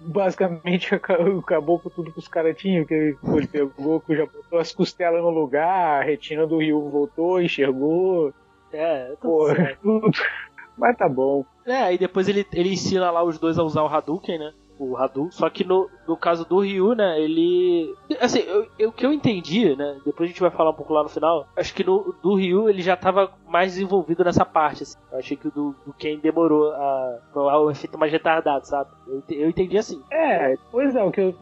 [0.00, 4.72] basicamente aca- acabou com tudo que os caras tinham, que ele pegou, já botou as
[4.72, 8.32] costelas no lugar, a retina do Rio voltou, enxergou,
[8.72, 9.46] É, tá pô,
[9.80, 10.10] tudo.
[10.76, 11.46] Mas tá bom.
[11.68, 14.52] É, aí depois ele, ele ensina lá os dois a usar o Hadouken, né?
[14.78, 15.32] O Hadouken.
[15.32, 17.20] Só que no, no caso do Ryu, né?
[17.20, 17.92] Ele.
[18.20, 18.40] Assim,
[18.80, 19.96] o que eu entendi, né?
[20.04, 21.46] Depois a gente vai falar um pouco lá no final.
[21.56, 24.84] Acho que no do Ryu ele já tava mais desenvolvido nessa parte.
[24.84, 24.96] Assim.
[25.12, 27.18] Eu achei que o do, do Ken demorou a.
[27.34, 28.90] o efeito mais retardado, sabe?
[29.06, 30.00] Eu, eu entendi assim.
[30.10, 31.34] É, pois é, o que eu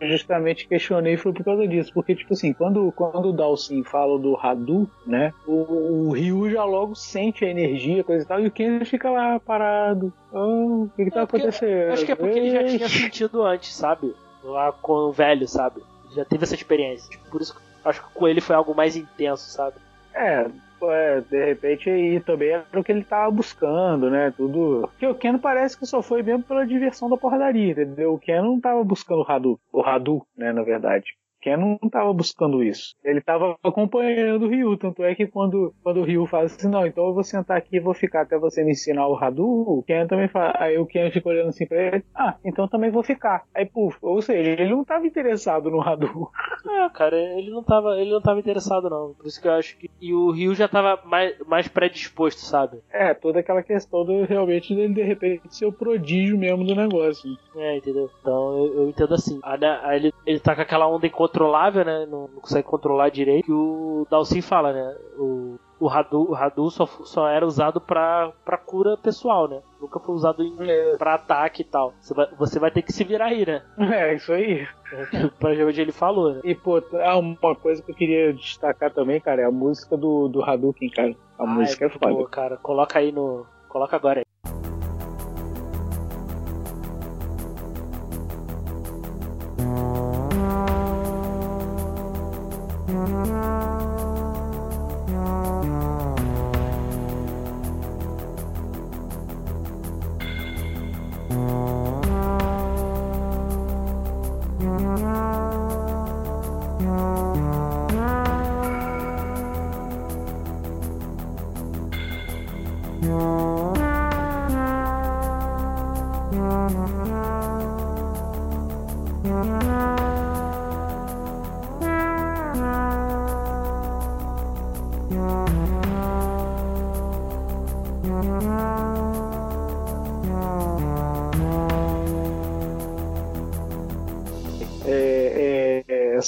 [0.00, 4.36] justamente questionei foi por causa disso, porque, tipo assim, quando, quando o Dalsin fala do
[4.36, 8.50] Hadu, né, o, o Ryu já logo sente a energia, coisa e tal, e o
[8.50, 10.12] Ken fica lá parado.
[10.32, 11.92] Ah, o que que tá É, porque- acontecendo?
[11.92, 12.77] Acho que é porque ele já Ei.
[12.78, 14.14] Tinha sentido antes, sabe?
[14.42, 15.82] Lá com o velho, sabe?
[16.14, 17.10] Já teve essa experiência.
[17.10, 19.76] Tipo, Por isso que acho que com ele foi algo mais intenso, sabe?
[20.14, 20.46] É,
[20.82, 24.32] é, de repente aí também era o que ele tava buscando, né?
[24.36, 24.88] Tudo.
[24.88, 28.14] Porque o Ken parece que só foi mesmo pela diversão da porradaria, entendeu?
[28.14, 31.16] O Ken não tava buscando o Hadu, o Hadu, né, na verdade.
[31.40, 32.94] Ken não tava buscando isso.
[33.04, 36.86] Ele tava acompanhando o Ryu, tanto é que quando, quando o Ryu fala assim, não,
[36.86, 39.82] então eu vou sentar aqui e vou ficar até você me ensinar o Hadu, o
[39.82, 43.02] Ken também fala, aí o Ken fica olhando assim pra ele, ah, então também vou
[43.02, 43.44] ficar.
[43.54, 46.30] Aí, puf, ou seja, ele não tava interessado no Hadu.
[46.66, 49.14] É, cara, ele não tava, ele não tava interessado não.
[49.14, 52.80] Por isso que eu acho que e o Ryu já tava mais, mais predisposto, sabe?
[52.90, 57.36] É, toda aquela questão do realmente dele de repente ser o prodígio mesmo do negócio.
[57.56, 58.10] É, entendeu?
[58.20, 59.40] Então eu, eu entendo assim.
[59.42, 62.06] Aí, ele, ele tá com aquela onda incontrolável, né?
[62.06, 63.46] Não, não consegue controlar direito.
[63.46, 64.96] Que o Dalsin fala, né?
[65.18, 69.60] O, o Hadu, o Hadu só, só era usado pra, pra cura pessoal, né?
[69.80, 70.56] Nunca foi usado em,
[70.96, 71.92] pra ataque e tal.
[72.00, 73.62] Você vai, você vai ter que se virar aí, né?
[73.98, 74.66] É, isso aí.
[75.38, 76.40] pra onde ele falou, né?
[76.44, 80.28] E, pô, ah, uma coisa que eu queria destacar também, cara, é a música do,
[80.28, 81.14] do Hadouken, cara.
[81.38, 82.14] A música é, muito foda.
[82.14, 82.56] boa, cara.
[82.58, 83.46] Coloca aí no.
[83.68, 84.27] Coloca agora aí.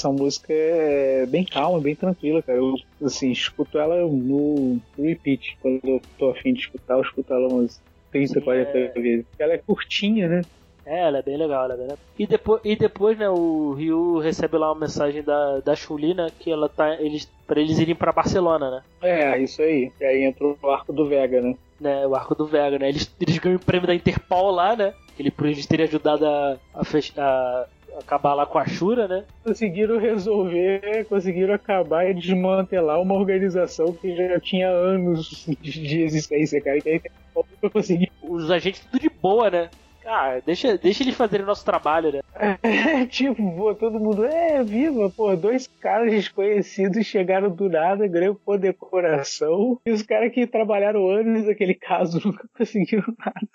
[0.00, 2.58] Essa música é bem calma, bem tranquila, cara.
[2.58, 2.74] Eu,
[3.04, 5.56] assim, escuto ela no repeat.
[5.60, 8.88] Quando eu tô afim de escutar, eu escuto ela umas 30, 40 é.
[8.92, 9.26] vezes.
[9.38, 10.42] Ela é curtinha, né?
[10.86, 11.98] É, ela é bem legal, ela é bem legal.
[12.18, 16.26] E depois, e depois né, o Ryu recebe lá uma mensagem da, da Chun-Li, né,
[16.40, 18.82] que ela tá, eles, pra eles irem pra Barcelona, né?
[19.02, 19.90] É, isso aí.
[20.00, 21.54] E aí entra o arco do Vega, né?
[21.80, 22.88] né, o arco do Vega, né?
[22.88, 24.92] Eles, eles ganham o prêmio da Interpol lá, né?
[25.18, 27.66] Ele por eles terem ajudado a, a, fech- a
[27.98, 29.24] acabar lá com a Shura, né?
[29.44, 36.80] Conseguiram resolver, conseguiram acabar e desmantelar uma organização que já tinha anos de, existência, cara.
[36.80, 37.00] Que aí
[37.60, 38.10] pra conseguir.
[38.22, 39.70] Os agentes tudo de boa, né?
[40.04, 42.20] Ah, deixa, deixa eles fazerem o nosso trabalho, né?
[42.62, 48.34] É, tipo, pô, todo mundo, é, viva, pô, dois caras desconhecidos chegaram do nada, ganham
[48.34, 53.48] por decoração, e os caras que trabalharam anos naquele caso nunca conseguiram nada.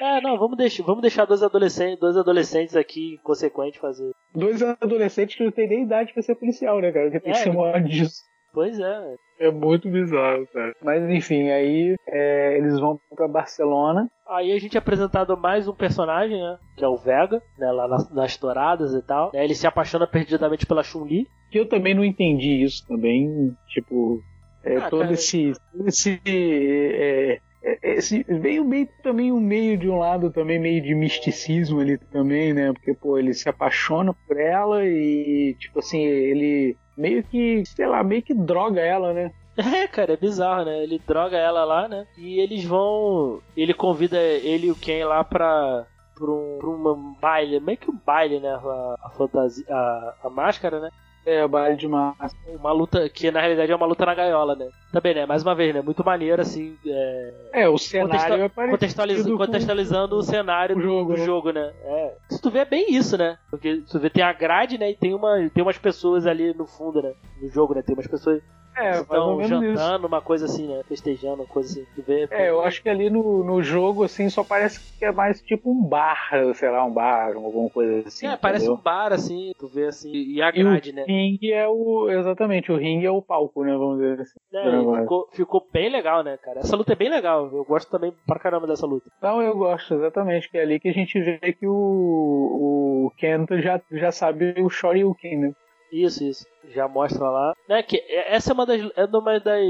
[0.00, 4.10] É, não, vamos deixar, vamos deixar dois adolescentes, dois adolescentes aqui inconsequentes fazer.
[4.34, 7.10] Dois adolescentes que não tem nem idade pra ser policial, né, cara?
[7.10, 8.22] Que tem que É, ser maior disso.
[8.54, 9.14] Pois é.
[9.40, 10.74] É muito bizarro, cara.
[10.82, 14.10] Mas enfim, aí é, eles vão pra Barcelona.
[14.28, 16.58] Aí a gente é apresentado mais um personagem, né?
[16.76, 17.70] Que é o Vega, né?
[17.72, 19.30] Lá nas, nas touradas e tal.
[19.32, 21.26] Né, Ele se apaixona perdidamente pela Chun-Li.
[21.50, 23.54] Que eu também não entendi isso também.
[23.68, 24.20] Tipo,
[24.64, 25.12] é, Ah, todo cara.
[25.14, 25.52] esse.
[25.86, 27.38] esse é, é,
[27.82, 32.52] esse veio meio também um meio de um lado também meio de misticismo ali também,
[32.52, 32.72] né?
[32.72, 38.02] Porque pô, ele se apaixona por ela e tipo assim, ele meio que, sei lá,
[38.02, 39.30] meio que droga ela, né?
[39.54, 40.82] É, cara, é bizarro, né?
[40.82, 42.06] Ele droga ela lá, né?
[42.16, 43.40] E eles vão.
[43.54, 45.86] Ele convida ele e o Ken lá pra.
[46.14, 48.48] Pra um, pra um baile, meio que um baile, né?
[48.48, 49.64] A, a fantasia.
[49.68, 50.88] A, a máscara, né?
[51.24, 52.36] É, baile de massa.
[52.48, 54.68] Uma luta que na realidade é uma luta na gaiola, né?
[54.92, 55.24] Também, né?
[55.24, 55.80] Mais uma vez, né?
[55.80, 56.76] Muito maneiro, assim.
[56.84, 61.24] É, É, o cenário contextua- é com- contextualizando o cenário o do jogo, do né?
[61.24, 61.72] jogo, né?
[61.84, 62.14] É.
[62.30, 63.38] Se tu vê é bem isso, né?
[63.50, 64.90] Porque tu vê tem a grade, né?
[64.90, 67.12] E tem, uma, tem umas pessoas ali no fundo, né?
[67.40, 67.82] No jogo, né?
[67.82, 68.42] Tem umas pessoas
[68.76, 69.76] É, estão menos isso.
[69.76, 70.82] jantando, uma coisa assim, né?
[70.88, 71.86] Festejando, uma coisa assim.
[71.94, 72.26] Tu vê.
[72.30, 75.70] É, eu acho que ali no, no jogo, assim, só parece que é mais tipo
[75.70, 78.26] um bar, sei lá, um bar, alguma coisa assim.
[78.26, 78.80] é, parece entendeu?
[78.80, 81.04] um bar, assim, tu vê assim, e a E o grade, né?
[81.06, 82.08] ringue é o.
[82.10, 83.72] Exatamente, o ringue é o palco, né?
[83.72, 84.38] Vamos dizer assim.
[84.54, 86.60] É, ficou, ficou bem legal, né, cara?
[86.60, 87.50] Essa luta é bem legal.
[87.52, 89.10] Eu gosto também pra caramba dessa luta.
[89.20, 93.60] Não, eu gosto, exatamente, que é ali que a gente vê que o, o Kento
[93.60, 95.52] já, já sabe o Shoryuken, né?
[95.92, 96.46] Isso, isso.
[96.74, 97.52] Já mostra lá.
[97.68, 98.80] Né, que é- essa é uma das.
[98.96, 99.62] É uma das.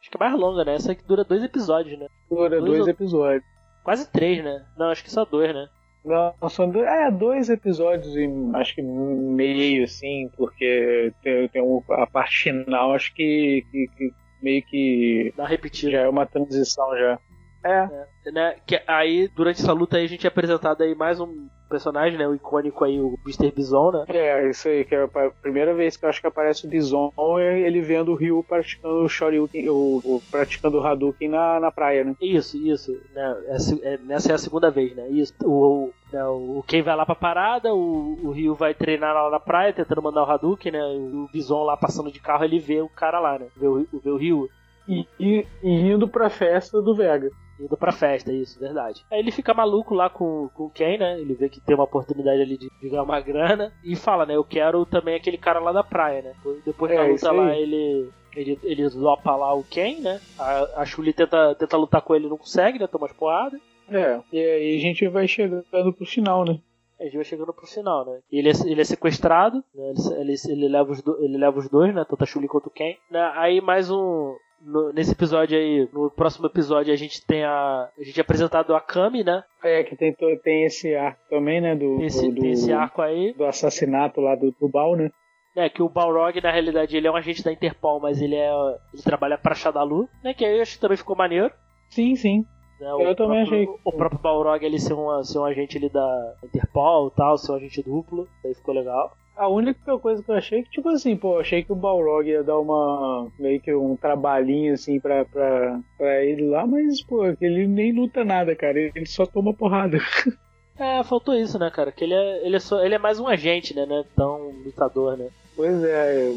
[0.00, 0.74] Acho que é mais longa, né?
[0.74, 2.06] Essa que dura dois episódios, né?
[2.30, 3.44] Dura Dois dois episódios.
[3.84, 4.64] Quase três, né?
[4.78, 5.68] Não, acho que só dois, né?
[6.04, 11.82] Não, são dois, é, dois episódios e acho que meio, assim, porque tem, tem um-
[11.90, 14.10] a parte final, acho que, que, que
[14.42, 15.92] meio que Dá uma repetida.
[15.92, 17.18] já é uma transição já.
[17.64, 18.56] É, né?
[18.66, 22.26] Que aí, durante essa luta aí, a gente é apresentado aí mais um personagem, né?
[22.26, 23.52] O icônico aí, o Mr.
[23.52, 24.04] Bison, né?
[24.08, 27.12] é, isso aí, que é a primeira vez que eu acho que aparece o Bison
[27.40, 31.70] é ele vendo o Ryu praticando o Shoryuken, o, o- praticando o Hadouken na, na
[31.70, 32.14] praia, né?
[32.20, 32.92] Isso, isso.
[33.14, 33.44] Né?
[33.48, 35.08] Essa, é, nessa é a segunda vez, né?
[35.10, 35.34] Isso.
[35.44, 35.50] O,
[35.88, 39.40] o, né, o Ken vai lá pra parada, o, o Ryu vai treinar lá na
[39.40, 40.82] praia, tentando mandar o Hadouken, né?
[40.82, 43.46] O, o Bison lá passando de carro, ele vê o cara lá, né?
[43.56, 44.48] Vê o, vê o Ryu.
[44.88, 47.30] E, e, e indo pra festa do Vega.
[47.60, 49.04] Indo pra festa, isso, verdade.
[49.10, 51.20] Aí ele fica maluco lá com, com o Ken, né?
[51.20, 53.72] Ele vê que tem uma oportunidade ali de, de ganhar uma grana.
[53.84, 54.36] E fala, né?
[54.36, 56.32] Eu quero também aquele cara lá da praia, né?
[56.64, 58.10] Depois da É, luta lá, ele.
[58.36, 60.20] Ele, ele zopa lá o Ken, né?
[60.38, 62.86] A, a Chuli tenta, tenta lutar com ele não consegue, né?
[62.86, 63.60] Toma as porradas.
[63.90, 66.60] É, e aí a gente vai chegando pro final, né?
[67.00, 68.20] A gente vai chegando pro final, né?
[68.30, 69.92] E ele é, ele é sequestrado, né?
[70.20, 72.04] Ele, ele, ele leva os do- ele leva os dois, né?
[72.08, 72.94] Tanto a Chuli quanto o Ken.
[73.10, 73.32] Né?
[73.34, 74.36] Aí mais um.
[74.60, 77.88] No- nesse episódio aí, no próximo episódio, a gente tem a.
[77.98, 79.42] A gente é apresentado a Kami, né?
[79.62, 81.74] É, que tem, tem esse arco também, né?
[81.74, 83.32] Do, esse, do, esse arco aí.
[83.34, 85.10] do assassinato lá do Tubal, né?
[85.56, 88.50] É, que o Balrog, na realidade, ele é um agente da Interpol, mas ele é.
[88.92, 90.32] Ele trabalha pra Shadalu, né?
[90.34, 91.52] Que aí eu acho que também ficou maneiro.
[91.88, 92.44] Sim, sim.
[92.80, 93.68] Né, Eu também próprio, achei.
[93.84, 97.50] O próprio Balrog ele ser, uma, ser um agente ali da Interpol e tal, ser
[97.50, 98.28] um agente duplo.
[98.44, 99.12] Aí ficou legal.
[99.38, 102.42] A única coisa que eu achei que, tipo assim, pô, achei que o Balrog ia
[102.42, 103.30] dar uma.
[103.38, 108.24] meio que um trabalhinho, assim, pra, pra, pra ele lá, mas, pô, ele nem luta
[108.24, 108.78] nada, cara.
[108.78, 109.98] Ele só toma porrada.
[110.80, 111.90] É, faltou isso, né, cara?
[111.90, 113.84] Que ele é, ele é, só, ele é mais um agente, né?
[113.84, 115.28] Não é tão lutador, né?
[115.56, 116.30] Pois é,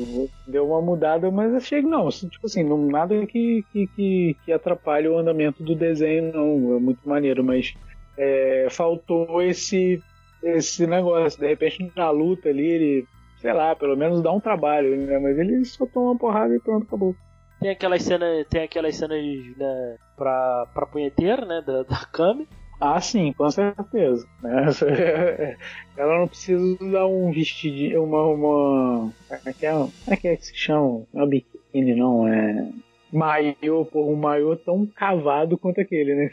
[0.47, 4.37] deu uma mudada, mas achei que não, assim, tipo assim, não, nada que, que, que,
[4.43, 7.71] que atrapalhe o andamento do desenho, não, é muito maneiro, mas
[8.17, 10.01] é, faltou esse,
[10.43, 13.07] esse negócio, de repente na luta ali, ele,
[13.39, 16.59] sei lá, pelo menos dá um trabalho, né, mas ele só toma uma porrada e
[16.59, 17.15] pronto, acabou.
[17.59, 19.23] Tem aquelas cenas, tem aquelas cenas,
[19.57, 22.47] né, pra, pra punheteira, né, da, da Kami.
[22.81, 24.27] Ah, sim, com certeza.
[24.41, 24.65] Né?
[25.95, 28.25] Ela não precisa dar um vestidinho, uma.
[28.25, 31.03] uma como, é que é, como é que é que se chama?
[31.13, 32.69] Não é biquíni, não, é.
[33.13, 36.31] Maiô, pô, um maiô tão cavado quanto aquele, né?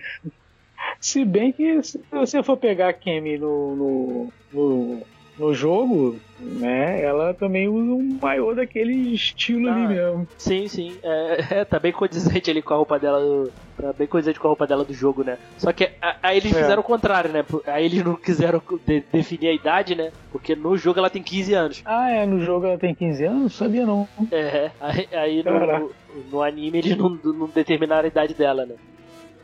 [1.00, 5.02] Se bem que se você for pegar a Kemi no, no, no,
[5.38, 9.88] no jogo, né, ela também usa um maiô daquele estilo ali Ah.
[9.88, 10.28] mesmo.
[10.36, 10.96] Sim, sim.
[11.02, 13.20] É, é, tá bem condizente ali com a roupa dela.
[13.20, 15.38] Do, tá bem condizente com a roupa dela do jogo, né?
[15.56, 15.88] Só que
[16.22, 16.60] aí eles É.
[16.60, 17.44] fizeram o contrário, né?
[17.66, 20.10] Aí eles não quiseram de- definir a idade, né?
[20.32, 21.82] Porque no jogo ela tem 15 anos.
[21.84, 23.54] Ah, é, no jogo ela tem 15 anos?
[23.56, 24.08] Sabia não.
[24.32, 25.90] É, aí, aí no,
[26.32, 28.74] no anime eles não, não determinaram a idade dela, né?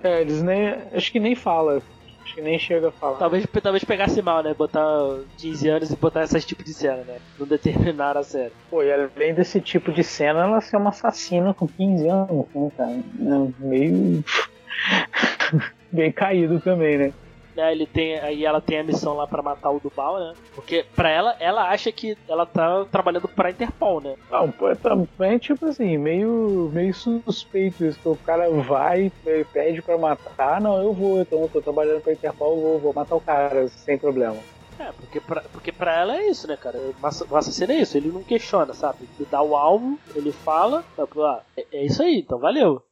[0.05, 0.75] É, eles nem.
[0.93, 1.83] Acho que nem fala.
[2.23, 3.19] Acho que nem chega a falar.
[3.19, 4.55] Talvez, talvez pegasse mal, né?
[4.55, 7.19] Botar 15 anos e botar esse tipo de cena, né?
[7.39, 8.53] Não determinaram a série.
[8.71, 12.71] Pô, e além desse tipo de cena, ela ser uma assassina com 15 anos, né,
[12.77, 12.93] cara?
[12.93, 14.25] É meio.
[15.93, 17.13] Bem caído também, né?
[17.57, 20.35] Né, ele tem, aí ela tem a missão lá pra matar o Dubal, né?
[20.55, 24.15] Porque pra ela, ela acha que ela tá trabalhando pra Interpol, né?
[24.29, 29.13] Não, pô, é também, tipo assim, meio, meio suspeito isso, que o cara vai,
[29.53, 32.93] pede pra matar, não, eu vou, então eu tô trabalhando pra Interpol, eu vou, vou
[32.95, 34.37] matar o cara, sem problema.
[34.77, 36.77] É, porque pra, porque pra ela é isso, né, cara?
[36.77, 39.09] O ass- o assassino é isso, ele não questiona, sabe?
[39.17, 42.83] Ele dá o alvo, ele fala, tá, ah, é, é isso aí, então valeu.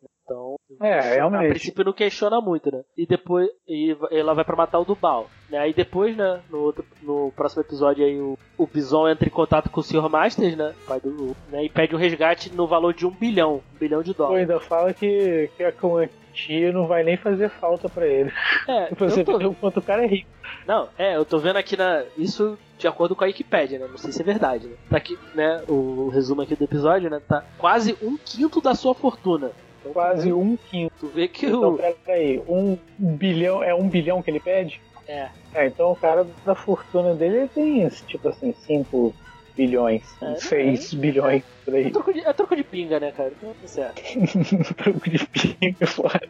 [0.81, 1.51] É, a realmente.
[1.51, 2.83] princípio não questiona muito, né?
[2.97, 5.29] E depois e ela vai pra matar o Dubal.
[5.51, 5.59] Né?
[5.59, 9.71] Aí depois, né, no, outro, no próximo episódio aí, o, o Bison entra em contato
[9.71, 10.09] com o Sr.
[10.09, 10.75] Masters, né?
[10.87, 11.65] Pai do, né?
[11.65, 13.63] E pede um resgate no valor de um bilhão.
[13.75, 14.49] Um bilhão de Pô, dólares.
[14.49, 18.33] ainda fala que, que a quantia não vai nem fazer falta pra ele.
[18.69, 20.29] É, Você tô, vê o quanto o cara é rico.
[20.67, 22.05] Não, é, eu tô vendo aqui na.
[22.17, 23.87] Isso de acordo com a Wikipedia, né?
[23.89, 24.75] Não sei se é verdade, né?
[24.91, 25.63] Tá aqui, né?
[25.69, 25.73] O,
[26.07, 27.21] o resumo aqui do episódio, né?
[27.27, 29.53] Tá quase um quinto da sua fortuna.
[29.83, 30.95] Então, Quase um quinto.
[31.01, 31.79] Tu vê que Então, o.
[31.79, 34.81] peraí, um bilhão, é um bilhão que ele pede?
[35.09, 35.29] É.
[35.55, 39.13] É, então o cara da fortuna dele ele tem, tipo assim, 5
[39.57, 41.91] bilhões, É, 6 bilhões por É aí.
[41.91, 43.33] troco, de, é troco de pinga, né, cara?
[43.37, 44.01] Então certo.
[44.77, 46.21] Troco de pinga, fora.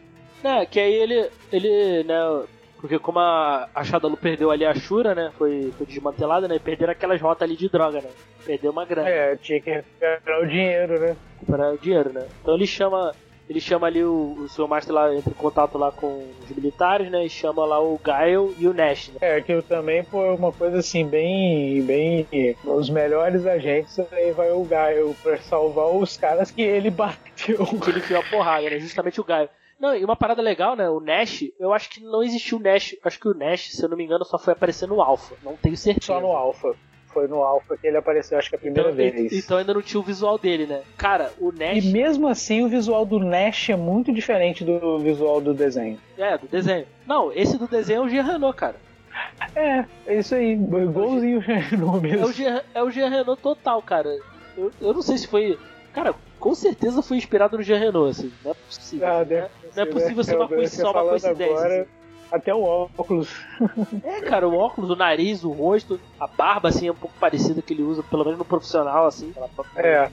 [0.43, 1.29] Né, que aí ele.
[1.51, 2.43] ele, né.
[2.81, 5.31] Porque como a, a Shadalu perdeu ali a Shura, né?
[5.37, 6.59] Foi, foi desmantelada, né?
[6.59, 8.09] Perderam aquelas rotas ali de droga, né?
[8.45, 9.07] Perdeu uma grana.
[9.07, 11.15] É, tinha que recuperar o dinheiro, né?
[11.45, 12.27] para o dinheiro, né?
[12.41, 13.13] Então ele chama,
[13.53, 17.11] ele chama ali o, o seu master lá, entra em contato lá com os militares,
[17.11, 17.23] né?
[17.23, 19.17] E chama lá o Gael e o Nash, né?
[19.21, 21.83] É, que eu também, é uma coisa assim, bem.
[21.83, 22.27] bem.
[22.65, 27.23] Os melhores agentes, aí vai o Gaio pra salvar os caras que ele bateu.
[27.83, 28.79] Que ele enfiou a porrada, né?
[28.79, 29.49] Justamente o Gael.
[29.79, 30.89] Não, e uma parada legal, né?
[30.89, 32.95] O Nash, eu acho que não existiu o Nash.
[33.03, 35.35] Acho que o Nash, se eu não me engano, só foi aparecer no Alpha.
[35.43, 36.13] Não tenho certeza.
[36.13, 36.73] Só no Alpha.
[37.13, 39.31] Foi no Alpha que ele apareceu, acho que a primeira Então, vez.
[39.31, 40.81] e- então ainda não tinha o visual dele, né?
[40.97, 41.83] Cara, o Nash.
[41.85, 45.99] E mesmo assim, o visual do Nash é muito diferente do visual do desenho.
[46.17, 46.85] É, do desenho.
[47.07, 48.75] Não, esse do desenho é o Jean Renault, cara.
[49.55, 51.43] É, é isso aí, igualzinho
[51.77, 52.33] no É o mesmo.
[52.33, 54.09] Jean, é o Jean Renault total, cara.
[54.57, 55.57] Eu, eu não sei se foi.
[55.93, 58.31] Cara, com certeza foi inspirado no Jean Renault, assim.
[58.43, 59.07] Não é possível.
[59.07, 59.47] Ah, né?
[59.75, 61.45] Não é possível ser uma coisa, só uma coincidência.
[61.55, 61.89] agora, assim.
[62.31, 63.29] Até o óculos.
[64.03, 67.61] É, cara, o óculos, o nariz, o rosto, a barba, assim, é um pouco parecida
[67.61, 69.31] que ele usa, pelo menos no profissional, assim.
[69.55, 70.09] Ba- É.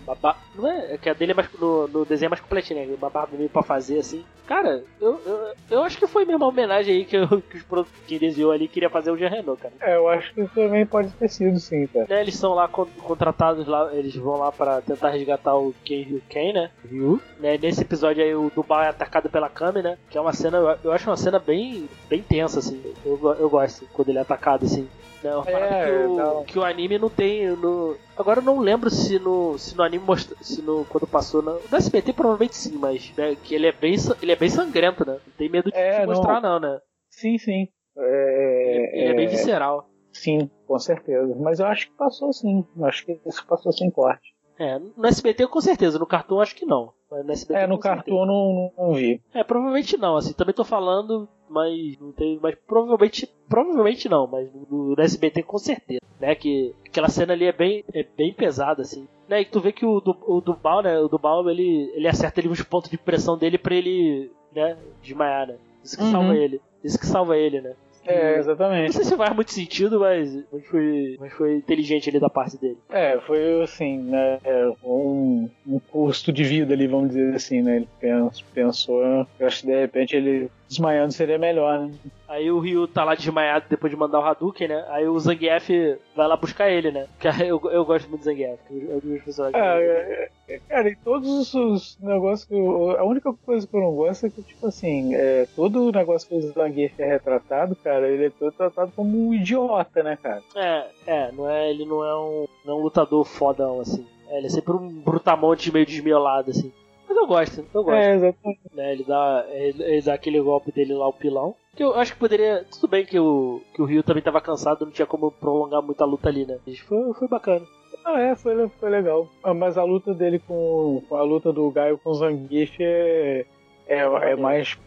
[0.54, 2.94] Não é, é que a dele é mais, no, no desenho é mais completinha, né?
[2.96, 4.24] Uma barba meio pra fazer, assim.
[4.46, 7.62] Cara, eu, eu, eu acho que foi mesmo uma homenagem aí que, eu, que os
[7.62, 9.74] pro- que desenhou ali queria fazer o Jean Renault, cara.
[9.80, 12.06] É, eu acho que também pode ter sido sim, cara.
[12.08, 16.02] Né, eles são lá con- contratados lá, eles vão lá pra tentar resgatar o Ken
[16.02, 16.70] Ryu Ken, né?
[16.88, 17.20] Ryu.
[17.38, 19.96] Né, nesse episódio aí o Dubai é atacado pela Kami, né?
[20.10, 22.82] Que é uma cena, eu acho uma cena bem, bem tensa, assim.
[23.04, 24.86] Eu, eu gosto quando ele é atacado, assim.
[25.22, 26.44] Uma É, parada que, o, não.
[26.44, 27.46] que o anime não tem.
[27.50, 27.94] No...
[28.16, 31.60] Agora eu não lembro se no, se no anime mostra, se no quando passou no,
[31.70, 35.12] no SBT provavelmente sim, mas né, que ele é bem ele é bem sangrento, né?
[35.12, 36.78] Não tem medo de É, te mostrar não, né?
[37.10, 37.68] Sim, sim.
[37.96, 39.86] Ele, É, ele é bem é, visceral.
[40.10, 41.36] Sim, com certeza.
[41.38, 42.64] Mas eu acho que passou sim.
[42.74, 44.34] Eu acho que isso passou sem corte.
[44.60, 46.92] É, no SBT com certeza, no cartoon acho que não.
[47.10, 49.20] No SBT É, no cartoon eu não, não vi.
[49.32, 54.48] É, provavelmente não, assim, também tô falando, mas não tem, mas provavelmente, provavelmente não, mas
[54.70, 58.82] no, no SBT com certeza, né, que aquela cena ali é bem, é bem pesada,
[58.82, 59.96] assim, né, e tu vê que o,
[60.26, 63.74] o Dubal, né, o Dubal, ele, ele acerta ali os pontos de pressão dele pra
[63.74, 66.10] ele, né, desmaiar, né, isso que Uhum.
[66.10, 67.74] salva ele, isso que salva ele, né.
[68.10, 68.94] É, Não exatamente.
[68.94, 72.78] sei se faz muito sentido, mas, mas, foi, mas foi inteligente ali da parte dele.
[72.88, 74.38] É, foi assim, né?
[74.44, 77.76] é, Um, um custo de vida ali, vamos dizer assim, né?
[77.76, 79.02] Ele pens- pensou,
[79.38, 81.92] eu acho que de repente ele desmaiando seria melhor, né?
[82.28, 84.84] Aí o Ryu tá lá desmaiado depois de mandar o Hadouken, né?
[84.88, 85.68] Aí o Zangief
[86.14, 87.08] vai lá buscar ele, né?
[87.18, 89.60] Que eu, eu gosto muito do Zangief, que é um dos meus personagens.
[89.60, 93.92] É, é, cara, e todos os negócios que eu, A única coisa que eu não
[93.92, 98.08] gosto é que, tipo assim, é, todo o negócio que o Zangief é retratado, cara,
[98.08, 100.42] ele é todo tratado como um idiota, né, cara?
[100.54, 104.06] É, é, não é, ele não é um, não é um lutador fodão, assim.
[104.28, 106.72] É, ele é sempre um brutamonte meio desmiolado, assim.
[107.20, 107.96] Eu gosto, eu gosto.
[107.96, 108.60] É, exatamente.
[108.72, 108.92] Né?
[108.92, 111.54] Ele, dá, ele, ele dá aquele golpe dele lá, o pilão.
[111.76, 112.64] Que eu acho que poderia.
[112.70, 116.02] Tudo bem que o, que o Rio também tava cansado, não tinha como prolongar muito
[116.02, 116.58] a luta ali, né?
[116.66, 117.66] Mas foi, foi bacana.
[118.04, 119.28] Ah, é, foi, foi legal.
[119.42, 123.44] Ah, Mas a luta dele com, a luta do Gaio com o Zangief é,
[123.86, 124.78] é, é mais.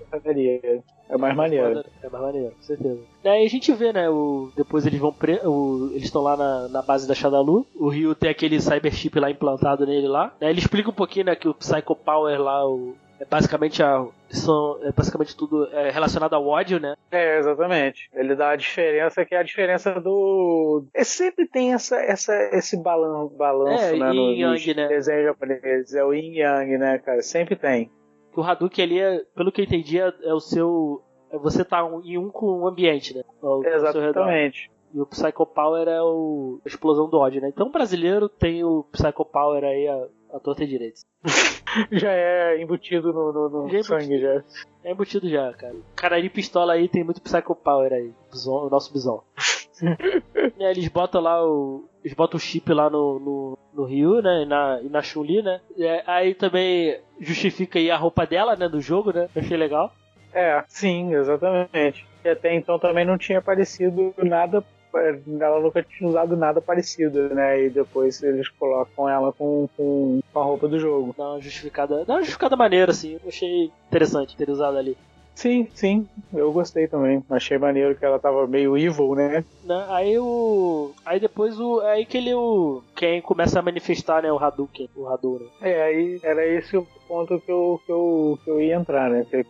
[1.09, 1.83] É mais maneiro.
[2.01, 2.99] É mais maneiro, com certeza.
[3.23, 4.09] Daí a gente vê, né?
[4.09, 7.67] O, depois eles vão pre, o, eles estão lá na, na base da Shadalu.
[7.75, 10.33] O Ryu tem aquele cyberchip lá implantado nele lá.
[10.39, 14.05] Daí ele explica um pouquinho, né, que o Psycho Power lá, o, é basicamente a.
[14.29, 16.95] São, é basicamente tudo é relacionado ao ódio, né?
[17.11, 18.09] É, exatamente.
[18.13, 20.85] Ele dá a diferença que é a diferença do.
[20.95, 24.11] É, sempre tem essa, essa, esse balan, balanço, É, né?
[24.11, 24.87] yin No, yang, né?
[24.87, 25.93] desenhos japoneses.
[25.93, 27.21] É o yin yang, né, cara?
[27.21, 27.91] Sempre tem.
[28.33, 31.01] Que o Hadouken ali, é, pelo que eu entendi, é, é o seu.
[31.31, 33.23] É você tá um- em um com o ambiente, né?
[33.41, 33.65] Redor.
[33.67, 34.71] Exatamente.
[34.93, 37.49] E o Psycho Power é o, a explosão do ódio, né?
[37.49, 41.01] Então o brasileiro tem o Psycho Power aí a, a torta e direito.
[41.91, 44.43] Já é embutido no, no, no Já é sangue, já.
[44.83, 45.75] É embutido já, cara.
[45.95, 48.11] Cararim pistola aí tem muito Psycho Power aí.
[48.31, 49.23] Bison- o nosso bisão.
[50.59, 51.85] É, eles botam lá o.
[52.03, 54.43] Eles botam o chip lá no, no, no Ryu, né?
[54.43, 55.61] E na, e na Chun-Li, né?
[55.77, 58.67] É, aí também justifica aí a roupa dela, né?
[58.69, 59.27] Do jogo, né?
[59.35, 59.93] Eu achei legal.
[60.33, 62.05] É, sim, exatamente.
[62.23, 64.63] E até então também não tinha aparecido nada.
[64.95, 67.63] é, Ela nunca tinha usado nada parecido, né?
[67.65, 71.13] E depois eles colocam ela com, com, com a roupa do jogo.
[71.17, 72.03] Dá uma justificada.
[72.05, 73.13] Dá uma justificada maneira, assim.
[73.13, 74.97] Eu achei interessante ter usado ali.
[75.35, 77.23] Sim, sim, eu gostei também.
[77.29, 79.43] Achei maneiro que ela tava meio evil, né?
[79.63, 79.85] Né?
[79.89, 80.91] Aí o.
[81.05, 81.79] Aí depois o.
[81.81, 82.83] Aí que ele o.
[83.03, 84.31] Quem começa a manifestar, né?
[84.31, 84.89] O Hadouken.
[84.95, 85.49] O Hadouken.
[85.61, 89.25] É, aí era esse o ponto que eu, que eu, que eu ia entrar, né?
[89.29, 89.43] Que,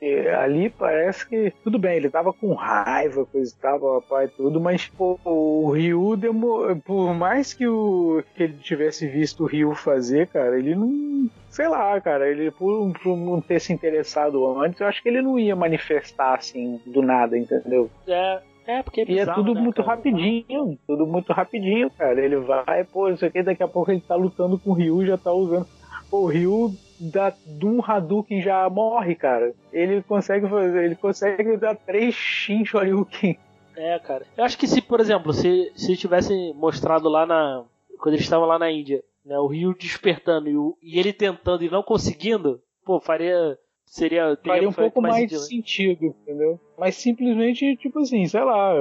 [0.00, 1.52] que ali parece que.
[1.62, 5.70] Tudo bem, ele tava com raiva, coisa e tal, papai e tudo, mas pô, o
[5.70, 6.74] Ryu demorou.
[6.74, 11.30] Por mais que, o, que ele tivesse visto o Ryu fazer, cara, ele não.
[11.50, 15.22] Sei lá, cara, ele por, por não ter se interessado antes, eu acho que ele
[15.22, 17.88] não ia manifestar assim do nada, entendeu?
[18.08, 18.40] É.
[18.70, 19.96] É, porque é E é bizarro, tudo né, muito cara?
[19.96, 22.22] rapidinho, tudo muito rapidinho, cara.
[22.22, 25.16] Ele vai, pô, isso aqui, daqui a pouco ele tá lutando com o Ryu, já
[25.16, 25.66] tá usando.
[26.10, 26.70] Pô, o Ryu
[27.00, 29.54] dá de um Hadouken já morre, cara.
[29.72, 33.38] Ele consegue fazer, ele consegue dar três Shin Shoryuken.
[33.76, 34.26] É, cara.
[34.36, 37.64] Eu acho que se, por exemplo, se, se tivesse mostrado lá na.
[38.00, 39.38] Quando eles estavam lá na Índia, né?
[39.38, 43.56] O Ryu despertando e, o- e ele tentando e não conseguindo, pô, faria.
[43.88, 44.36] Seria.
[44.36, 45.38] teria Faria um pouco mais, né?
[45.38, 46.60] sentido, entendeu?
[46.78, 48.74] Mas simplesmente, tipo assim, sei lá.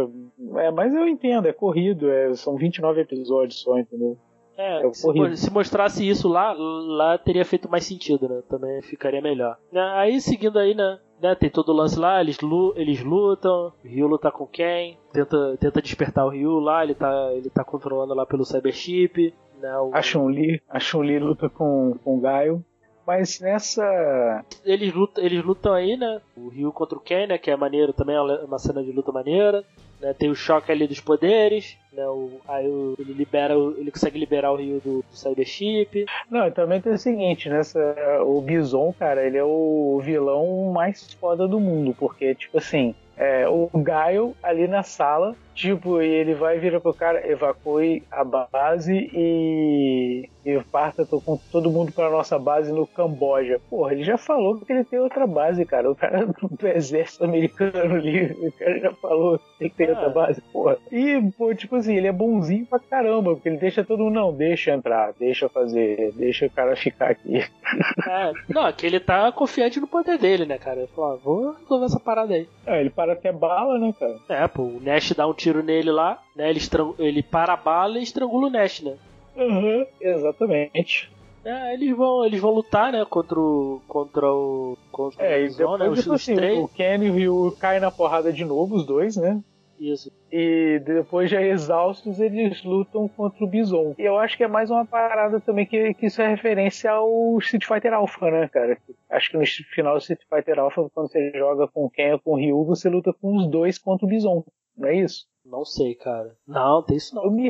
[0.57, 4.17] É, mas eu entendo, é corrido, é, são 29 episódios só, entendeu?
[4.57, 8.41] É, É se, se mostrasse isso lá, lá teria feito mais sentido, né?
[8.49, 9.55] Também ficaria melhor.
[9.71, 10.97] Né, Aí seguindo aí, né?
[11.21, 12.37] né, Tem todo o lance lá, eles,
[12.75, 14.97] eles lutam, o Ryu luta com quem?
[15.13, 19.33] Tenta, tenta despertar o Ryu lá, ele tá, ele tá controlando lá pelo Cyberchip.
[19.59, 22.63] Né, o- A Chun-Li, a Chun-Li luta com, com o Gaio.
[23.07, 24.43] Mas nessa.
[24.65, 26.19] eles lutam, eles lutam aí, né?
[26.35, 27.37] O Ryu contra o Ken, né?
[27.37, 29.63] Que é maneiro também, é uma cena de luta maneira.
[29.99, 32.05] Né, tem o choque ali dos poderes, né?
[32.07, 36.05] O, aí o- ele libera, ele consegue liberar o Ryu do, do Cyberchip.
[36.29, 37.79] Não, e também tem o seguinte, nessa,
[38.23, 43.49] o Bison, cara, ele é o vilão mais foda do mundo, porque, tipo assim, é,
[43.49, 49.09] o Gaio ali na sala, tipo, e ele vai virar pro cara, evacue a base
[49.11, 53.59] e, e parta com todo mundo pra nossa base no Camboja.
[53.69, 55.91] Porra, ele já falou que ele tem outra base, cara.
[55.91, 59.89] O cara do exército americano ali, o cara já falou que tem que Ah.
[59.95, 60.77] outra base, porra.
[60.91, 64.33] E, pô, tipo assim, ele é bonzinho pra caramba, porque ele deixa todo mundo, não,
[64.33, 67.43] deixa entrar, deixa fazer, deixa o cara ficar aqui.
[68.07, 70.79] É, não, é que ele tá confiante no poder dele, né, cara?
[70.79, 72.47] Ele falou, ah, vou resolver essa parada aí.
[72.65, 74.15] Ah, ele para até bala, né, cara?
[74.29, 76.49] É, pô, o Nash dá um tiro nele lá, né?
[76.49, 76.59] Ele,
[76.99, 78.95] ele para a bala e estrangula o Nash, né?
[79.37, 81.11] Uhum, exatamente.
[81.45, 83.81] É, eles vão, eles vão lutar, né, contra o.
[83.87, 84.77] contra o.
[84.91, 85.89] contra É, o depois, né?
[85.89, 86.59] Os, tipo assim, três.
[86.59, 89.41] o Ken e o Ryu caem na porrada de novo, os dois, né?
[89.79, 90.11] Isso.
[90.31, 93.93] E depois, já exaustos, eles lutam contra o Bison.
[93.97, 97.37] E eu acho que é mais uma parada também que, que isso é referência ao
[97.37, 98.77] Street Fighter Alpha, né, cara?
[99.09, 102.19] Acho que no final do Street Fighter Alpha, quando você joga com o Ken ou
[102.19, 104.43] com o Ryu, você luta com os dois contra o Bison.
[104.75, 105.27] Não é isso?
[105.45, 106.35] Não sei, cara.
[106.47, 107.23] Não, tem isso não.
[107.23, 107.47] Eu me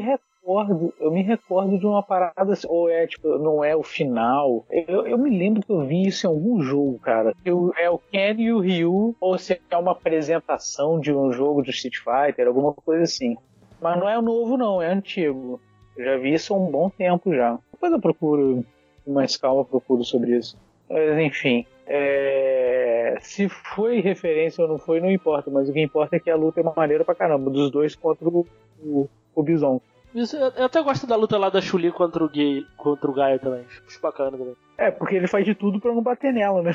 [0.48, 4.66] recordo, eu me recordo de uma parada, assim, ou é tipo, não é o final.
[4.72, 7.34] Eu, eu me lembro que eu vi isso em algum jogo, cara.
[7.44, 11.62] Eu, é o Ken e o Ryu, ou se é uma apresentação de um jogo
[11.62, 13.36] de Street Fighter, alguma coisa assim.
[13.82, 15.60] Mas não é novo, não, é antigo.
[15.98, 17.60] Eu já vi isso há um bom tempo já.
[17.72, 18.66] Depois eu procuro,
[19.06, 20.58] mais calma, procuro sobre isso.
[20.90, 21.66] Mas enfim.
[21.86, 25.52] é, Se foi referência ou não foi, não importa.
[25.52, 27.52] Mas o que importa é que a luta é uma maneira pra caramba.
[27.52, 28.48] Dos dois contra o,
[28.82, 29.82] o, o Bison.
[30.20, 33.40] Isso, eu, até gosto da luta lá da Chuli contra o Gay, contra o Gaio
[33.40, 33.66] também.
[33.88, 34.56] Acho bacana também.
[34.78, 36.72] É, porque ele faz de tudo pra não bater nela, né?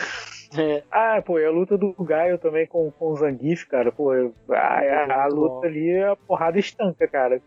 [0.56, 4.12] É, Ah, pô, e a luta do Gaio também com, com o Zangief, cara, pô,
[4.14, 5.66] eu- a, a- a Muito luta bom.
[5.66, 7.40] ali, a porrada estanca, cara.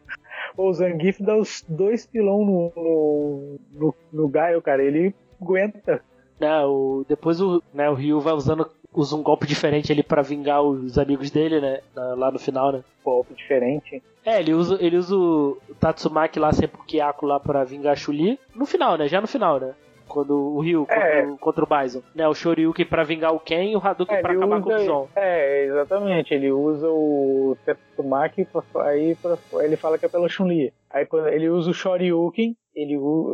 [0.56, 6.02] Pô, o Zangief dá os dois pilão no, no, no, no Gaio, cara, ele aguenta.
[6.40, 10.22] né, o, depois o, né, o Ryu vai usando usa um golpe diferente ali pra
[10.22, 11.80] vingar os amigos dele, né?
[12.16, 12.84] lá no final, né?
[13.04, 14.02] Golpe diferente.
[14.26, 16.84] É, ele usa, ele usa o Tatsumaki lá, sempre o
[17.26, 18.40] lá pra vingar a Chuli.
[18.56, 19.08] No final, né?
[19.08, 19.74] Já no final, né?
[20.08, 21.26] Quando o Ryu contra, É.
[21.26, 22.02] o- contra o Bison.
[22.14, 24.72] Né, o Shoryuken pra vingar o Ken e o Hadouken É, pra acabar com o
[24.72, 25.08] usa- Bison.
[25.16, 26.32] É, exatamente.
[26.34, 30.72] Ele usa o Tetsumaki, pra- aí pra- ele fala que é pela Chun-Li.
[30.92, 33.34] Aí quando ele usa o Shoryuken, ele u-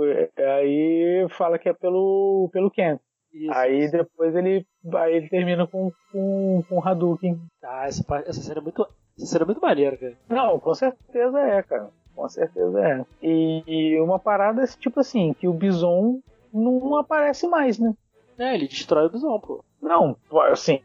[0.57, 2.97] aí fala que é pelo, pelo Ken.
[3.34, 3.91] Isso, Aí isso.
[3.94, 7.40] depois ele, aí ele termina com, com, com o Hadouken.
[7.64, 8.86] Ah, essa, essa cena é muito.
[9.18, 10.18] Essa cena é muito maneira, cara.
[10.30, 11.90] Não, com certeza é, cara.
[12.16, 13.06] Com certeza é.
[13.22, 16.20] E, e uma parada tipo assim, que o Bison
[16.53, 17.94] não aparece mais, né?
[18.38, 19.64] É, ele destrói o Bison, pô.
[19.82, 20.16] Não,
[20.52, 20.82] assim,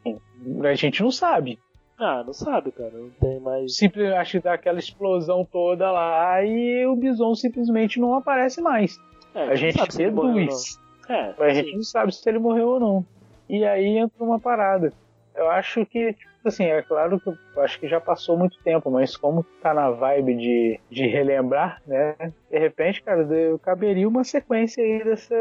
[0.65, 1.59] a gente não sabe.
[1.99, 2.93] Ah, não sabe, cara.
[2.93, 3.77] Não tem mais.
[3.77, 8.99] Simplesmente acho que dá aquela explosão toda lá e o Bison simplesmente não aparece mais.
[9.35, 10.79] É, A gente deduz.
[11.09, 11.55] É, A sim.
[11.55, 13.07] gente não sabe se ele morreu ou não.
[13.49, 14.93] E aí entra uma parada.
[15.35, 18.91] Eu acho que, tipo assim, é claro que eu acho que já passou muito tempo,
[18.91, 22.15] mas como tá na vibe de, de relembrar, né?
[22.51, 25.35] De repente, cara, de- caberia uma sequência aí dessa,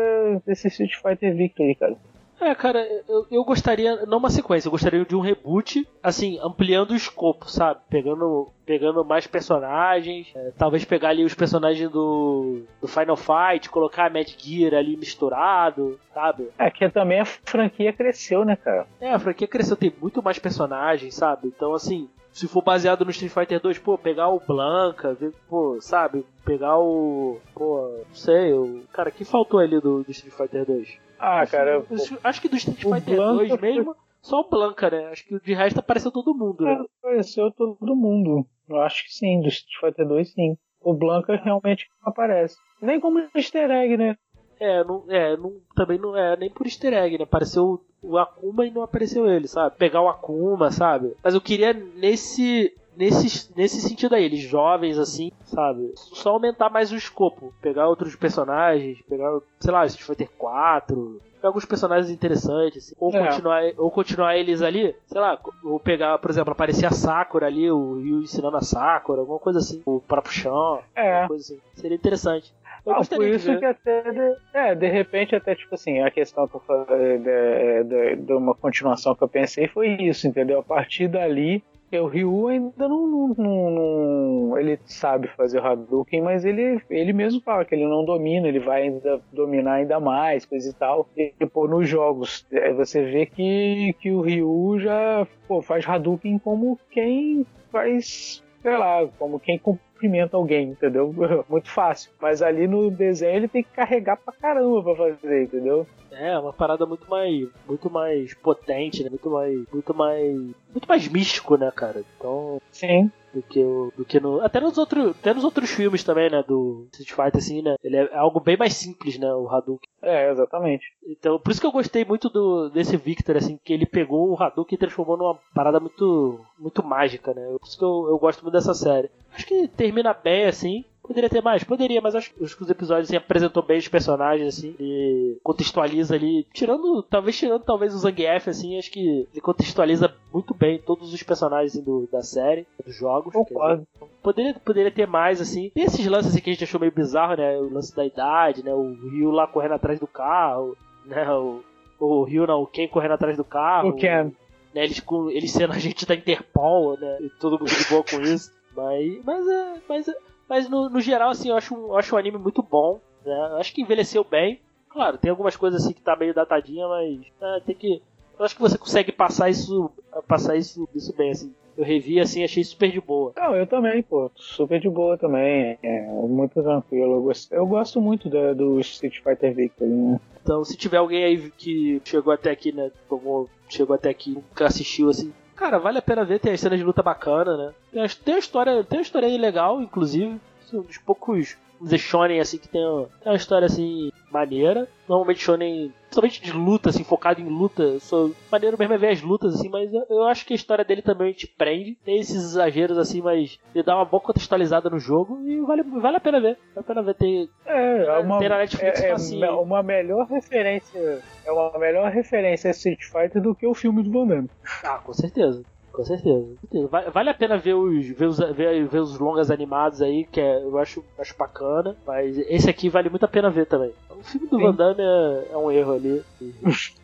[0.45, 1.95] desse Street Fighter Victory, cara.
[2.39, 6.91] É, cara, eu, eu gostaria, não uma sequência, eu gostaria de um reboot, assim, ampliando
[6.91, 7.79] o escopo, sabe?
[7.89, 14.07] Pegando, pegando mais personagens, é, talvez pegar ali os personagens do, do Final Fight, colocar
[14.07, 16.49] a Mad Gear ali misturado, sabe?
[16.57, 18.85] É que também a franquia cresceu, né, cara?
[18.99, 21.47] É, a franquia cresceu, tem muito mais personagens, sabe?
[21.47, 25.77] Então, assim, se for baseado no Street Fighter 2, pô, pegar o Blanca, ver, pô,
[25.79, 26.25] sabe?
[26.43, 27.39] Pegar o.
[27.53, 28.83] Pô, não sei, o.
[28.91, 31.04] Cara, que faltou ali do, do Street Fighter 2?
[31.19, 34.89] Ah, cara, Eu Acho que do Street Fighter Blanca 2 foi- mesmo, só o Blanca,
[34.89, 35.05] né?
[35.07, 36.83] Acho que de resto apareceu todo mundo, né?
[36.99, 38.45] apareceu todo mundo.
[38.67, 40.57] Eu acho que sim, do Street Fighter 2 sim.
[40.81, 42.57] O Blanca realmente não aparece.
[42.81, 44.17] Nem como easter egg, né?
[44.59, 47.23] É, não, é não, também não é nem por easter egg, né?
[47.23, 49.75] Apareceu o Akuma e não apareceu ele, sabe?
[49.77, 51.13] Pegar o Akuma, sabe?
[51.23, 52.73] Mas eu queria nesse.
[52.97, 55.91] Nesse, nesse sentido aí, eles jovens assim, sabe?
[55.95, 57.53] Só aumentar mais o escopo.
[57.61, 63.13] Pegar outros personagens, pegar, sei lá, Street Fighter 4, pegar alguns personagens interessantes, assim, ou,
[63.13, 63.27] É.
[63.27, 67.69] continuar, ou continuar eles ali, sei lá, ou pegar, por exemplo, aparecer a Sakura ali,
[67.69, 71.27] o Ryu ensinando a Sakura, alguma coisa assim, o próprio chão, É.
[71.27, 71.61] coisa assim.
[71.75, 72.53] Seria interessante.
[72.87, 73.57] Ah, por isso ver.
[73.59, 77.83] que até, de, é, de repente, até tipo assim, a questão que eu falei de,
[77.83, 80.59] de, de uma continuação que eu pensei foi isso, entendeu?
[80.59, 81.63] A partir dali,
[81.93, 87.13] o Ryu ainda não, não, não- não- Ele sabe fazer o Hadouken, mas ele, ele
[87.13, 91.07] mesmo fala que ele não domina, ele vai ainda dominar ainda mais, coisa e tal.
[91.15, 96.37] E, pô, nos jogos, é, você vê que, que o Ryu já pô, faz Hadouken
[96.39, 101.13] como quem faz sei lá, como quem cumprimenta alguém, entendeu?
[101.47, 102.09] Muito fácil.
[102.19, 105.85] Mas ali no desenho ele tem que carregar pra caramba pra fazer, entendeu?
[106.11, 109.09] É, uma parada muito mais, muito mais potente, né?
[109.09, 110.33] Muito mais, muito mais,
[110.71, 112.03] muito mais místico, né, cara?
[112.17, 113.11] Então, Sim.
[113.35, 116.41] Do que o, do que no, até nos outros, até nos outros filmes também, né,
[116.47, 117.75] do Street Fighter assim, né?
[117.83, 119.89] Ele é algo bem mais simples, né, o Hadouken.
[120.01, 120.85] É, exatamente.
[121.05, 124.41] Então, por isso que eu gostei muito do desse Victor assim, que ele pegou o
[124.41, 127.45] Hadouken e transformou numa parada muito muito mágica, né?
[127.59, 129.09] Por isso que eu, eu gosto muito dessa série.
[129.33, 130.85] Acho que termina bem assim.
[131.07, 131.63] Poderia ter mais?
[131.63, 136.45] Poderia, mas acho, que os episódios assim, apresentou bem os personagens, assim, e contextualiza ali,
[136.53, 141.23] tirando, talvez tirando talvez o Zangief, assim, acho que ele contextualiza muito bem todos os
[141.23, 143.33] personagens assim, do, da série, dos jogos.
[143.33, 143.87] Concordo.
[144.21, 145.69] Poderia, poderia ter mais, assim.
[145.69, 147.57] Tem esses lances assim, que a gente achou meio bizarro, né?
[147.57, 148.73] O lance da idade, né?
[148.73, 150.75] O Rio lá correndo atrás do carro,
[151.05, 151.29] né?
[151.31, 151.61] O,
[151.99, 153.89] o Rio não, o Ken correndo atrás do carro.
[153.89, 154.31] O Ken.
[154.73, 154.83] Né?
[154.83, 157.17] Eles, com, eles sendo agente da Interpol, né?
[157.21, 158.51] E todo mundo de boa com isso.
[158.75, 160.17] Mas, mas, é, mas, é-
[160.49, 162.99] mas no, no geral, assim, eu acho, um- eu acho um anime muito bom.
[163.25, 163.33] Né?
[163.51, 164.59] Eu Acho que envelheceu bem.
[164.89, 168.01] Claro, tem algumas coisas assim que tá meio datadinha, mas é, tem que.
[168.37, 169.89] Eu acho que você consegue passar isso,
[170.27, 171.53] passar isso, isso bem, assim.
[171.77, 173.33] Eu revi assim, achei super de boa.
[173.35, 174.31] Não, eu também, pô.
[174.35, 175.77] Super de boa também.
[175.83, 177.15] É, muito tranquilo.
[177.15, 180.19] Eu gosto, eu gosto muito da- do Street Fighter Victory, né?
[180.41, 182.91] Então, se tiver alguém aí que chegou até aqui, né?
[183.09, 185.33] Como chegou até aqui, nunca assistiu assim.
[185.55, 187.73] Cara, vale a pena ver, tem as cenas de luta bacana, né?
[187.91, 190.39] Tem, tem uma história, tem uma história legal, inclusive.
[190.73, 194.87] Um dos poucos, dizer, shonen, assim, que tem, uma- tem uma história, assim, maneira.
[195.07, 197.99] Normalmente shonen, principalmente de luta, assim, focado em luta.
[197.99, 200.83] Sou maneiro mesmo é ver as lutas, assim, mas eu, eu acho que a história
[200.83, 201.95] dele também te prende.
[202.03, 206.17] Tem esses exageros, assim, mas ele dá uma boa contextualizada no jogo e vale, vale
[206.17, 206.57] a pena ver.
[206.73, 207.13] Vale a pena ver.
[207.15, 209.41] Tem, É, uma, Tem na Netflix é, é facinho.
[209.41, 211.21] me- uma melhor referência.
[211.45, 214.49] É uma melhor referência a Street Fighter do que o filme do Van Damme.
[214.83, 215.63] Ah, com certeza.
[215.95, 216.45] Com certeza.
[216.45, 216.87] com certeza.
[216.87, 220.41] Va- Vale a pena ver os, ver os, ver, ver os longas animados aí, que
[220.41, 221.95] é, eu acho, acho bacana.
[222.05, 223.91] Mas esse aqui vale muito a pena ver também.
[224.09, 224.63] O filme do Sim.
[224.63, 226.23] Van Damme é, é um erro ali.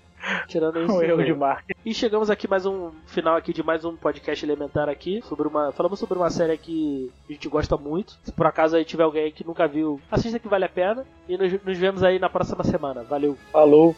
[0.48, 0.94] Tirando isso.
[0.94, 1.80] Um erro de marketing.
[1.84, 5.72] E chegamos aqui mais um final aqui de mais um podcast elementar aqui sobre uma
[5.72, 8.16] falamos sobre uma série que a gente gosta muito.
[8.24, 11.36] Se por acaso aí tiver alguém que nunca viu, assista que vale a pena e
[11.36, 13.02] nos, nos vemos aí na próxima semana.
[13.02, 13.36] Valeu.
[13.52, 13.96] Falou.